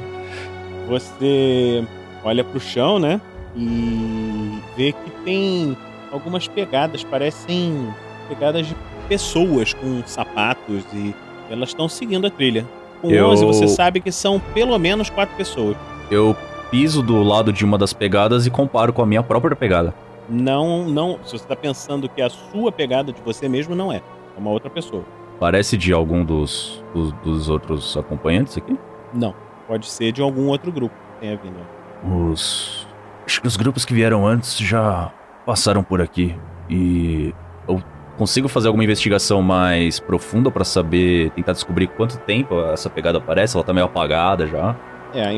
[0.88, 1.86] Você
[2.24, 3.22] olha pro chão, né?
[3.56, 5.78] E vê que tem
[6.12, 7.94] algumas pegadas, parecem
[8.28, 8.76] pegadas de
[9.08, 11.14] pessoas com sapatos e
[11.50, 12.66] elas estão seguindo a trilha.
[13.02, 15.76] Com Eu- 11 você sabe que são pelo menos quatro pessoas.
[16.12, 16.36] Eu
[16.70, 19.94] piso do lado de uma das pegadas e comparo com a minha própria pegada.
[20.30, 23.92] Não, não, se você tá pensando que é a sua pegada de você mesmo, não
[23.92, 23.98] é.
[23.98, 25.04] É uma outra pessoa.
[25.40, 28.78] Parece de algum dos, dos, dos outros acompanhantes aqui?
[29.14, 29.34] Não,
[29.68, 31.58] pode ser de algum outro grupo que tenha vindo.
[32.04, 32.88] Os.
[33.26, 35.12] Acho que os grupos que vieram antes já
[35.46, 36.36] passaram por aqui.
[36.70, 37.34] E.
[37.68, 37.82] Eu
[38.18, 43.56] consigo fazer alguma investigação mais profunda pra saber, tentar descobrir quanto tempo essa pegada aparece?
[43.56, 44.76] Ela tá meio apagada já.
[45.14, 45.34] É, a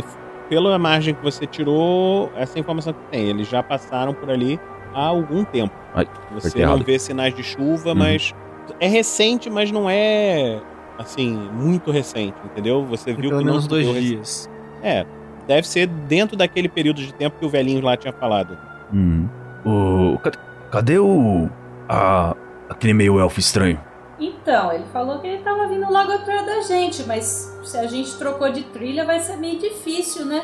[0.51, 3.29] pela margem que você tirou, essa é a informação que tem.
[3.29, 4.59] Eles já passaram por ali
[4.93, 5.73] há algum tempo.
[5.95, 6.83] Ai, Você não errado.
[6.83, 7.95] vê sinais de chuva, Uhum.
[7.95, 8.35] mas
[8.77, 10.59] é recente, mas não é
[10.99, 12.83] assim muito recente, entendeu?
[12.85, 14.49] Você viu pelo que não menos dois choveu rec- dias.
[14.83, 15.05] É,
[15.47, 18.57] deve ser dentro daquele período de tempo que o velhinho lá tinha falado.
[18.93, 19.29] Hum.
[19.65, 20.17] O.
[20.19, 20.37] Cadê,
[20.69, 21.49] cadê o.
[21.87, 22.35] A.
[22.69, 23.79] Aquele meio elfo estranho?
[24.21, 28.15] Então, ele falou que ele tava vindo logo atrás da gente, mas se a gente
[28.19, 30.43] trocou de trilha vai ser meio difícil, né?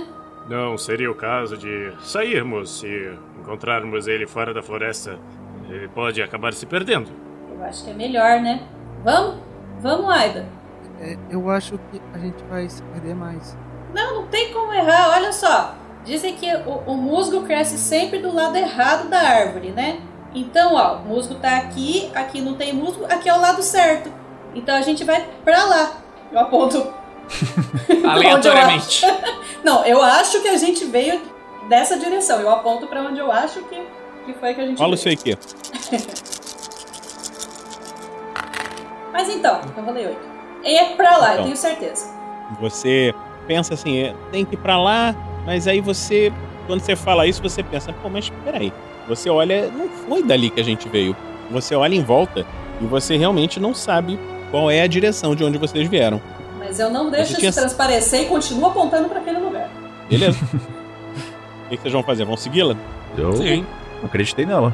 [0.50, 5.20] Não seria o caso de sairmos e encontrarmos ele fora da floresta.
[5.70, 7.12] Ele pode acabar se perdendo.
[7.52, 8.68] Eu acho que é melhor, né?
[9.04, 9.36] Vamos?
[9.80, 10.48] Vamos, Aida.
[11.00, 13.56] É, eu acho que a gente vai se perder mais.
[13.94, 15.76] Não, não tem como errar, olha só.
[16.04, 20.00] Dizem que o, o musgo cresce sempre do lado errado da árvore, né?
[20.40, 24.12] Então, ó, o musgo tá aqui, aqui não tem musgo, aqui é o lado certo.
[24.54, 25.92] Então a gente vai pra lá.
[26.32, 26.94] Eu aponto.
[28.08, 29.04] Aleatoriamente.
[29.06, 29.16] Eu
[29.64, 31.20] não, eu acho que a gente veio
[31.68, 32.40] dessa direção.
[32.40, 33.82] Eu aponto pra onde eu acho que,
[34.26, 34.94] que foi que a gente veio.
[34.94, 35.38] isso aqui.
[39.12, 40.20] Mas então, eu rolei 8.
[40.64, 41.44] É pra lá, eu Então.
[41.46, 42.06] tenho certeza.
[42.60, 43.14] Você
[43.48, 45.16] pensa assim, é, tem que ir pra lá,
[45.46, 46.32] mas aí você,
[46.68, 48.72] quando você fala isso, você pensa, pô, mas peraí.
[49.08, 51.16] Você olha, não foi dali que a gente veio.
[51.50, 52.46] Você olha em volta
[52.82, 54.20] e você realmente não sabe
[54.52, 56.22] qual é a direção de onde vocês vieram.
[56.60, 59.70] Mas eu não deixo Você tinha- isso transparecer e continuo apontando pra aquele lugar.
[60.10, 60.38] Beleza?
[61.66, 62.26] o que que vocês vão fazer?
[62.26, 62.76] Vão segui-la?
[63.18, 63.66] Eu Sim.
[64.04, 64.74] acreditei nela.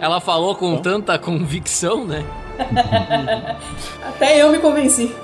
[0.00, 2.24] Ela falou com tanta convicção, né?
[4.06, 5.14] Até eu me convenci.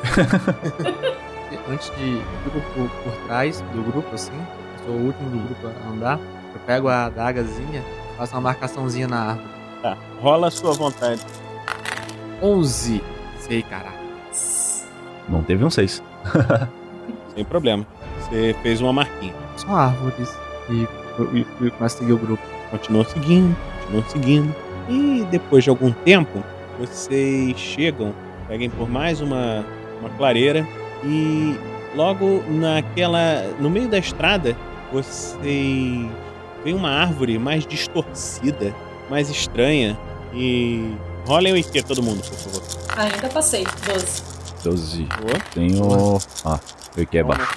[1.68, 2.16] Antes de.
[2.16, 4.32] Eu fico por, por trás do grupo, assim.
[4.80, 6.18] Eu sou o último do grupo a andar.
[6.55, 7.82] Eu pego a adagazinha,
[8.16, 9.48] faço uma marcaçãozinha na árvore.
[9.82, 11.20] Tá, rola a sua vontade.
[12.43, 13.02] 11.
[13.39, 13.98] Sei, caraca.
[15.28, 16.02] Não teve um 6.
[17.35, 17.86] Sem problema.
[18.20, 19.35] Você fez uma marquinha.
[19.56, 20.36] São árvores.
[20.70, 20.86] E
[21.18, 22.43] eu, começo a seguir o grupo.
[22.70, 24.55] Continua seguindo, continua seguindo.
[24.89, 26.43] E depois de algum tempo,
[26.78, 28.14] vocês chegam,
[28.48, 29.64] peguem por mais uma,
[30.01, 30.66] uma clareira
[31.05, 31.56] e
[31.94, 33.43] logo naquela.
[33.60, 34.56] no meio da estrada,
[34.93, 36.09] vocês
[36.64, 38.74] veem uma árvore mais distorcida,
[39.10, 39.98] mais estranha.
[40.32, 40.94] E.
[41.26, 42.62] Rolem o IQ todo mundo, por favor.
[42.98, 43.64] Ainda passei.
[43.86, 44.22] 12.
[44.64, 45.02] 12.
[45.04, 45.40] Boa.
[45.54, 46.18] Tenho.
[46.44, 46.58] Ah,
[46.96, 47.54] eu que é baixo.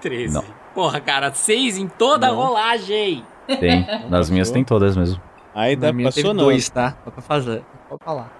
[0.00, 0.34] 13.
[0.34, 0.44] Não.
[0.74, 3.24] Porra, cara, 6 em toda a rolagem.
[3.46, 3.86] Tem.
[4.08, 5.20] Nas minhas tem todas mesmo.
[5.54, 6.44] Aí Na minha passou teve não.
[6.44, 6.96] dois, tá?
[7.04, 7.62] Só pra fazer.
[7.88, 8.32] Pode falar.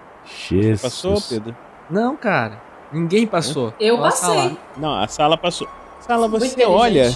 [0.49, 0.81] Jesus.
[0.81, 1.55] Passou, Pedro?
[1.89, 2.61] Não, cara.
[2.91, 3.73] Ninguém passou.
[3.79, 4.35] Eu Só a sala.
[4.35, 4.57] passei.
[4.77, 5.67] Não, a sala passou.
[5.99, 7.13] Sala, você olha.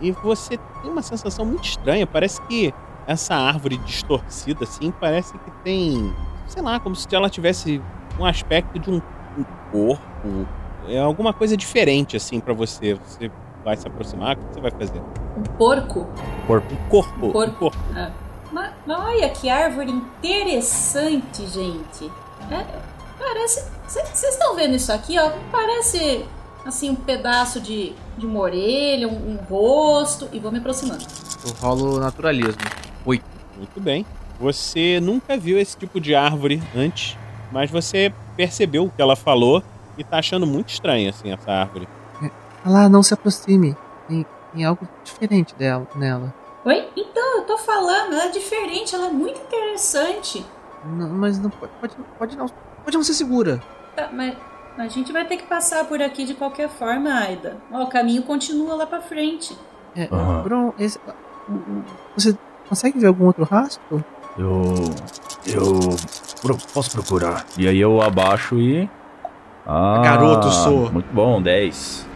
[0.00, 2.06] E você tem uma sensação muito estranha.
[2.06, 2.72] Parece que
[3.06, 6.14] essa árvore distorcida, assim, parece que tem.
[6.46, 7.82] Sei lá, como se ela tivesse
[8.18, 9.00] um aspecto de um,
[9.36, 10.46] um corpo.
[10.86, 12.94] É alguma coisa diferente, assim, pra você.
[12.94, 13.30] Você
[13.64, 14.36] vai se aproximar?
[14.36, 15.02] O que você vai fazer?
[15.36, 16.06] Um porco.
[16.46, 16.76] Corpo.
[16.88, 17.32] Corpo.
[17.32, 17.58] Corpo.
[17.58, 17.78] corpo.
[17.94, 18.10] Ah.
[18.50, 22.10] Mas, mas olha que árvore interessante, gente.
[22.50, 22.64] É,
[23.18, 23.70] parece.
[23.86, 25.30] Vocês estão vendo isso aqui, ó?
[25.50, 26.26] Parece
[26.68, 30.28] assim um pedaço de, de uma orelha, um, um rosto.
[30.32, 31.04] E vou me aproximando.
[31.44, 32.62] Eu rolo naturalismo.
[33.04, 33.38] Oito.
[33.56, 34.06] Muito bem.
[34.38, 37.18] Você nunca viu esse tipo de árvore antes,
[37.50, 39.62] mas você percebeu o que ela falou
[39.96, 41.88] e tá achando muito estranho, assim, essa árvore.
[42.64, 43.76] Lá, não se aproxime.
[44.06, 44.24] Tem,
[44.54, 46.32] tem algo diferente dela, nela.
[46.64, 46.88] Oi?
[46.96, 50.46] Então, eu tô falando, ela é diferente, ela é muito interessante.
[50.84, 52.46] Não, mas não pode, pode, pode não.
[52.84, 53.60] Pode não ser segura.
[53.96, 54.36] Tá, mas
[54.78, 57.56] a gente vai ter que passar por aqui de qualquer forma, Aida.
[57.72, 59.56] Ó, o caminho continua lá pra frente.
[59.96, 60.08] É.
[60.42, 60.98] Bron, esse,
[62.16, 62.36] você
[62.68, 64.04] consegue ver algum outro rastro?
[64.38, 64.62] Eu.
[65.46, 65.80] Eu.
[66.40, 67.44] pro- posso procurar.
[67.58, 68.88] E aí eu abaixo e.
[69.66, 70.90] Ah, Garoto sou.
[70.92, 72.06] Muito bom, 10.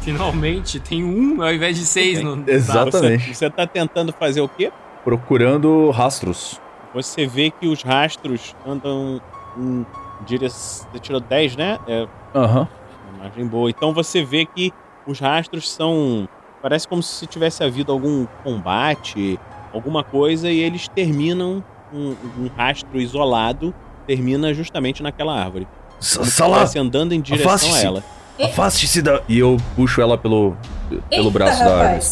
[0.00, 2.42] Finalmente tem um ao invés de seis no.
[2.48, 3.26] Exatamente.
[3.26, 4.72] Você, você tá tentando fazer o quê?
[5.04, 6.60] Procurando rastros.
[6.94, 9.20] Você vê que os rastros andam
[9.58, 9.84] em
[10.24, 10.86] direção.
[10.92, 11.78] Você tirou 10, né?
[11.86, 12.68] É Aham.
[13.10, 13.70] uma imagem boa.
[13.70, 14.72] Então você vê que
[15.06, 16.28] os rastros são.
[16.60, 19.38] Parece como se tivesse havido algum combate,
[19.72, 21.62] alguma coisa, e eles terminam.
[21.90, 23.74] Um, um rastro isolado
[24.06, 25.66] termina justamente naquela árvore.
[25.98, 26.52] Sa- Como se Sala!
[26.56, 28.04] estivesse andando em direção a ela.
[28.42, 29.22] Afaste-se da.
[29.26, 30.54] E eu puxo ela pelo.
[30.90, 32.06] pelo Eita, braço da árvore.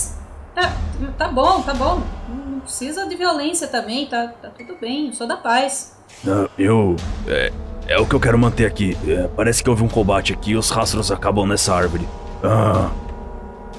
[0.55, 0.73] Tá,
[1.19, 2.01] tá bom, tá bom.
[2.29, 5.09] Não não precisa de violência também, tá, tá tudo bem.
[5.09, 5.95] Eu sou da paz.
[6.25, 6.97] Não, eu.
[7.29, 7.53] É,
[7.89, 8.97] é o que eu quero manter aqui.
[9.07, 12.07] É, parece que houve um combate aqui e os rastros acabam nessa árvore.
[12.43, 12.91] Ah,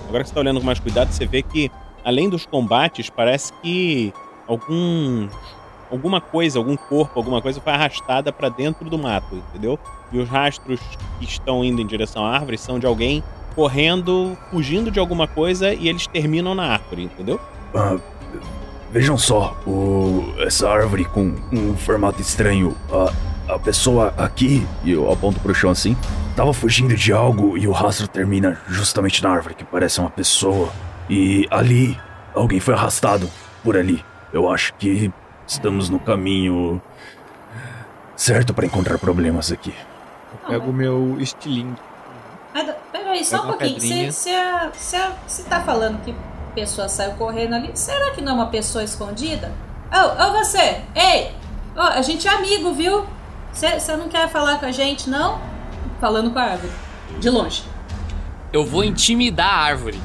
[0.08, 1.70] Agora que você tá olhando com mais cuidado, você vê que,
[2.04, 4.14] além dos combates, parece que
[4.48, 5.28] algum.
[5.90, 9.80] Alguma coisa, algum corpo, alguma coisa foi arrastada pra dentro do mato, entendeu?
[10.12, 10.82] E os rastros
[11.18, 13.24] que estão indo em direção à árvore são de alguém
[13.56, 17.40] correndo, fugindo de alguma coisa e eles terminam na árvore, entendeu?
[17.74, 17.98] ah,
[18.92, 22.76] vejam só, o, essa árvore com um formato estranho.
[22.92, 25.96] A, a pessoa aqui, e eu aponto pro chão assim,
[26.36, 30.70] tava fugindo de algo e o rastro termina justamente na árvore, que parece uma pessoa.
[31.10, 31.98] E ali,
[32.36, 33.30] alguém foi arrastado
[33.64, 34.04] por ali.
[34.34, 35.12] Eu acho que
[35.48, 36.82] estamos no caminho
[38.18, 39.74] certo para encontrar problemas aqui.
[40.34, 41.80] Eu pego o meu estilingue.
[42.92, 44.12] Peraí, só um pouquinho.
[44.12, 46.14] Você tá falando que
[46.58, 47.70] pessoa saiu correndo ali.
[47.76, 49.52] Será que não é uma pessoa escondida?
[49.94, 50.82] Ô, ô você!
[50.96, 51.32] Ei!
[51.76, 53.06] Ô, a gente é amigo, viu?
[53.54, 55.40] Você não quer falar com a gente, não?
[56.02, 56.74] Falando com a árvore.
[57.20, 57.64] De longe.
[58.52, 60.02] Eu vou intimidar a árvore.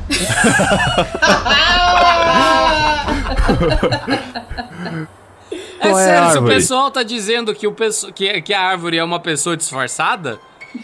[5.81, 7.75] É Qual é sério, se o pessoal tá dizendo que, o
[8.15, 10.39] que, que a árvore é uma pessoa disfarçada,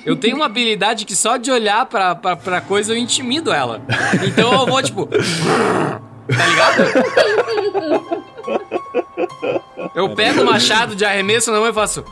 [0.04, 3.82] eu tenho uma habilidade que só de olhar pra, pra, pra coisa eu intimido ela.
[4.26, 5.06] Então eu vou, tipo.
[5.06, 6.82] Tá ligado?
[9.94, 12.04] Eu pego o machado de arremesso na mão e faço.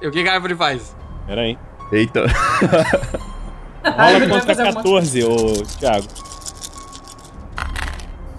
[0.00, 0.94] E o que, que a árvore faz?
[1.26, 1.58] Pera aí.
[1.92, 2.24] Eita.
[3.84, 6.06] Rola contra 14, ô Thiago.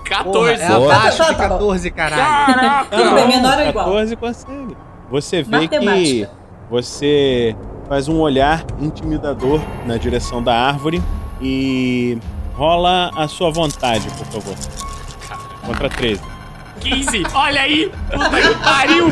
[0.04, 0.62] 14.
[0.62, 2.88] é abaixo de 14, caralho.
[2.90, 3.86] Tudo bem, menor ou igual?
[3.86, 4.78] 14 consegue.
[5.10, 6.28] Você vê que
[6.70, 7.56] você
[7.90, 11.02] faz um olhar intimidador na direção da árvore
[11.42, 12.20] e
[12.54, 14.56] rola a sua vontade, por favor.
[15.66, 16.22] Contra 13.
[16.82, 17.24] 15.
[17.34, 17.92] Olha aí!
[18.12, 19.08] Puta que pariu!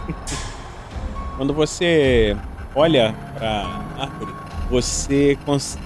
[1.36, 2.34] Quando você
[2.74, 3.66] olha pra
[3.98, 4.32] árvore,
[4.70, 5.38] você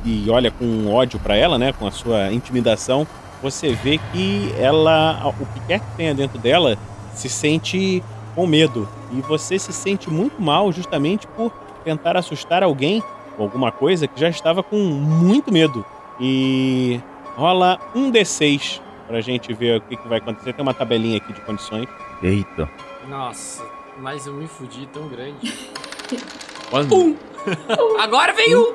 [0.04, 3.04] e olha com ódio pra ela, né, com a sua intimidação,
[3.42, 6.78] você vê que ela, o que quer que tenha dentro dela,
[7.14, 8.02] se sente
[8.34, 13.02] com medo e você se sente muito mal justamente por tentar assustar alguém
[13.36, 15.84] ou alguma coisa que já estava com muito medo.
[16.20, 17.00] E
[17.36, 20.52] rola um D6 pra gente ver o que, que vai acontecer.
[20.52, 21.86] Tem uma tabelinha aqui de condições.
[22.22, 22.68] Eita.
[23.08, 23.64] Nossa,
[23.98, 25.52] mas eu me fudi tão grande.
[26.72, 27.14] Um.
[28.00, 28.74] Agora vem um!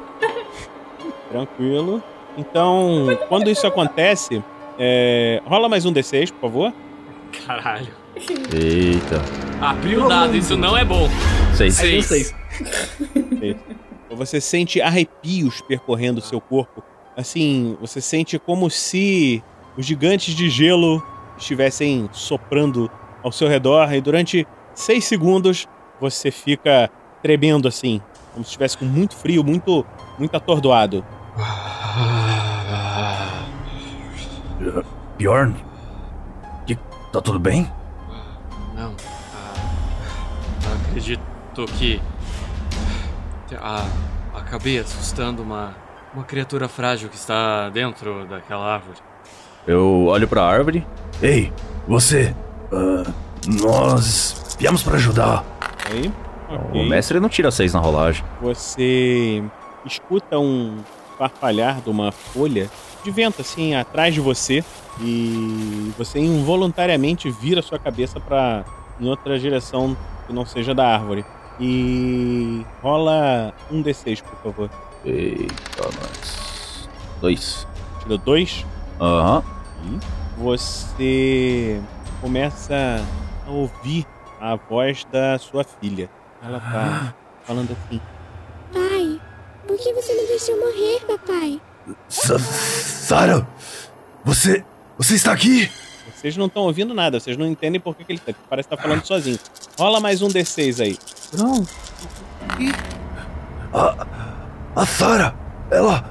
[1.30, 2.02] Tranquilo.
[2.38, 4.41] Então, quando isso acontece,
[4.77, 6.73] é, rola mais um D6, por favor.
[7.45, 7.94] Caralho.
[8.54, 9.22] Eita.
[9.62, 11.10] Abriu o dado, isso não é bom.
[11.56, 11.76] Seis.
[11.76, 12.06] Seis.
[12.08, 12.36] Seis.
[14.10, 16.84] Você sente arrepios percorrendo o seu corpo.
[17.16, 19.44] Assim, você sente como se
[19.78, 21.04] os gigantes de gelo
[21.38, 22.90] estivessem soprando
[23.24, 25.68] ao seu redor e durante seis segundos
[26.00, 26.90] você fica
[27.22, 28.02] tremendo assim,
[28.34, 29.86] como se estivesse com muito frio, muito,
[30.18, 31.06] muito atordoado.
[35.18, 35.56] Bjorn?
[36.66, 36.78] Que,
[37.12, 37.70] tá tudo bem?
[38.80, 38.96] Não.
[39.36, 41.20] ah, acredito
[41.78, 42.02] que.
[43.60, 43.86] ah,
[44.34, 45.76] acabei assustando uma,
[46.14, 48.98] uma criatura frágil que está dentro daquela árvore.
[49.68, 50.88] Eu olho pra árvore.
[51.22, 51.52] Ei,
[51.86, 52.34] você.
[52.72, 53.12] ah,
[53.62, 55.44] nós viemos pra ajudar.
[55.92, 56.10] Aí,
[56.74, 58.24] O mestre não tira seis na rolagem.
[58.42, 59.44] Você
[59.86, 60.78] escuta um
[61.18, 62.70] farfalhar de uma folha
[63.04, 64.64] de vento assim atrás de você
[65.02, 68.64] e você involuntariamente vira sua cabeça para
[69.00, 69.96] em outra direção
[70.28, 71.26] que não seja da árvore.
[71.60, 74.70] E rola um D6, por favor.
[75.06, 76.90] Eita, nós.
[77.22, 77.68] Dois.
[78.02, 78.66] Tirou dois?
[79.00, 79.44] Aham.
[79.86, 80.00] E
[80.42, 81.82] você
[82.22, 83.02] começa
[83.46, 84.06] a ouvir
[84.40, 86.10] a voz da sua filha.
[86.42, 87.14] Ela tá
[87.44, 88.00] falando assim.
[88.74, 89.20] Pai,
[89.68, 91.62] por que você me deixou morrer, papai?
[92.08, 93.46] Sa- Sara,
[94.24, 94.64] você.
[95.00, 95.72] Você está aqui?
[96.14, 98.76] Vocês não estão ouvindo nada, vocês não entendem por que, que ele tá, parece estar
[98.76, 99.40] falando sozinho.
[99.80, 100.98] Rola mais um D6 aí.
[101.38, 101.66] Não.
[103.74, 104.06] A,
[104.76, 105.34] a Sara,
[105.72, 106.04] ela.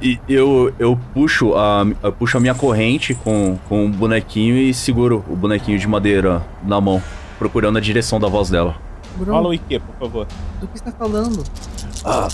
[0.00, 4.74] E eu, eu puxo a, eu puxo a minha corrente com, com o bonequinho e
[4.74, 7.00] seguro o bonequinho de madeira na mão,
[7.38, 8.74] procurando a direção da voz dela.
[9.18, 10.26] Bro, Rola o IQ, por favor.
[10.60, 11.44] do que você tá falando?
[12.04, 12.26] A,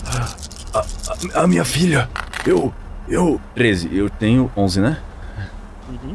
[0.73, 2.09] a, a, a minha filha,
[2.47, 2.73] eu.
[3.07, 3.39] Eu.
[3.55, 5.03] 13, eu tenho 11, né?
[5.89, 6.15] Uhum.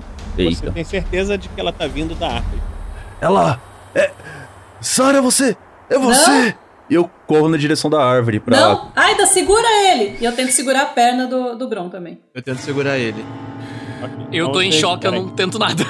[0.50, 2.62] Você tem certeza de que ela tá vindo da árvore.
[3.20, 3.62] Ela.
[3.95, 4.12] É.
[4.82, 5.58] Sara, você!
[5.90, 6.56] É você!
[6.90, 8.58] E eu corro na direção da árvore pra.
[8.60, 10.18] Não, Aida, segura ele!
[10.20, 12.20] E eu tento segurar a perna do, do Bron também.
[12.34, 13.24] Eu tento segurar ele.
[14.32, 15.84] Eu tô em Vocês- choque, eu não tento nada.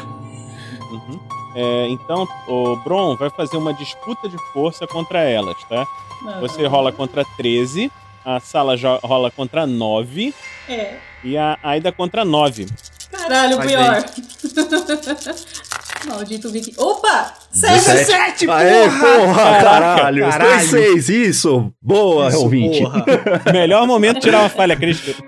[0.92, 1.20] Uhum.
[1.56, 5.88] É, então, o Bron vai fazer uma disputa de força contra elas, tá?
[6.28, 6.40] Ah.
[6.40, 7.92] Você rola contra 13,
[8.26, 10.34] a Sala jo- rola contra 9
[10.70, 10.95] É.
[11.24, 12.68] e a Aida contra 9.
[13.12, 14.06] Caralho, Faz pior.
[16.06, 16.74] Maldito Viking.
[16.78, 17.34] Opa!
[17.54, 18.58] 17, porra!
[18.58, 19.62] Aê, porra!
[19.62, 20.30] Caralho!
[20.30, 20.50] caralho.
[20.58, 21.72] Dois seis, isso!
[21.82, 22.82] Boa, Isso, ouvinte!
[22.82, 23.06] porra.
[23.54, 25.24] Melhor momento de tirar uma falha crítica.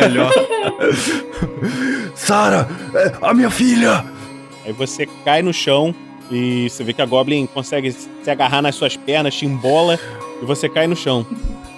[0.00, 0.30] Melhor.
[2.14, 4.04] Sara, é a minha filha!
[4.64, 5.92] Aí você cai no chão
[6.30, 9.98] e você vê que a Goblin consegue se agarrar nas suas pernas, te embola
[10.40, 11.26] e você cai no chão.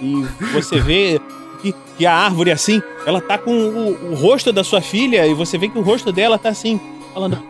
[0.01, 1.21] E você vê
[1.61, 5.35] que, que a árvore, assim, ela tá com o, o rosto da sua filha e
[5.35, 6.81] você vê que o rosto dela tá assim,
[7.13, 7.43] falando: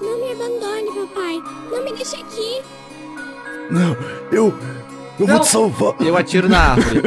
[0.00, 1.42] Não me abandone, papai.
[1.70, 2.62] Não me deixe aqui.
[3.70, 3.96] Não,
[4.30, 4.54] eu.
[5.18, 5.94] Eu vou te salvar!
[5.98, 7.00] Eu atiro na árvore.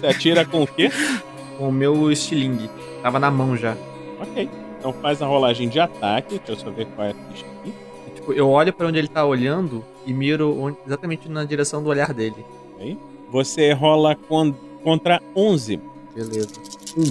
[0.00, 0.90] Você atira com o quê?
[1.56, 2.68] Com o meu estilingue.
[3.02, 3.76] Tava na mão já.
[4.20, 4.50] Ok.
[4.80, 7.72] Então faz a rolagem de ataque, deixa eu só ver qual é a ficha aqui.
[8.16, 11.88] Tipo, eu olho pra onde ele tá olhando e miro onde- exatamente na direção do
[11.90, 12.44] olhar dele.
[12.80, 12.98] Aí.
[13.30, 15.78] Você rola con- contra 11.
[16.14, 16.48] Beleza.
[16.96, 17.02] Um,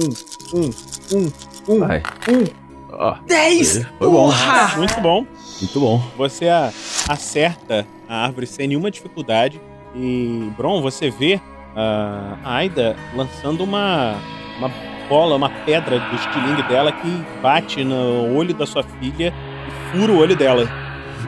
[0.00, 0.70] um, um,
[1.18, 2.02] um, um, Vai.
[2.28, 2.66] um.
[2.92, 3.84] Ó, 10!
[3.98, 4.26] Foi bom.
[4.26, 4.76] Porra!
[4.78, 5.26] Muito bom.
[5.60, 6.02] Muito bom.
[6.16, 6.72] Você a-
[7.08, 9.60] acerta a árvore sem nenhuma dificuldade.
[9.94, 11.40] E, Bron, você vê
[11.74, 14.14] a Aida lançando uma,
[14.58, 14.70] uma
[15.08, 19.32] bola, uma pedra do estilingue dela que bate no olho da sua filha
[19.68, 20.68] e fura o olho dela.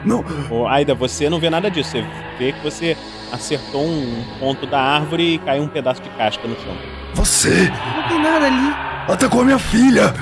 [0.05, 0.23] Não.
[0.49, 1.91] Ô, Aida, você não vê nada disso.
[1.91, 2.05] Você
[2.37, 2.95] vê que você
[3.31, 6.75] acertou um ponto da árvore e caiu um pedaço de casca no chão.
[7.15, 8.73] Você Não tem nada ali.
[9.07, 10.13] atacou a minha filha!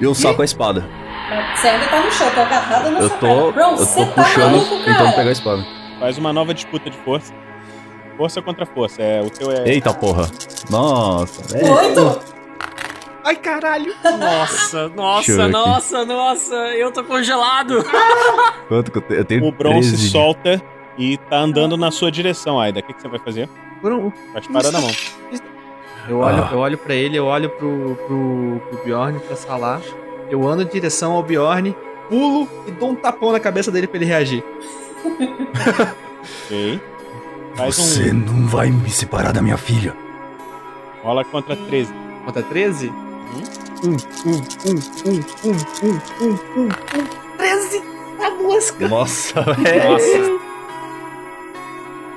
[0.00, 0.84] Eu saco a espada.
[1.54, 3.26] Você ainda tá no chão, tô agarrada na Eu sua tô.
[3.26, 5.12] Eu tô tá puxando, maluco, tentando cara.
[5.12, 5.66] pegar a espada.
[5.98, 7.32] Faz uma nova disputa de força.
[8.16, 9.02] Força contra força.
[9.02, 9.66] É, o teu é.
[9.68, 10.28] Eita porra.
[10.70, 11.72] Nossa, velho.
[11.74, 12.35] Oito!
[13.26, 13.92] Ai, caralho!
[14.04, 15.50] Nossa, nossa, Chuck.
[15.50, 17.84] nossa, nossa, eu tô congelado.
[18.68, 19.20] Quanto que eu tenho?
[19.20, 20.62] Eu tenho O Bron se 13 de- solta
[20.96, 22.78] e tá andando na sua direção, Aida.
[22.78, 23.48] O que, que você vai fazer?
[23.82, 24.90] Bron, Com a espada na mão.
[26.08, 26.48] Eu olho, Ah.
[26.52, 29.80] eu olho pra ele, eu olho pro, pro, pro Bjorn, pra Salah.
[30.30, 31.74] Eu ando em direção ao Bjorn,
[32.08, 34.44] pulo e dou um tapão na cabeça dele pra ele reagir.
[36.46, 36.80] Ok.
[37.56, 38.14] Faz Você um.
[38.14, 39.94] não vai me separar da minha filha.
[41.02, 41.92] Rola contra 13.
[42.24, 42.92] Conta 13?
[43.26, 46.68] Um, um, um, um, um, um, um, um, um.
[47.36, 47.82] 13!
[48.20, 48.88] A mosca!
[48.88, 50.46] Nossa, Nossa.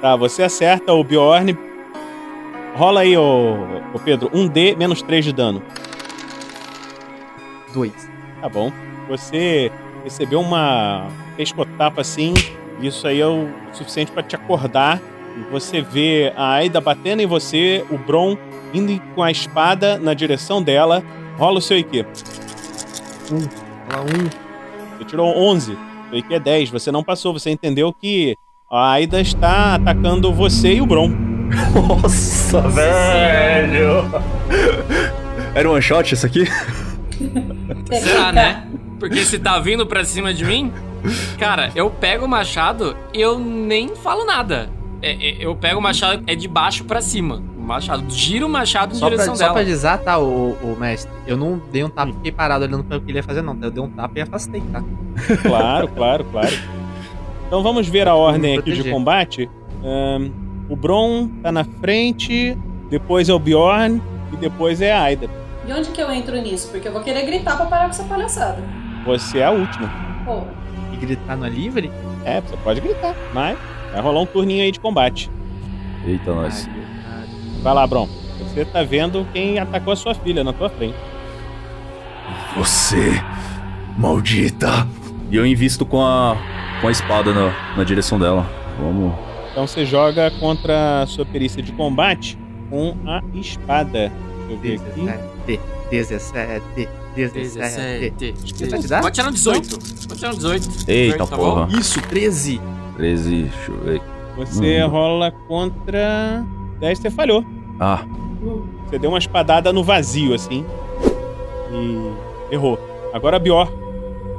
[0.01, 1.57] Tá, você acerta o Bjorn.
[2.75, 3.55] Rola aí, ô,
[3.93, 4.29] ô Pedro.
[4.29, 5.61] 1D menos 3 de dano.
[7.73, 8.09] Dois.
[8.39, 8.71] Tá bom.
[9.09, 9.71] Você
[10.03, 12.33] recebeu uma pescotapa assim.
[12.81, 15.01] Isso aí é o suficiente pra te acordar.
[15.51, 18.37] Você vê a Aida batendo em você, o Bron
[18.73, 21.03] indo com a espada na direção dela.
[21.37, 22.05] Rola o seu IQ.
[23.31, 23.95] Um.
[23.95, 24.97] Rola um.
[24.97, 25.77] Você tirou 11.
[26.09, 26.69] Seu IQ é 10.
[26.69, 27.33] Você não passou.
[27.33, 28.35] Você entendeu que
[28.69, 31.09] a Aida está atacando você e o Bron.
[31.73, 34.05] Nossa, velho!
[35.55, 36.45] Era um one shot isso aqui?
[37.99, 38.67] Será, né?
[38.99, 40.71] Porque se tá vindo pra cima de mim,
[41.37, 44.69] cara, eu pego o machado e eu nem falo nada.
[45.01, 48.03] É, é, eu pego o machado é de baixo pra cima, machado.
[48.09, 49.53] Gira o machado em Só pra, direção só dela.
[49.53, 51.11] pra avisar, tá, o, o mestre?
[51.25, 53.41] Eu não dei um tapa e fiquei parado olhando pra o que ele ia fazer,
[53.41, 53.57] não.
[53.61, 54.83] Eu dei um tapa e afastei, tá?
[55.41, 56.55] Claro, claro, claro.
[57.47, 59.49] Então vamos ver a ordem aqui de combate.
[59.83, 60.29] Ahn,
[60.69, 62.57] o Bron tá na frente,
[62.89, 64.01] depois é o Bjorn
[64.33, 65.29] e depois é a Aida.
[65.67, 66.69] E onde que eu entro nisso?
[66.71, 68.61] Porque eu vou querer gritar pra parar com essa palhaçada.
[69.05, 69.89] Você é a última.
[70.25, 70.41] Pô,
[70.93, 71.91] E gritar no livre?
[72.25, 73.57] É, você pode gritar, mas
[73.91, 75.29] vai rolar um turninho aí de combate.
[76.05, 76.67] Eita, nós.
[77.61, 78.07] Vai lá, Bron.
[78.39, 80.95] Você tá vendo quem atacou a sua filha na tua frente.
[82.55, 83.21] Você,
[83.97, 84.87] maldita.
[85.29, 86.35] E eu invisto com a,
[86.81, 88.49] com a espada na, na direção dela.
[88.79, 89.13] Vamos.
[89.51, 92.37] Então você joga contra a sua perícia de combate
[92.69, 94.11] com a espada.
[94.47, 95.09] Deixa eu ver
[95.45, 95.59] aqui.
[95.91, 98.21] 17, 17,
[98.57, 99.01] 17.
[99.01, 99.69] Pode tirar um 18.
[100.07, 100.69] Pode tirar um 18.
[100.87, 101.65] Eita 18, tá porra.
[101.65, 101.77] bom?
[101.77, 102.61] Isso, 13.
[102.95, 104.01] 13, deixa eu ver.
[104.37, 104.87] Você Hum.
[104.87, 106.43] rola contra
[106.79, 107.43] 10, você falhou.
[107.79, 108.01] Ah,
[108.87, 110.65] Você deu uma espadada no vazio, assim.
[111.71, 112.11] E
[112.53, 112.79] errou.
[113.13, 113.69] Agora a Bior.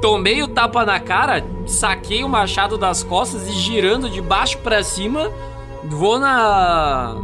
[0.01, 4.83] Tomei o tapa na cara, saquei o machado das costas e girando de baixo pra
[4.83, 5.31] cima,
[5.83, 7.15] vou na.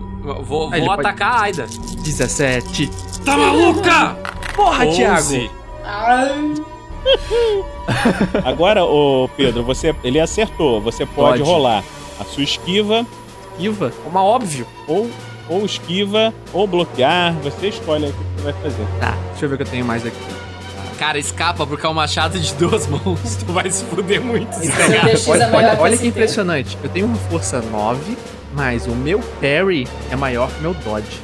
[0.44, 1.65] Vou, ele vou pode- atacar a Aida.
[1.99, 2.89] 17.
[3.26, 4.15] Tá maluca?
[4.56, 4.95] Porra, 11.
[4.98, 6.68] Thiago!
[8.44, 10.81] Agora, ô Pedro, você, ele acertou.
[10.81, 11.49] Você pode, Pode.
[11.49, 11.84] rolar
[12.19, 13.06] a sua esquiva.
[13.57, 13.91] Esquiva?
[14.03, 14.67] Como óbvio.
[14.88, 15.09] Ou,
[15.49, 17.34] ou esquiva, ou bloquear.
[17.43, 18.88] Você escolhe aí o que você vai fazer.
[18.99, 20.17] Tá, deixa eu ver o que eu tenho mais aqui.
[20.99, 23.35] Cara, escapa porque é um machado de duas mãos.
[23.35, 24.49] Tu vai se fuder muito.
[24.59, 26.77] DX é Olha, olha, que olha que impressionante.
[26.84, 28.17] Eu tenho uma força 9,
[28.53, 31.21] mas o meu parry é maior que o meu dodge.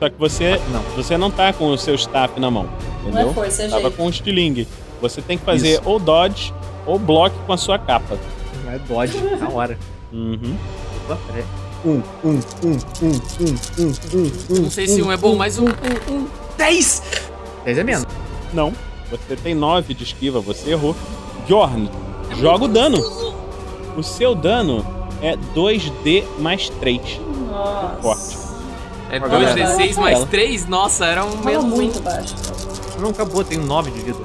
[0.00, 0.80] Só que você Não.
[0.96, 2.68] você não tá com o seu staff na mão.
[3.02, 3.30] Entendeu?
[3.30, 3.96] é força, é Tava jeito.
[3.96, 4.66] com o estilingue.
[5.00, 5.82] Você tem que fazer Isso.
[5.84, 6.52] ou dodge
[6.84, 8.18] ou block com a sua capa.
[8.64, 9.78] Não é dodge, na hora.
[10.12, 10.56] Uhum.
[11.12, 11.44] Opa, peraí.
[11.84, 12.72] Um, um, um, um,
[13.02, 13.12] um,
[13.80, 14.62] um, um, um.
[14.62, 15.64] Não sei se um é bom, mas um.
[15.66, 16.26] um, um.
[16.56, 17.02] 10!
[17.64, 18.06] 10 é menos.
[18.52, 18.72] Não.
[19.10, 20.94] Você tem 9 de esquiva, você errou.
[21.46, 21.90] Bjorn,
[22.38, 22.98] joga o dano.
[23.96, 24.86] O seu dano
[25.20, 27.20] é 2D mais 3.
[27.50, 28.00] Nossa.
[28.00, 28.38] Forte.
[29.10, 30.26] É Agora- 2d6 mais Ela.
[30.26, 30.66] 3?
[30.68, 32.34] Nossa, era um menos muito baixo.
[33.00, 34.18] Não acabou, tenho 9 de vida.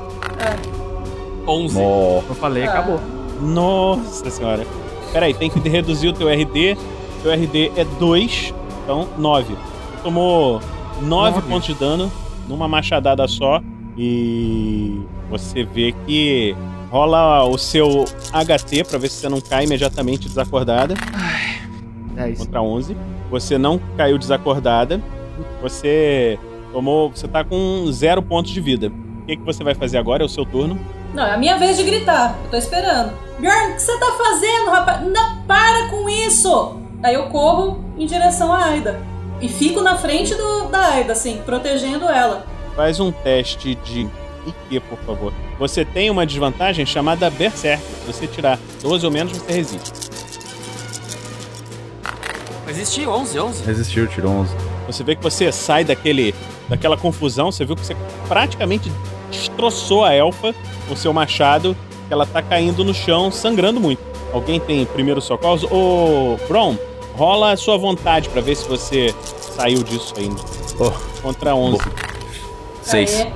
[1.47, 1.77] 11.
[1.79, 2.69] Eu falei, Ah.
[2.69, 3.01] acabou.
[3.41, 4.65] Nossa senhora.
[5.11, 6.77] Pera aí, tem que reduzir o teu RD.
[7.23, 8.53] Teu RD é 2,
[8.83, 9.53] então 9.
[9.53, 10.61] Você tomou
[11.01, 11.41] 9 Nove.
[11.49, 12.11] pontos de dano
[12.47, 13.61] numa machadada só.
[13.97, 16.55] E você vê que
[16.91, 20.93] rola o seu HT pra ver se você não cai imediatamente desacordada.
[22.13, 22.37] 10.
[22.39, 22.95] Contra 11.
[23.31, 25.01] Você não caiu desacordada.
[25.61, 26.37] Você
[26.71, 27.09] tomou.
[27.09, 28.91] Você tá com 0 pontos de vida.
[29.23, 30.23] O que, que você vai fazer agora?
[30.23, 30.79] É o seu turno.
[31.17, 32.37] Não, é a minha vez de gritar.
[32.43, 33.11] Eu tô esperando.
[33.39, 35.01] Bjorn, o que você tá fazendo, rapaz?
[35.01, 36.79] Não, para com isso!
[37.01, 39.01] Aí eu corro em direção à Aida.
[39.41, 42.45] E fico na frente do, da Aida, assim, protegendo ela.
[42.75, 44.07] Faz um teste de
[44.45, 45.33] IQ, por favor.
[45.57, 47.81] Você tem uma desvantagem chamada Berserk.
[47.81, 49.91] Se você tirar 12 ou menos, você resiste.
[52.67, 53.63] Existe 11, 11.
[53.63, 54.55] resistiu, tirou 11.
[54.85, 56.35] Você vê que você sai daquele,
[56.69, 57.51] daquela confusão.
[57.51, 58.91] Você viu que você praticamente
[59.57, 60.53] destroçou a elfa
[60.87, 61.75] com seu machado.
[62.07, 64.01] Que ela tá caindo no chão, sangrando muito.
[64.31, 65.63] Alguém tem primeiro socorros?
[65.65, 66.77] Ô, Bron,
[67.17, 70.39] rola a sua vontade pra ver se você saiu disso ainda.
[70.79, 71.79] Oh, Contra 11.
[72.83, 73.21] 6.
[73.21, 73.31] Aê.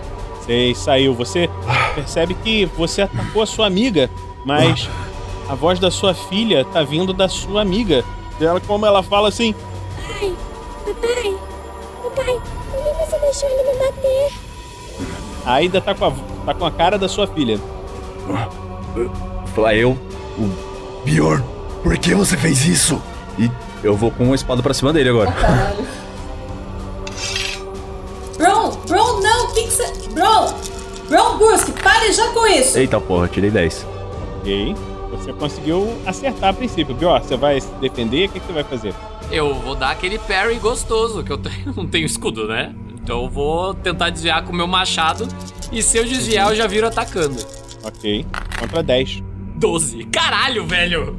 [0.45, 1.13] Sei, saiu.
[1.15, 1.49] Você
[1.95, 4.09] percebe que você atacou a sua amiga,
[4.45, 4.89] mas
[5.49, 8.05] a voz da sua filha tá vindo da sua amiga.
[8.39, 9.53] Dela, como ela fala assim:
[10.07, 10.33] Pai,
[10.85, 11.37] papai,
[12.03, 12.41] papai,
[12.71, 14.31] por que você deixou ele me bater?
[15.45, 16.11] A Aida tá com a,
[16.45, 17.59] tá com a cara da sua filha.
[19.53, 19.97] Falar eu,
[20.37, 21.43] o Bjorn,
[21.83, 23.01] por que você fez isso?
[23.37, 23.49] E
[23.83, 25.31] eu vou com uma espada pra cima dele agora.
[25.31, 25.85] Caralho.
[28.37, 29.91] Bron, Bron, não, o que que você...
[30.13, 30.53] Bron,
[31.09, 32.77] Bron Bursk, pare já com isso.
[32.77, 33.85] Eita porra, tirei 10.
[34.39, 34.75] Ok.
[35.11, 36.95] Você conseguiu acertar a princípio.
[36.95, 38.29] Pior, você vai se defender?
[38.29, 38.93] O que, que você vai fazer?
[39.29, 42.73] Eu vou dar aquele parry gostoso, que eu tenho, não tenho escudo, né?
[43.03, 45.27] Então eu vou tentar desviar com o meu machado.
[45.71, 47.37] E se eu desviar, eu já viro atacando.
[47.83, 48.25] Ok.
[48.59, 49.23] Contra 10.
[49.55, 50.03] 12.
[50.05, 51.17] Caralho, velho!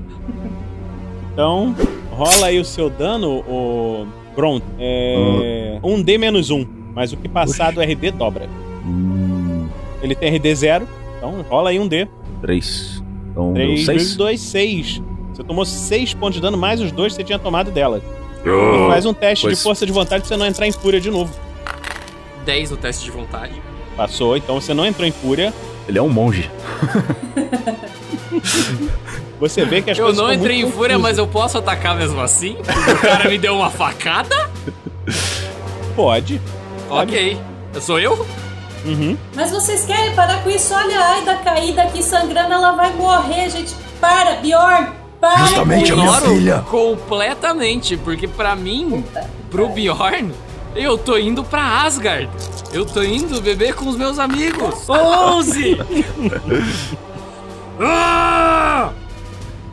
[1.33, 1.75] Então,
[2.11, 4.07] rola aí o seu dano, o
[4.37, 4.61] Bron.
[4.79, 5.79] É.
[5.83, 6.67] Um D menos um.
[6.95, 8.47] Mas o que passar do RD dobra.
[8.85, 9.67] Hum,
[10.03, 10.89] Ele tem RD 0.
[11.17, 12.07] Então rola aí um D.
[12.43, 13.03] 3.
[13.31, 14.17] Então 3 deu vezes 6.
[14.17, 15.03] 2, 6.
[15.33, 18.03] Você tomou 6 pontos de dano, mais os dois que você tinha tomado dela.
[18.45, 21.01] Oh, faz um teste pois- de força de vontade pra você não entrar em fúria
[21.01, 21.33] de novo.
[22.45, 23.61] 10 no teste de vontade.
[23.97, 25.53] Passou, então você não entrou em fúria.
[25.89, 26.51] Ele é um monge.
[29.41, 31.97] Você vê que as Eu coisas não estão entrei em fúria, mas eu posso atacar
[31.97, 32.57] mesmo assim?
[32.61, 34.49] O cara me deu uma facada?
[35.97, 36.41] Pode.
[36.89, 37.37] Ok.
[37.81, 38.27] Sou eu?
[38.85, 39.17] Uhum.
[39.35, 40.73] Mas vocês querem parar com isso?
[40.75, 43.75] Olha a Aida caída aqui sangrando, ela vai morrer, gente.
[44.01, 44.89] Para, Bjorn!
[45.21, 45.39] Para!
[45.47, 46.59] Justamente a minha filha.
[46.69, 49.05] Completamente, porque pra mim,
[49.51, 50.33] pro Bjorn,
[50.75, 52.29] eu tô indo pra Asgard.
[52.73, 54.89] Eu tô indo beber com os meus amigos.
[54.89, 55.79] 11!
[57.81, 58.91] Ah!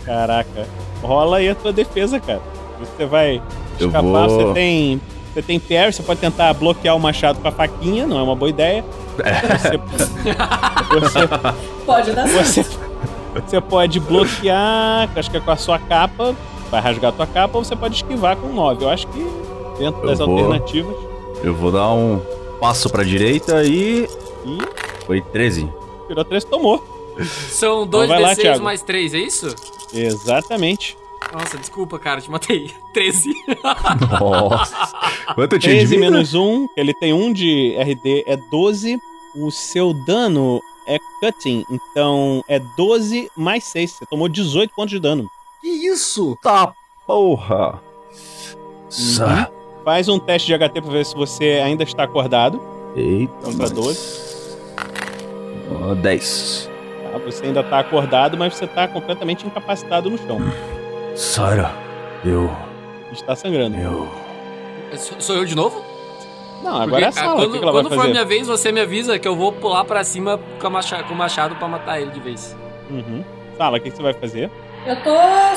[0.05, 0.67] Caraca.
[1.01, 2.41] Rola aí a tua defesa, cara.
[2.80, 3.41] Você vai
[3.80, 5.01] Eu escapar, vou- você tem.
[5.34, 8.35] Você tem parry, você pode tentar bloquear o machado com a faquinha, não é uma
[8.35, 8.84] boa ideia.
[9.15, 9.77] Você,
[10.99, 11.27] você,
[11.85, 12.45] Pode dar certo.
[12.45, 12.65] você,
[13.45, 16.35] você pode bloquear, acho que é com a sua capa,
[16.71, 18.84] vai rasgar a tua capa, ou você pode esquivar com 9.
[18.84, 19.19] Eu acho que
[19.80, 20.95] dentro das Eu vou- alternativas.
[21.43, 22.22] Eu vou dar um
[22.60, 24.07] passo pra direita e.
[24.45, 24.57] E
[25.06, 25.72] Foi 13.
[26.07, 26.84] tirou 3, tomou.
[27.49, 28.64] São Então dois vai lá, D6 Thiago.
[28.64, 29.47] mais 3, é isso?
[29.93, 30.97] Exatamente.
[31.34, 32.72] Nossa, desculpa, cara, te matei.
[32.93, 33.34] 13.
[34.19, 34.76] Nossa.
[35.35, 36.10] Quanto eu tinha de 13 vida?
[36.11, 38.97] menos 1, ele tem 1 de RD, é 12.
[39.35, 43.91] O seu dano é cutting, então é 12 mais 6.
[43.91, 45.30] Você tomou 18 pontos de dano.
[45.61, 46.38] Que isso?
[46.41, 46.73] Tá,
[47.06, 47.81] porra.
[48.89, 49.51] Sa-
[49.89, 52.61] Faz um teste de HT pra ver se você ainda está acordado.
[52.95, 53.33] Eita.
[53.39, 54.59] Então pra mas- 12.
[55.81, 56.69] Ó, 10.
[57.11, 57.17] Tá?
[57.25, 60.37] Você ainda tá acordado, mas você tá completamente incapacitado no chão.
[61.15, 61.71] Sara,
[62.23, 62.55] eu.
[63.11, 63.77] Está sangrando.
[63.77, 64.07] Eu.
[64.95, 65.83] Sou sou eu de novo?
[66.63, 67.35] Não, agora é a Porque, sala.
[67.41, 68.11] Quando, o que, ela vai quando for fazer?
[68.11, 71.15] minha vez, você me avisa que eu vou pular pra cima com, a macha- com
[71.15, 72.55] o machado pra matar ele de vez.
[72.91, 73.23] Uhum.
[73.57, 74.51] Sala, o que, que você vai fazer?
[74.85, 75.15] Eu tô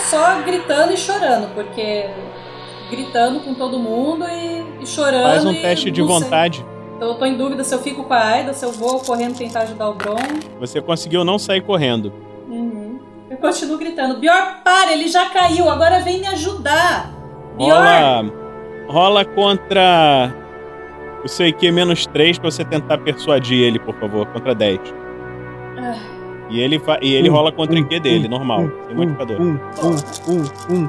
[0.09, 2.07] só gritando e chorando, porque.
[2.93, 5.23] Gritando com todo mundo e, e chorando.
[5.23, 6.05] Faz um e teste de sei.
[6.07, 6.65] vontade.
[6.97, 9.37] Então eu tô em dúvida se eu fico com a Aida, se eu vou correndo
[9.37, 10.19] tentar ajudar o Bron.
[10.61, 12.13] Você conseguiu não sair correndo.
[12.49, 13.01] Uhum.
[13.31, 17.11] Eu continuo gritando: Bior, para, ele já caiu, agora vem me ajudar.
[17.57, 17.71] Bior!
[17.79, 18.33] Rola,
[18.89, 20.33] rola contra
[21.25, 24.79] o seu IQ menos 3 pra você tentar persuadir ele, por favor, contra 10.
[25.79, 25.95] Ah,
[26.51, 28.73] E ele, va- e ele Um, rola contra o um, IQ dele, um, normal, um,
[28.87, 29.41] sem modificador.
[29.41, 29.97] Um, um,
[30.29, 30.89] um, um,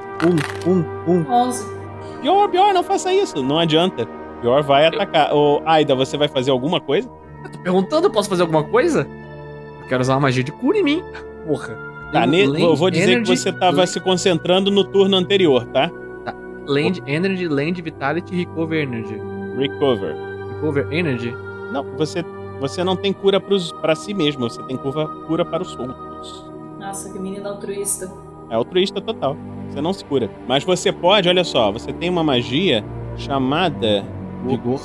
[0.68, 0.72] um,
[1.08, 1.32] um, um.
[1.32, 1.83] 11.
[2.24, 4.08] Pior, pior, não faça isso, não adianta.
[4.42, 5.34] Pior vai atacar.
[5.34, 7.08] Ô, Aida, você vai fazer alguma coisa?
[7.52, 9.08] Tô perguntando, eu posso fazer alguma coisa?
[9.82, 11.04] Eu quero usar uma magia de cura em mim.
[11.46, 11.78] Porra.
[12.12, 15.66] Tá, ne- Land eu vou dizer Energy, que você tava se concentrando no turno anterior,
[15.68, 15.92] tá?
[16.66, 19.20] Land Energy, Land Vitality, Recover Energy.
[19.58, 20.16] Recover.
[20.54, 21.36] Recover Energy?
[21.72, 22.24] Não, você,
[22.60, 26.46] você não tem cura pros, pra si mesmo, você tem curva, cura para os outros.
[26.80, 28.10] Nossa, que menina altruísta.
[28.54, 29.36] É altruísta total.
[29.68, 30.30] Você não se cura.
[30.48, 32.86] Mas você pode, olha só, você tem uma magia
[33.18, 34.06] chamada.
[34.46, 34.80] Vigor.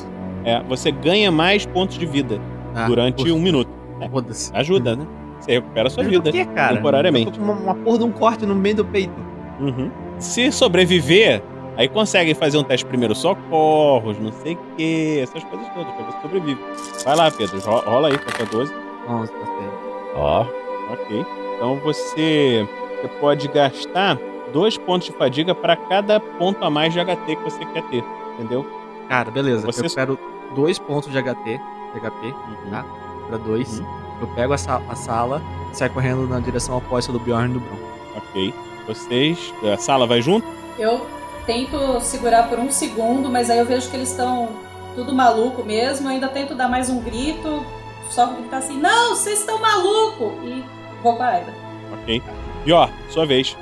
[0.45, 2.41] É, você ganha mais pontos de vida
[2.75, 3.35] Ah, durante poxa.
[3.35, 3.69] um minuto.
[4.01, 4.51] É, Foda-se.
[4.57, 5.07] ajuda, né?
[5.41, 6.23] Você recupera a sua vida.
[6.23, 6.77] Por que, cara?
[6.77, 7.27] Temporariamente.
[7.27, 9.13] Eu tô com uma, uma porra de um corte no meio do peito.
[9.61, 9.91] Uhum.
[10.19, 11.43] Se sobreviver,
[11.77, 16.05] aí consegue fazer um teste primeiro socorros, não sei o que, essas coisas todas, pra
[16.07, 16.61] ver se sobrevive.
[17.05, 18.73] Vai lá, Pedro, ro- rola aí contra 12.
[19.09, 20.17] 11, tá certo.
[20.17, 20.47] Ó.
[20.93, 21.27] Ok.
[21.57, 22.67] Então você,
[23.01, 24.19] você pode gastar
[24.53, 28.05] dois pontos de fadiga para cada ponto a mais de HT que você quer ter,
[28.35, 28.67] entendeu?
[29.09, 29.67] Cara, beleza.
[29.67, 30.19] Você- Eu quero
[30.55, 31.61] dois pontos de HT,
[31.95, 32.35] de HP,
[32.71, 32.85] tá?
[33.29, 33.81] Pra dois.
[34.21, 35.41] Eu pego a, sa- a sala
[35.73, 37.77] e saio correndo na direção oposta do Bjorn e do Bron.
[38.17, 38.55] Ok.
[38.87, 40.47] Vocês, a sala vai junto?
[40.79, 41.07] Eu
[41.47, 44.49] tento segurar por um segundo, mas aí eu vejo que eles estão
[44.95, 46.07] tudo maluco mesmo.
[46.09, 47.65] Eu ainda tento dar mais um grito,
[48.11, 50.33] só gritar assim: Não, vocês estão maluco!
[50.43, 50.65] E
[51.03, 51.55] vou com a Aida.
[52.03, 52.23] Ok.
[52.69, 53.57] E ó, sua vez.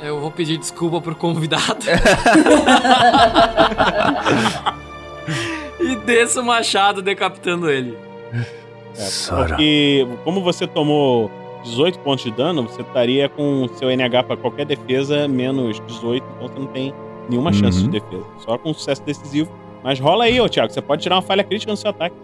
[0.00, 1.84] Eu vou pedir desculpa pro convidado.
[5.80, 7.98] e desço o machado decapitando ele.
[8.96, 11.28] É, porque como você tomou
[11.64, 16.46] 18 pontos de dano, você estaria com seu NH para qualquer defesa menos 18, então
[16.48, 16.94] você não tem
[17.28, 17.90] nenhuma chance de Uhum.
[17.90, 18.24] defesa.
[18.44, 19.50] Só com sucesso decisivo.
[19.82, 22.14] Mas rola aí, ô Thiago, você pode tirar uma falha crítica no seu ataque.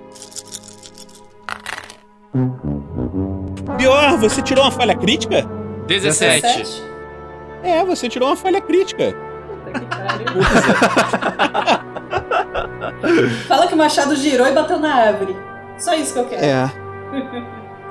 [3.76, 5.58] Pior, você tirou uma falha crítica?
[5.98, 6.82] 17.
[7.62, 9.14] É, você tirou uma falha crítica.
[13.46, 15.36] Fala que o machado girou e bateu na árvore.
[15.78, 16.44] Só isso que eu quero.
[16.44, 16.70] É.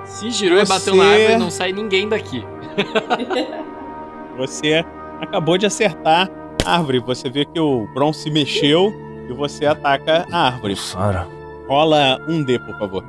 [0.05, 2.45] Se girou e bateu na Você- árvore, não sai ninguém daqui.
[4.37, 4.83] Você
[5.21, 6.29] acabou de acertar
[6.65, 6.99] a árvore.
[6.99, 8.93] Você vê que o Bron se mexeu
[9.29, 10.75] e você ataca a árvore.
[10.75, 11.27] Sara.
[11.67, 13.03] Rola um D, por favor.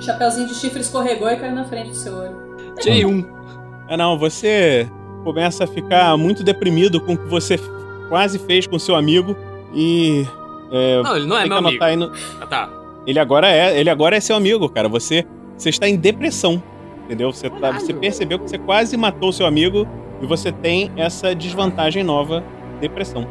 [0.00, 2.36] Chapeuzinho de chifre escorregou e caiu na frente do seu olho.
[2.78, 3.26] Tirei um.
[3.92, 4.88] É não, você
[5.22, 7.58] começa a ficar muito deprimido com o que você
[8.08, 9.36] quase fez com seu amigo
[9.74, 10.24] e.
[10.72, 12.10] é, Não, ele não é tem meu aí no-
[12.40, 12.70] Ah, tá.
[13.06, 14.88] Ele agora é, ele agora é seu amigo, cara.
[14.88, 15.26] Você,
[15.58, 16.62] você está em depressão,
[17.04, 17.30] entendeu?
[17.30, 19.86] Você, tá, você percebeu que você quase matou seu amigo
[20.22, 22.42] e você tem essa desvantagem nova,
[22.80, 23.28] depressão.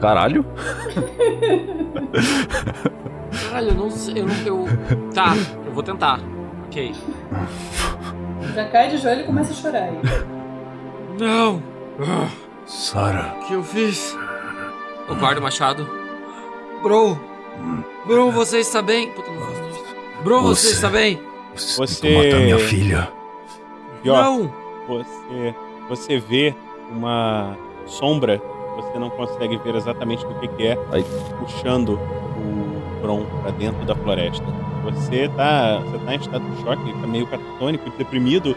[0.00, 0.44] Caralho?
[3.44, 4.14] Caralho, eu não sei.
[4.20, 4.64] Eu, não- eu...
[5.14, 5.32] Tá,
[5.64, 6.18] eu vou tentar.
[6.66, 6.92] Ok.
[8.54, 9.98] Já cai de joelho e começa a chorar aí.
[11.18, 11.62] Não!
[12.66, 13.36] Sara.
[13.40, 14.16] O que eu fiz?
[15.08, 15.88] Eu guardo o machado.
[16.82, 17.18] Bro!
[18.06, 19.10] Bro, você está bem?
[19.12, 19.96] Puta, não faço isso.
[20.22, 21.20] Bro, você, Você- está bem?
[21.54, 22.10] Você.
[22.16, 23.08] matar minha filha.
[24.02, 24.52] Pior, Não.
[24.88, 25.54] Você,
[25.88, 26.54] você vê
[26.90, 27.56] uma
[27.86, 28.40] sombra,
[28.76, 30.76] você não consegue ver exatamente do que, que é,
[31.40, 34.44] puxando o Bron pra dentro da floresta.
[34.86, 38.56] Você tá, você tá em estado de choque, tá meio catatônico, deprimido,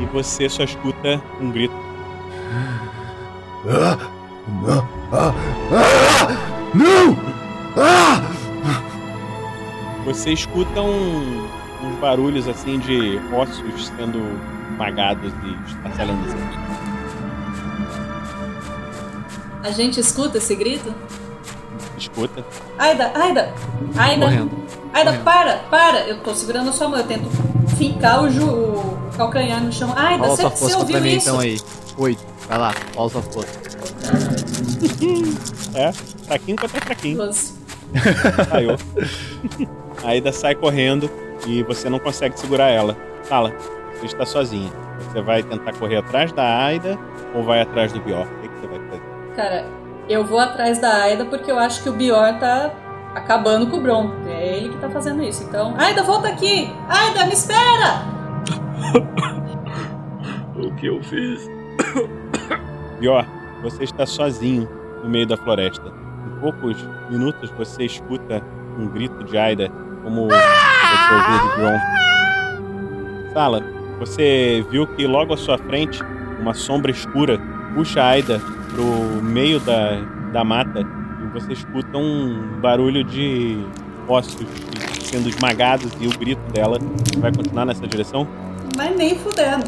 [0.00, 1.74] e você só escuta um grito.
[3.68, 3.98] Ah!
[4.62, 4.88] Não!
[5.12, 5.34] Ah!
[5.72, 6.28] Ah!
[6.74, 7.16] Não!
[7.76, 8.22] Ah!
[10.04, 11.48] Você escuta um-
[11.82, 14.20] uns barulhos assim de ossos sendo
[14.70, 16.64] esmagados e estartalhando assim.
[19.62, 20.94] A gente escuta esse grito?
[21.96, 22.44] Escuta.
[22.78, 23.54] Aida, Aida,
[23.96, 24.63] Aida, Correndo.
[24.94, 26.00] Aida, para, para.
[26.06, 27.28] Eu tô segurando a sua mão, eu tento
[27.76, 29.92] fincar o, ju, o calcanhar no chão.
[29.96, 31.28] Aida, você você ouviu pra mim isso?
[31.28, 31.58] então aí.
[31.98, 32.24] Oito.
[32.48, 33.58] Vai lá, rola sua força.
[35.74, 37.16] É, fraquinho contra fraquinho.
[37.16, 37.54] Doze.
[38.48, 38.76] Saiu.
[40.04, 41.10] Aida sai correndo
[41.44, 42.96] e você não consegue segurar ela.
[43.24, 43.52] Fala,
[43.96, 44.70] você está sozinha.
[45.00, 46.96] Você vai tentar correr atrás da Aida
[47.34, 48.26] ou vai atrás do Bior?
[48.26, 49.02] O que, que você vai fazer?
[49.34, 49.66] Cara,
[50.08, 52.70] eu vou atrás da Aida porque eu acho que o Bior tá
[53.14, 54.10] acabando com o Bron.
[54.44, 55.42] É ele que tá fazendo isso.
[55.42, 56.70] Então, Aida, volta aqui!
[56.86, 58.04] Aida, me espera!
[60.56, 61.50] O que eu fiz?
[63.00, 63.26] Bior,
[63.60, 64.68] você está sozinho
[65.02, 65.82] no meio da floresta.
[65.88, 66.76] Em poucos
[67.10, 68.40] minutos você escuta
[68.78, 69.68] um grito de Aida,
[70.02, 73.32] como você ouviu de Gron.
[73.32, 73.64] Sala,
[73.98, 76.00] você viu que logo à sua frente
[76.38, 77.40] uma sombra escura
[77.74, 78.40] puxa Aida
[78.70, 80.00] pro meio da,
[80.32, 83.58] da mata e você escuta um barulho de
[84.08, 84.46] ossos
[85.02, 86.78] sendo esmagados e o grito dela
[87.18, 88.26] vai continuar nessa direção?
[88.76, 89.64] Mas nem fudendo.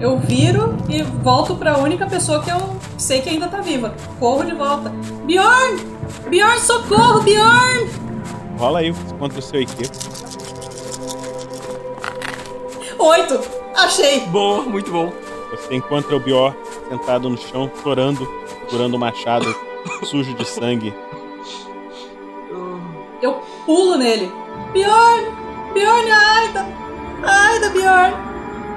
[0.00, 3.94] Eu viro e volto pra única pessoa que eu sei que ainda tá viva.
[4.18, 4.90] Corro de volta.
[5.24, 5.80] Bjorn!
[6.28, 7.90] Bjorn, socorro, Bjorn!
[8.58, 9.90] Rola aí contra o seu equipe.
[12.98, 13.40] Oito!
[13.76, 14.20] Achei!
[14.26, 15.12] Boa, muito bom.
[15.50, 16.54] Você encontra o Bior
[16.88, 18.28] sentado no chão, chorando,
[18.68, 19.46] segurando o machado
[20.04, 20.92] sujo de sangue.
[23.68, 24.32] Pulo nele.
[24.72, 25.26] Bjorn!
[25.74, 26.64] Bjorn, Aida!
[27.22, 28.14] Aida, Bjorn!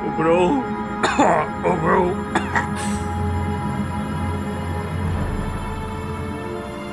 [0.05, 0.57] O Bro.
[1.63, 2.11] o Bro.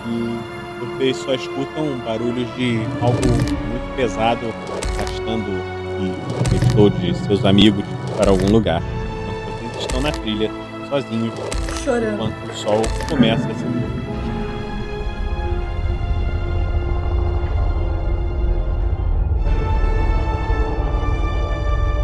[0.07, 0.39] E
[0.79, 4.47] vocês só escutam barulhos de algo muito pesado
[4.97, 5.51] arrastando
[5.99, 7.85] e estou de seus amigos
[8.17, 8.81] para algum lugar.
[8.81, 10.53] Enquanto vocês estão na trilha,
[10.89, 11.35] sozinhos,
[11.83, 12.15] Chorando.
[12.15, 13.65] enquanto o sol começa a se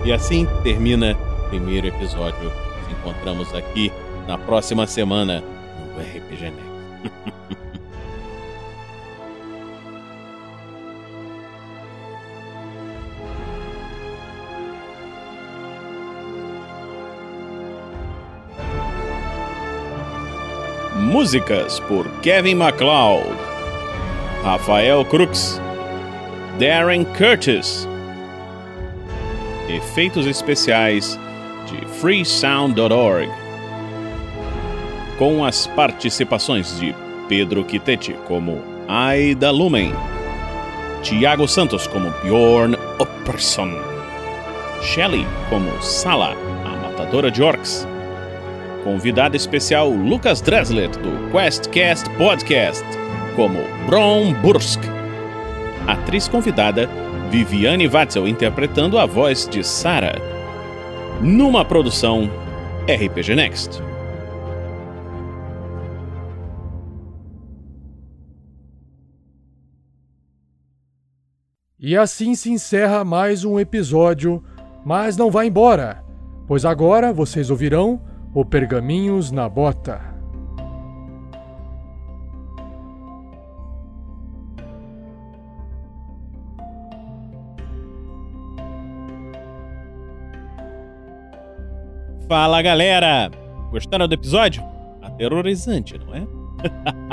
[0.04, 1.16] E assim termina
[1.46, 2.44] o primeiro episódio.
[2.44, 3.90] Nos encontramos aqui
[4.28, 5.42] na próxima semana
[5.94, 6.74] no RPG Next.
[20.96, 23.24] Músicas por Kevin MacLeod,
[24.42, 25.60] Rafael Crux,
[26.58, 27.88] Darren Curtis.
[29.68, 31.18] Efeitos especiais
[31.66, 33.30] de freesound.org.
[35.18, 36.94] Com as participações de
[37.28, 39.94] Pedro Quitete como Aida Lumen,
[41.02, 43.70] Tiago Santos como Bjorn Opperson,
[44.82, 46.34] Shelley como Sala,
[46.64, 47.86] a matadora de orcs,
[48.82, 52.84] convidado especial Lucas Dreslet do QuestCast Podcast
[53.34, 54.80] como Bron Bursk,
[55.86, 56.88] atriz convidada
[57.30, 60.18] Viviane Watzel interpretando a voz de Sarah,
[61.20, 62.30] numa produção
[62.86, 63.82] RPG Next.
[71.78, 74.42] E assim se encerra mais um episódio,
[74.84, 76.02] mas não vá embora,
[76.46, 78.00] pois agora vocês ouvirão
[78.32, 80.13] o Pergaminhos na Bota.
[92.34, 93.30] Fala galera!
[93.70, 94.60] Gostaram do episódio?
[95.00, 96.26] Aterrorizante, não é?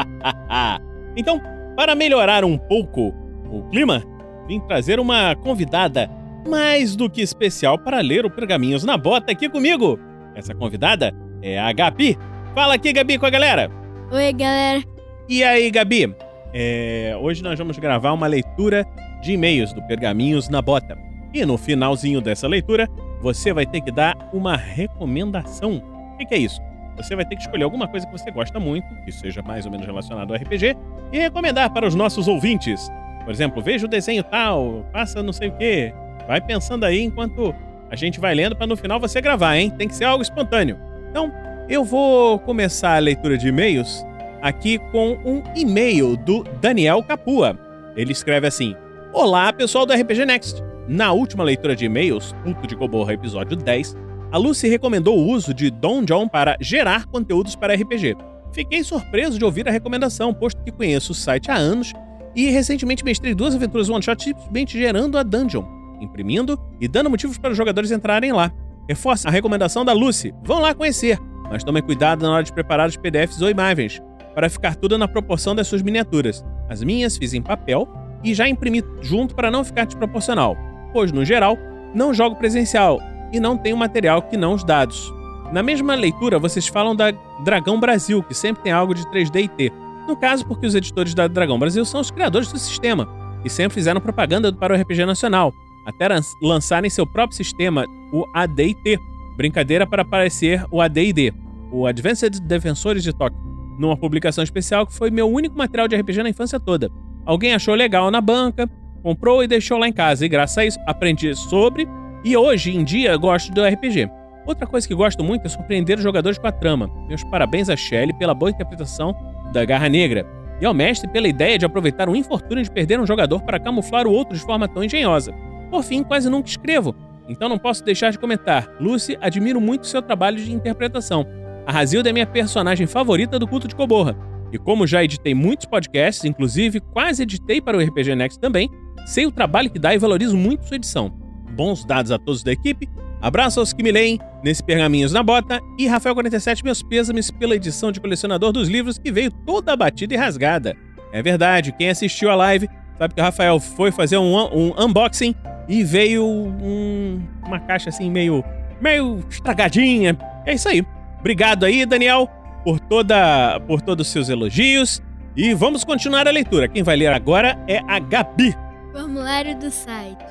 [1.15, 1.39] então,
[1.75, 3.13] para melhorar um pouco
[3.51, 4.01] o clima,
[4.47, 6.09] vim trazer uma convidada
[6.49, 9.99] mais do que especial para ler o Pergaminhos na Bota aqui comigo.
[10.33, 12.17] Essa convidada é a Gabi.
[12.55, 13.69] Fala aqui, Gabi, com a galera.
[14.11, 14.83] Oi, galera.
[15.29, 16.15] E aí, Gabi?
[16.51, 18.83] É, hoje nós vamos gravar uma leitura
[19.21, 20.97] de e-mails do Pergaminhos na Bota.
[21.31, 22.89] E no finalzinho dessa leitura,
[23.21, 25.81] você vai ter que dar uma recomendação.
[26.13, 26.59] O que, é isso?
[26.97, 29.71] Você vai ter que escolher alguma coisa que você gosta muito, que seja mais ou
[29.71, 30.75] menos relacionado ao RPG,
[31.11, 32.89] e recomendar para os nossos ouvintes.
[33.23, 35.93] Por exemplo, veja o desenho tal, faça não sei o quê.
[36.27, 37.53] Vai pensando aí enquanto
[37.89, 39.69] a gente vai lendo para no final você gravar, hein?
[39.69, 40.77] Tem que ser algo espontâneo.
[41.09, 41.31] Então,
[41.69, 44.05] eu vou começar a leitura de e-mails
[44.41, 47.57] aqui com um e-mail do Daniel Capua.
[47.95, 48.75] Ele escreve assim:
[49.13, 50.70] Olá, pessoal do RPG Next.
[50.91, 53.95] Na última leitura de e-mails, Culto de Goborra, episódio 10,
[54.29, 58.17] a Lucy recomendou o uso de Don John para gerar conteúdos para RPG.
[58.51, 61.93] Fiquei surpreso de ouvir a recomendação, posto que conheço o site há anos
[62.35, 65.63] e recentemente mestrei duas aventuras one-shot simplesmente gerando a dungeon,
[66.01, 68.51] imprimindo e dando motivos para os jogadores entrarem lá.
[68.89, 71.17] Reforça a recomendação da Lucy, vão lá conhecer,
[71.49, 74.01] mas tomem cuidado na hora de preparar os PDFs ou imagens,
[74.35, 76.43] para ficar tudo na proporção das suas miniaturas.
[76.67, 77.87] As minhas fiz em papel
[78.21, 80.57] e já imprimi junto para não ficar desproporcional,
[80.91, 81.57] pois no geral
[81.93, 82.99] não jogo presencial
[83.31, 85.11] e não tenho material que não os dados.
[85.51, 87.11] Na mesma leitura, vocês falam da
[87.43, 89.73] Dragão Brasil, que sempre tem algo de 3D e T.
[90.07, 93.07] No caso, porque os editores da Dragão Brasil são os criadores do sistema
[93.43, 95.53] e sempre fizeram propaganda para o RPG Nacional,
[95.85, 96.07] até
[96.41, 98.97] lançarem seu próprio sistema, o AD&T,
[99.35, 101.33] brincadeira para aparecer o AD&D,
[101.71, 103.39] o Advanced Defensores de Tóquio,
[103.77, 106.91] numa publicação especial que foi meu único material de RPG na infância toda.
[107.25, 108.69] Alguém achou legal na banca,
[109.01, 111.87] comprou e deixou lá em casa, e graças a isso aprendi sobre
[112.23, 114.09] e hoje em dia gosto do RPG.
[114.45, 116.89] Outra coisa que gosto muito é surpreender os jogadores com a trama.
[117.07, 119.15] Meus parabéns a Shelley pela boa interpretação
[119.53, 120.25] da Garra Negra
[120.59, 124.07] e ao mestre pela ideia de aproveitar o infortúnio de perder um jogador para camuflar
[124.07, 125.33] o outro de forma tão engenhosa.
[125.69, 126.95] Por fim, quase nunca escrevo,
[127.27, 128.67] então não posso deixar de comentar.
[128.79, 131.25] Lucy, admiro muito seu trabalho de interpretação.
[131.65, 134.15] A Razilda é minha personagem favorita do culto de Coborra.
[134.51, 138.69] E como já editei muitos podcasts, inclusive quase editei para o RPG Next também,
[139.05, 141.09] sei o trabalho que dá e valorizo muito sua edição.
[141.51, 142.89] Bons dados a todos da equipe.
[143.21, 145.59] Abraço aos que me leem nesse Pergaminhos na Bota.
[145.77, 150.17] E Rafael47, meus pêsames pela edição de colecionador dos livros que veio toda abatida e
[150.17, 150.75] rasgada.
[151.13, 152.67] É verdade, quem assistiu a live
[152.97, 155.35] sabe que o Rafael foi fazer um, um unboxing
[155.67, 158.43] e veio um, uma caixa assim meio,
[158.79, 160.17] meio estragadinha.
[160.45, 160.83] É isso aí.
[161.19, 162.27] Obrigado aí, Daniel,
[162.63, 165.01] por toda por todos os seus elogios.
[165.35, 166.67] E vamos continuar a leitura.
[166.67, 168.55] Quem vai ler agora é a Gabi.
[168.91, 170.25] Formulário do site.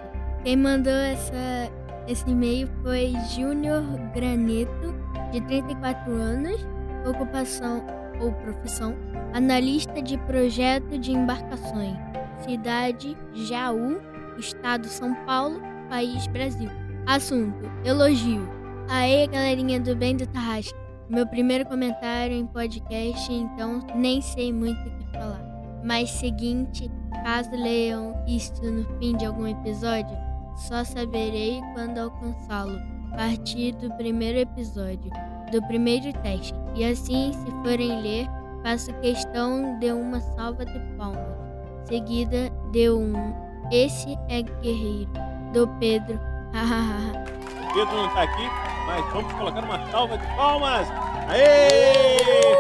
[0.45, 1.73] Quem mandou essa,
[2.07, 3.82] esse e-mail foi Júnior
[4.15, 4.95] Granito,
[5.32, 6.66] de 34 anos,
[7.09, 7.85] ocupação
[8.20, 8.95] ou profissão,
[9.32, 11.97] analista de projeto de embarcações,
[12.45, 13.99] cidade Jaú,
[14.39, 16.70] estado São Paulo, país Brasil.
[17.07, 18.49] Assunto: elogio.
[18.89, 20.78] Aê, galerinha do bem do Tarrasque.
[21.09, 25.49] Meu primeiro comentário em podcast, então nem sei muito o que falar.
[25.82, 26.90] Mas seguinte,
[27.24, 30.16] caso leiam isto no fim de algum episódio,
[30.57, 32.78] só saberei quando alcançá-lo,
[33.12, 35.11] a partir do primeiro episódio,
[35.51, 36.55] do primeiro teste.
[36.74, 38.27] E assim, se forem ler,
[38.62, 41.40] faço questão de uma salva de palmas.
[41.85, 43.12] Seguida de um
[43.73, 45.11] Esse é Guerreiro,
[45.52, 46.15] do Pedro.
[46.19, 48.48] o Pedro não tá aqui,
[48.86, 50.89] mas vamos colocar uma salva de palmas.
[51.28, 52.19] Aê!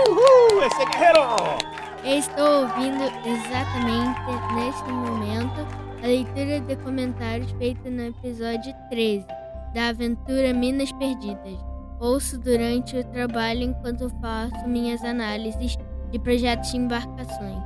[0.08, 0.62] Uhul!
[0.64, 1.69] Esse é Guerreiro!
[2.04, 5.60] Estou ouvindo exatamente neste momento
[6.02, 9.26] a leitura de comentários feita no episódio 13
[9.74, 11.58] da aventura Minas Perdidas.
[12.00, 15.76] Ouço durante o trabalho enquanto faço minhas análises
[16.10, 17.62] de projetos de embarcações.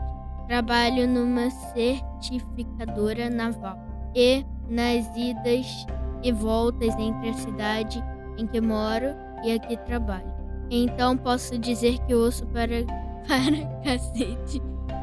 [0.48, 3.78] Trabalho numa certificadora naval
[4.16, 5.86] e nas idas
[6.24, 8.04] e voltas entre a cidade
[8.36, 10.34] em que moro e a que trabalho.
[10.70, 12.84] Então posso dizer que ouço para,
[13.26, 14.62] para cacete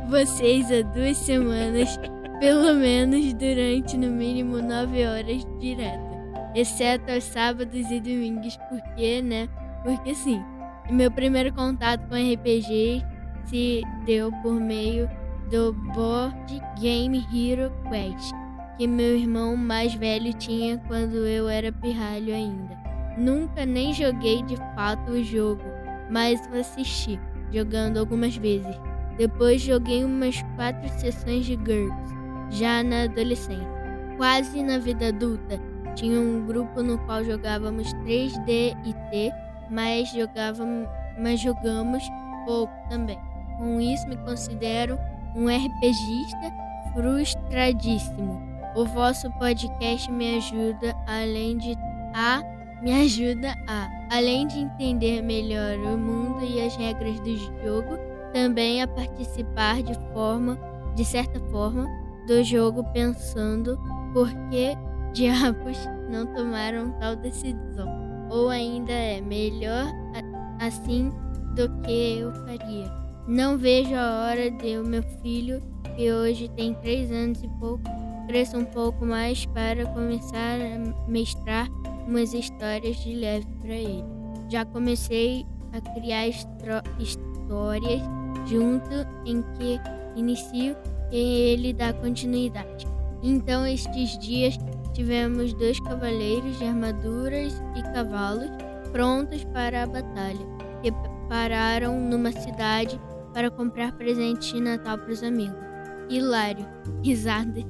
[0.10, 1.98] vocês há duas semanas
[2.42, 6.18] pelo menos durante no mínimo 9 horas direto,
[6.56, 9.48] exceto aos sábados e domingos, porque, né?
[9.84, 10.44] Porque sim.
[10.90, 13.06] Meu primeiro contato com RPG
[13.46, 15.08] se deu por meio
[15.52, 18.34] do Board Game Hero Quest,
[18.78, 22.76] que meu irmão mais velho tinha quando eu era pirralho ainda.
[23.18, 25.62] Nunca nem joguei de fato o jogo,
[26.10, 27.20] mas assisti,
[27.52, 28.76] jogando algumas vezes.
[29.18, 32.12] Depois joguei umas quatro sessões de GURPS
[32.50, 33.70] já na adolescência.
[34.18, 35.60] Quase na vida adulta,
[35.96, 39.32] tinha um grupo no qual jogávamos 3D e T,
[39.70, 40.88] mas jogávamos,
[41.20, 42.04] mas jogamos
[42.46, 43.20] pouco também.
[43.58, 44.98] Com isso me considero
[45.36, 46.52] um RPGista
[46.94, 48.42] frustradíssimo.
[48.76, 51.78] O vosso podcast me ajuda além de
[52.14, 52.42] a
[52.82, 57.34] me ajuda a além de entender melhor o mundo e as regras do
[57.64, 57.98] jogo,
[58.34, 60.60] também a participar de forma,
[60.96, 61.88] de certa forma,
[62.28, 63.80] do jogo pensando
[64.14, 64.76] por que
[65.16, 65.78] diabos
[66.10, 67.88] não tomaram tal decisão.
[68.30, 69.88] Ou ainda é melhor
[70.60, 71.10] assim
[71.56, 72.92] do que eu faria.
[73.28, 75.64] Não vejo a hora de o meu filho,
[75.96, 77.84] que hoje tem três anos e pouco,
[78.28, 81.68] cresça um pouco mais para começar a mestrar
[82.12, 84.04] umas histórias de leve para ele.
[84.50, 88.02] Já comecei a criar histórias
[88.46, 88.90] junto
[89.26, 89.80] em que
[90.18, 90.76] inicio
[91.10, 92.86] e ele dá continuidade.
[93.24, 94.58] Então, estes dias
[94.94, 98.50] tivemos dois cavaleiros de armaduras e cavalos
[98.92, 100.46] prontos para a batalha,
[100.84, 100.92] que
[101.30, 103.00] pararam numa cidade
[103.34, 105.56] para comprar presentes de Natal para os amigos.
[106.10, 106.68] Hilário,
[107.02, 107.64] risadas.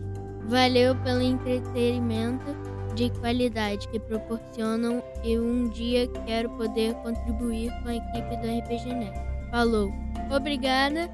[0.48, 2.61] Valeu pelo entretenimento
[2.96, 8.94] de qualidade que proporcionam e um dia quero poder contribuir com a equipe do RPG
[8.94, 9.20] Net.
[9.50, 9.92] Falou.
[10.34, 11.10] Obrigada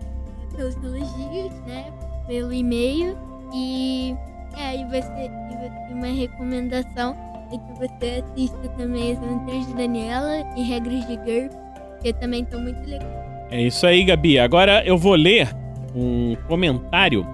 [0.56, 1.92] pelos elogios, né?
[2.28, 3.18] Pelo e-mail
[3.54, 4.16] e
[4.58, 5.30] é, e você
[5.90, 7.16] e uma recomendação
[7.52, 11.58] é que você assista também as aventuras de Daniela e regras de GURPS,
[12.02, 13.28] que também estão muito legais.
[13.50, 14.38] É isso aí, Gabi.
[14.40, 15.48] Agora eu vou ler
[15.96, 17.26] um comentário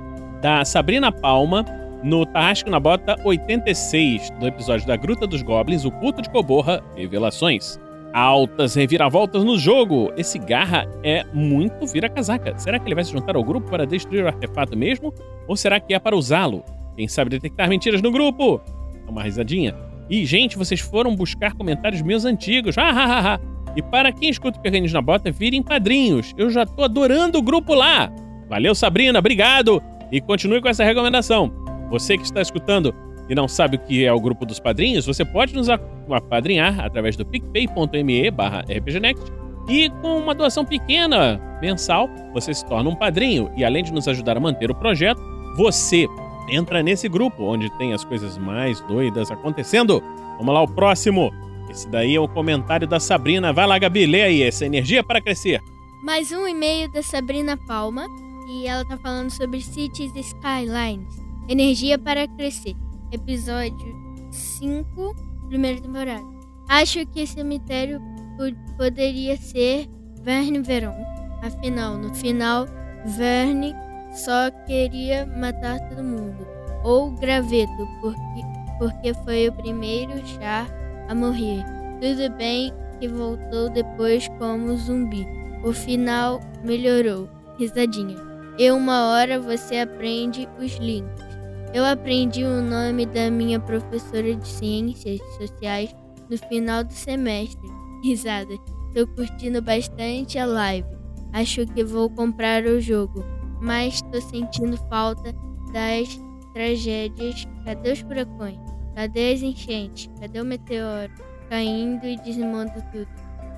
[0.41, 1.65] da Sabrina Palma
[2.03, 6.83] no Tarrasco na Bota 86, do episódio da Gruta dos Goblins, o culto de Coborra,
[6.95, 7.79] Revelações.
[8.13, 10.11] Altas reviravoltas no jogo.
[10.15, 12.55] Esse Garra é muito vira-casaca.
[12.59, 15.11] Será que ele vai se juntar ao grupo para destruir o artefato mesmo?
[15.47, 16.63] Ou será que é para usá-lo?
[16.95, 18.61] Quem sabe detectar mentiras no grupo?
[19.07, 19.73] É uma risadinha.
[20.09, 22.77] E, gente, vocês foram buscar comentários meus antigos.
[22.77, 23.39] Ah, ah, ah, ah.
[23.75, 26.33] E para quem escuta o Perganinhos na Bota, virem padrinhos.
[26.37, 28.11] Eu já tô adorando o grupo lá.
[28.47, 29.81] Valeu, Sabrina, obrigado.
[30.11, 31.51] E continue com essa recomendação.
[31.89, 32.93] Você que está escutando
[33.29, 37.15] e não sabe o que é o grupo dos padrinhos, você pode nos apadrinhar através
[37.15, 39.31] do picpay.me barra rpgnext
[39.67, 43.49] e com uma doação pequena mensal, você se torna um padrinho.
[43.55, 45.21] E além de nos ajudar a manter o projeto,
[45.55, 46.07] você
[46.49, 50.03] entra nesse grupo onde tem as coisas mais doidas acontecendo.
[50.37, 51.31] Vamos lá, o próximo.
[51.69, 53.53] Esse daí é o comentário da Sabrina.
[53.53, 55.61] Vai lá, Gabi, lê aí essa energia para crescer.
[56.03, 58.05] Mais um e-mail da Sabrina Palma
[58.49, 61.22] e ela tá falando sobre Cities Skylines.
[61.49, 62.75] Energia para crescer.
[63.11, 63.95] Episódio
[64.31, 65.15] 5,
[65.49, 66.23] primeira temporada.
[66.69, 67.99] Acho que esse cemitério
[68.37, 69.87] po- poderia ser
[70.21, 70.95] Verne Veron.
[71.41, 72.65] Afinal, no final,
[73.05, 73.75] Verne
[74.13, 76.47] só queria matar todo mundo.
[76.83, 78.41] Ou Graveto, porque,
[78.79, 80.67] porque foi o primeiro char
[81.09, 81.63] a morrer.
[82.01, 85.27] Tudo bem que voltou depois como zumbi.
[85.63, 87.29] O final melhorou.
[87.59, 88.17] Risadinha.
[88.57, 91.32] E uma hora você aprende os links.
[91.73, 95.93] Eu aprendi o nome da minha professora de ciências sociais
[96.29, 97.67] no final do semestre.
[98.05, 98.55] Risada.
[98.93, 100.87] Tô curtindo bastante a live.
[101.33, 103.25] Acho que vou comprar o jogo,
[103.59, 105.33] mas tô sentindo falta
[105.73, 106.19] das
[106.53, 107.47] tragédias.
[107.65, 108.59] Cadê os furacões?
[108.93, 110.11] Cadê as enchentes?
[110.19, 111.11] Cadê o meteoro
[111.49, 113.07] caindo e dizimando tudo?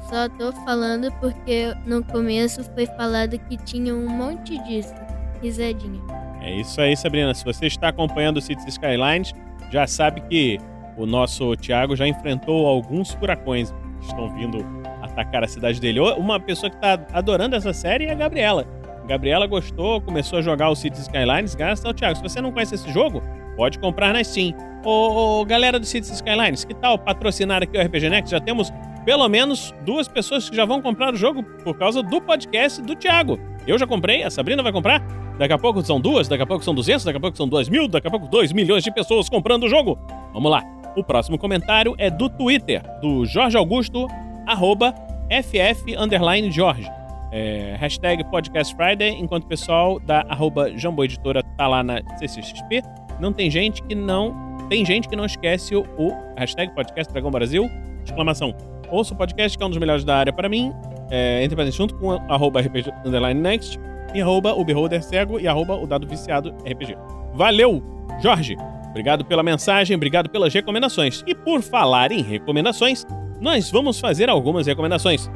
[0.09, 4.93] Só tô falando porque no começo foi falado que tinha um monte disso.
[5.41, 6.01] Risadinha.
[6.45, 7.33] É isso aí, Sabrina.
[7.33, 9.33] Se você está acompanhando o Cities Skylines,
[9.71, 10.59] já sabe que
[10.95, 14.63] o nosso Thiago já enfrentou alguns furacões que estão vindo
[15.01, 15.99] atacar a cidade dele.
[15.99, 18.63] Uma pessoa que está adorando essa série é a Gabriela.
[19.07, 22.15] Gabriela gostou, começou a jogar o Cities Skylines graças ao Thiago.
[22.15, 23.23] Se você não conhece esse jogo,
[23.57, 24.53] pode comprar na Steam.
[24.83, 28.29] Ô, ô, galera do Cities Skylines, que tal patrocinar aqui o RPG Next?
[28.29, 28.71] Já temos
[29.03, 32.95] pelo menos duas pessoas que já vão comprar o jogo por causa do podcast do
[32.95, 33.39] Thiago.
[33.65, 35.24] Eu já comprei, a Sabrina vai comprar.
[35.37, 37.67] Daqui a pouco são duas, daqui a pouco são duzentos, daqui a pouco são dois
[37.67, 39.97] mil, daqui a pouco dois milhões de pessoas comprando o jogo.
[40.33, 40.63] Vamos lá.
[40.95, 44.07] O próximo comentário é do Twitter, do Jorge Augusto,
[44.47, 44.95] arroba
[45.29, 46.89] FF underline Jorge.
[47.33, 52.81] É, hashtag Podcast Friday, enquanto o pessoal da arroba Jambô Editora tá lá na CCXP.
[53.19, 54.33] Não tem gente que não.
[54.69, 57.69] Tem gente que não esquece o, o hashtag Podcast Dragão Brasil.
[58.05, 58.55] Exclamação.
[58.89, 60.71] Ouça o podcast, que é um dos melhores da área para mim.
[61.11, 63.77] É, entre pra gente junto com arroba RPG underline Next
[64.15, 66.97] e arroba o Beholder Cego e arroba o Dado Viciado RPG.
[67.33, 67.83] Valeu,
[68.23, 68.55] Jorge!
[68.89, 71.21] Obrigado pela mensagem, obrigado pelas recomendações.
[71.27, 73.05] E por falar em recomendações,
[73.41, 75.29] nós vamos fazer algumas recomendações.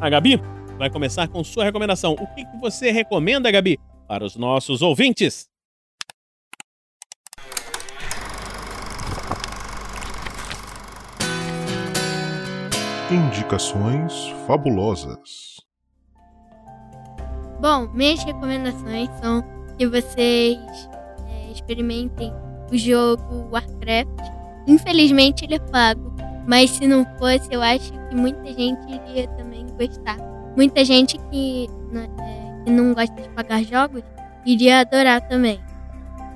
[0.00, 0.40] A Gabi
[0.78, 2.14] vai começar com sua recomendação.
[2.14, 3.78] O que, que você recomenda, Gabi,
[4.08, 5.50] para os nossos ouvintes?
[13.10, 15.53] Indicações fabulosas.
[17.64, 19.42] Bom, minhas recomendações são
[19.78, 20.58] que vocês
[21.26, 22.30] é, experimentem
[22.70, 24.20] o jogo Warcraft.
[24.66, 26.14] Infelizmente ele é pago,
[26.46, 30.18] mas se não fosse, eu acho que muita gente iria também gostar.
[30.54, 34.02] Muita gente que, né, é, que não gosta de pagar jogos,
[34.44, 35.58] iria adorar também.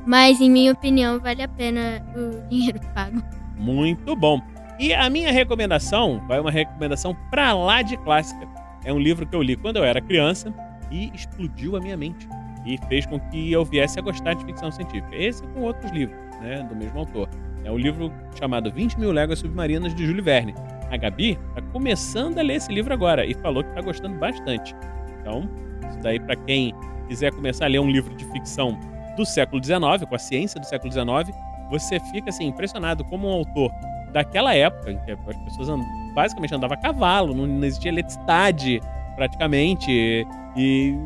[0.06, 3.22] Mas, em minha opinião, vale a pena o dinheiro pago.
[3.54, 4.40] Muito bom.
[4.78, 8.48] E a minha recomendação vai uma recomendação pra lá de clássica.
[8.82, 10.54] É um livro que eu li quando eu era criança
[10.90, 12.28] e explodiu a minha mente.
[12.66, 15.14] E fez com que eu viesse a gostar de ficção científica.
[15.14, 16.62] Esse com outros livros, né?
[16.68, 17.28] Do mesmo autor.
[17.64, 20.54] É um livro chamado 20 Mil Léguas Submarinas de Júlio Verne.
[20.90, 24.74] A Gabi tá começando a ler esse livro agora e falou que tá gostando bastante.
[25.20, 25.48] Então,
[25.88, 26.74] isso daí para quem
[27.08, 28.78] quiser começar a ler um livro de ficção
[29.16, 31.36] do século XIX, com a ciência do século XIX,
[31.70, 33.70] você fica assim impressionado como um autor
[34.12, 35.84] daquela época, em que as pessoas and-
[36.14, 38.80] basicamente andavam a cavalo, não existia eletricidade
[39.16, 40.26] praticamente,
[40.58, 40.98] e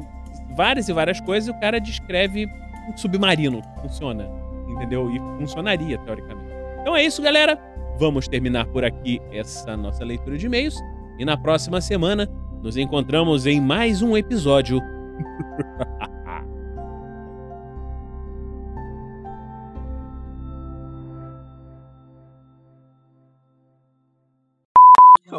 [0.56, 2.46] várias e várias coisas, e o cara descreve
[2.88, 4.28] um submarino que funciona,
[4.68, 5.10] entendeu?
[5.10, 6.50] E funcionaria, teoricamente.
[6.80, 7.58] Então é isso, galera.
[7.98, 10.76] Vamos terminar por aqui essa nossa leitura de e-mails,
[11.18, 12.28] e na próxima semana
[12.62, 14.80] nos encontramos em mais um episódio.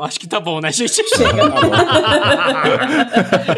[0.03, 1.01] acho que tá bom, né, gente?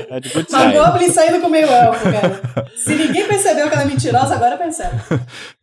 [0.09, 0.73] É de good A side.
[0.77, 2.41] Goblin saindo com o meio elfo, cara.
[2.75, 4.95] Se ninguém percebeu que ela é mentirosa, agora percebe.
[5.09, 5.13] O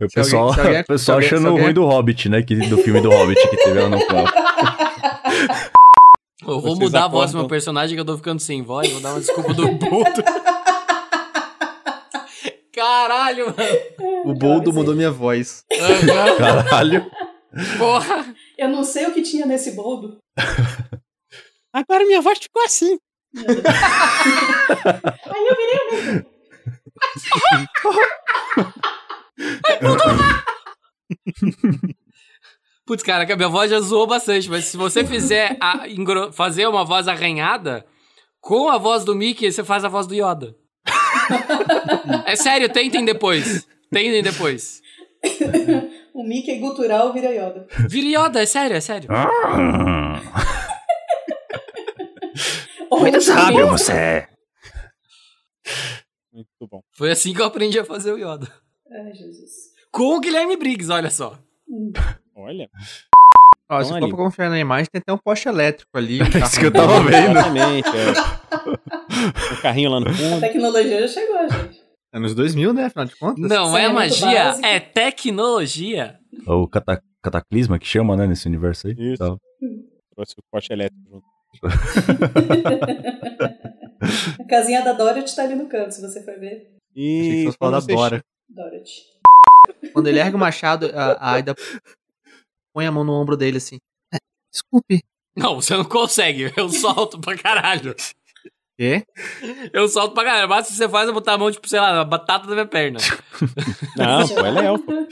[0.05, 2.43] alguém- pessoal, alguém- o pessoal alguém- achando alguém- ruim do Hobbit, né?
[2.43, 4.35] Que, do filme do Hobbit que teve lá no quarto.
[6.43, 8.91] Eu vou Vocês mudar a voz do meu personagem que eu tô ficando sem voz.
[8.91, 10.25] Vou dar uma desculpa do Boldo.
[12.75, 13.79] Caralho, mano.
[14.25, 15.65] O Boldo mudou minha voz.
[16.37, 17.07] Caralho.
[17.79, 18.25] Porra.
[18.63, 20.19] Eu não sei o que tinha nesse boldo.
[21.75, 22.97] Agora minha voz ficou assim.
[23.35, 23.45] Aí
[25.49, 26.25] eu virei o mesmo.
[32.87, 35.83] Putz, cara, que a minha voz já zoou bastante, mas se você fizer a,
[36.33, 37.85] fazer uma voz arranhada,
[38.41, 40.55] com a voz do Mickey, você faz a voz do Yoda.
[42.27, 43.67] é sério, tentem depois.
[43.91, 44.81] Tentem depois.
[46.15, 47.67] O Mickey gutural vira Yoda.
[47.89, 49.09] Vira Yoda, é sério, é sério.
[52.91, 54.27] Muito sábio você.
[56.33, 56.83] Muito bom.
[56.93, 58.47] Foi assim que eu aprendi a fazer o Yoda.
[58.91, 59.73] Ai, Jesus.
[59.91, 61.39] Com o Guilherme Briggs, olha só.
[62.37, 62.69] Olha.
[63.71, 64.01] Ó, Então se ali.
[64.03, 66.21] for pra confiar na imagem, tem até um poste elétrico ali.
[66.21, 67.33] É isso que eu tava vendo.
[67.39, 67.89] Exatamente.
[67.89, 68.13] É.
[69.55, 70.41] O carrinho lá no A fundo.
[70.41, 71.82] tecnologia já chegou, gente.
[72.13, 72.85] Anos 2000, né?
[72.87, 73.49] Afinal de contas.
[73.49, 74.67] Não é Saneamento magia, básico.
[74.67, 76.19] é tecnologia.
[76.47, 78.27] O cata- cataclisma que chama, né?
[78.27, 78.95] Nesse universo aí.
[78.99, 79.19] Isso.
[79.19, 79.39] Tal.
[80.15, 81.27] Trouxe o poste elétrico junto.
[84.41, 86.69] A casinha da Dorothy tá ali no canto, se você for ver.
[86.95, 88.25] Achei que E fosse falar da Dora.
[88.49, 89.03] Dorothy.
[89.93, 91.55] Quando ele ergue o machado, a, a Aida
[92.75, 93.79] põe a mão no ombro dele assim.
[94.13, 94.19] "É,
[94.53, 95.03] Desculpe.
[95.37, 96.53] Não, você não consegue.
[96.57, 97.95] Eu solto pra caralho.
[98.83, 99.07] Quê?
[99.73, 100.49] Eu solto pra caralho.
[100.49, 102.67] Mas se você faz, eu botar a mão, tipo, sei lá, na batata da minha
[102.67, 102.99] perna.
[103.97, 105.09] Não, pô, ela é elfa.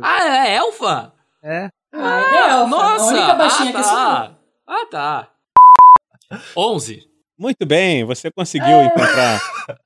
[0.00, 1.12] ah, é elfa?
[1.42, 1.68] É.
[1.92, 2.66] Ah, é elfa.
[2.68, 3.18] Nossa!
[3.18, 3.72] A ah, sou eu.
[3.72, 4.36] tá.
[4.64, 5.28] Ah, tá.
[6.56, 7.04] 11.
[7.36, 9.40] Muito bem, você conseguiu encontrar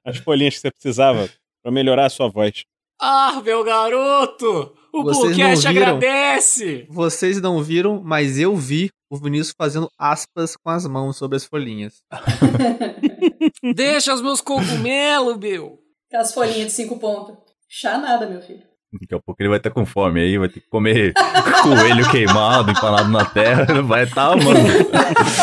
[0.05, 1.31] as folhinhas que você precisava
[1.63, 2.65] pra melhorar a sua voz.
[3.01, 4.77] Ah, meu garoto!
[4.93, 5.87] O Vocês Bluecast não viram?
[5.97, 6.87] agradece!
[6.91, 11.45] Vocês não viram, mas eu vi o Vinícius fazendo aspas com as mãos sobre as
[11.45, 12.03] folhinhas.
[13.75, 15.79] Deixa os meus cogumelos, meu!
[16.09, 17.35] Aquelas folhinhas de cinco pontos.
[17.69, 18.63] Chá nada, meu filho.
[19.01, 21.15] Daqui a pouco ele vai estar com fome aí, vai ter que comer
[21.63, 24.61] coelho queimado, empanado na terra, vai estar amando.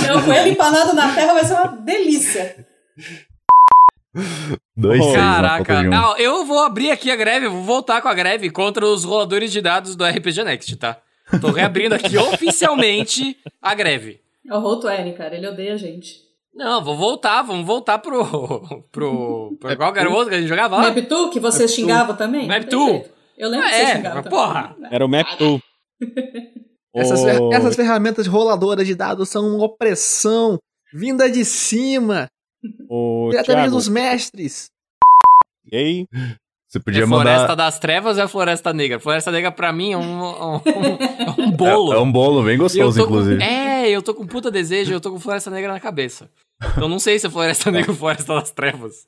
[0.04, 2.68] Meu coelho empanado na terra vai ser uma delícia.
[4.76, 6.18] Dois na Caraca, um.
[6.18, 9.62] eu vou abrir aqui a greve, vou voltar com a greve contra os roladores de
[9.62, 10.98] dados do RPG Next, tá?
[11.40, 14.20] Tô reabrindo aqui oficialmente a greve.
[14.50, 15.36] É o Roll20, cara.
[15.36, 16.16] Ele odeia a gente.
[16.56, 18.26] Não, vou voltar, vamos voltar pro.
[18.92, 19.56] pro.
[19.60, 20.92] pro qual que era o outro que a gente jogava lá?
[20.92, 22.48] Map2, que você xingava também?
[22.48, 22.70] Map2.
[22.70, 23.10] Perfeito.
[23.38, 24.40] Eu lembro que você É, xingava mas também.
[24.40, 24.76] porra.
[24.92, 25.62] Era o Map Tool.
[26.96, 30.58] Essas, Ô, fer- essas ferramentas roladoras de dados são uma opressão
[30.92, 32.28] vinda de cima,
[32.90, 34.70] ô, diretamente Thiago, dos mestres.
[35.72, 36.08] E aí?
[36.68, 37.56] Você É podia Floresta mandar.
[37.56, 39.00] das Trevas ou é Floresta Negra?
[39.00, 41.94] Floresta Negra pra mim é um, um, um- um bolo.
[41.94, 43.42] É, é um bolo bem eu gostoso, com- inclusive.
[43.44, 46.30] é, eu tô com puta desejo, eu tô com Floresta Negra na cabeça.
[46.76, 49.08] Então não sei se é Floresta Negra ou Floresta das Trevas.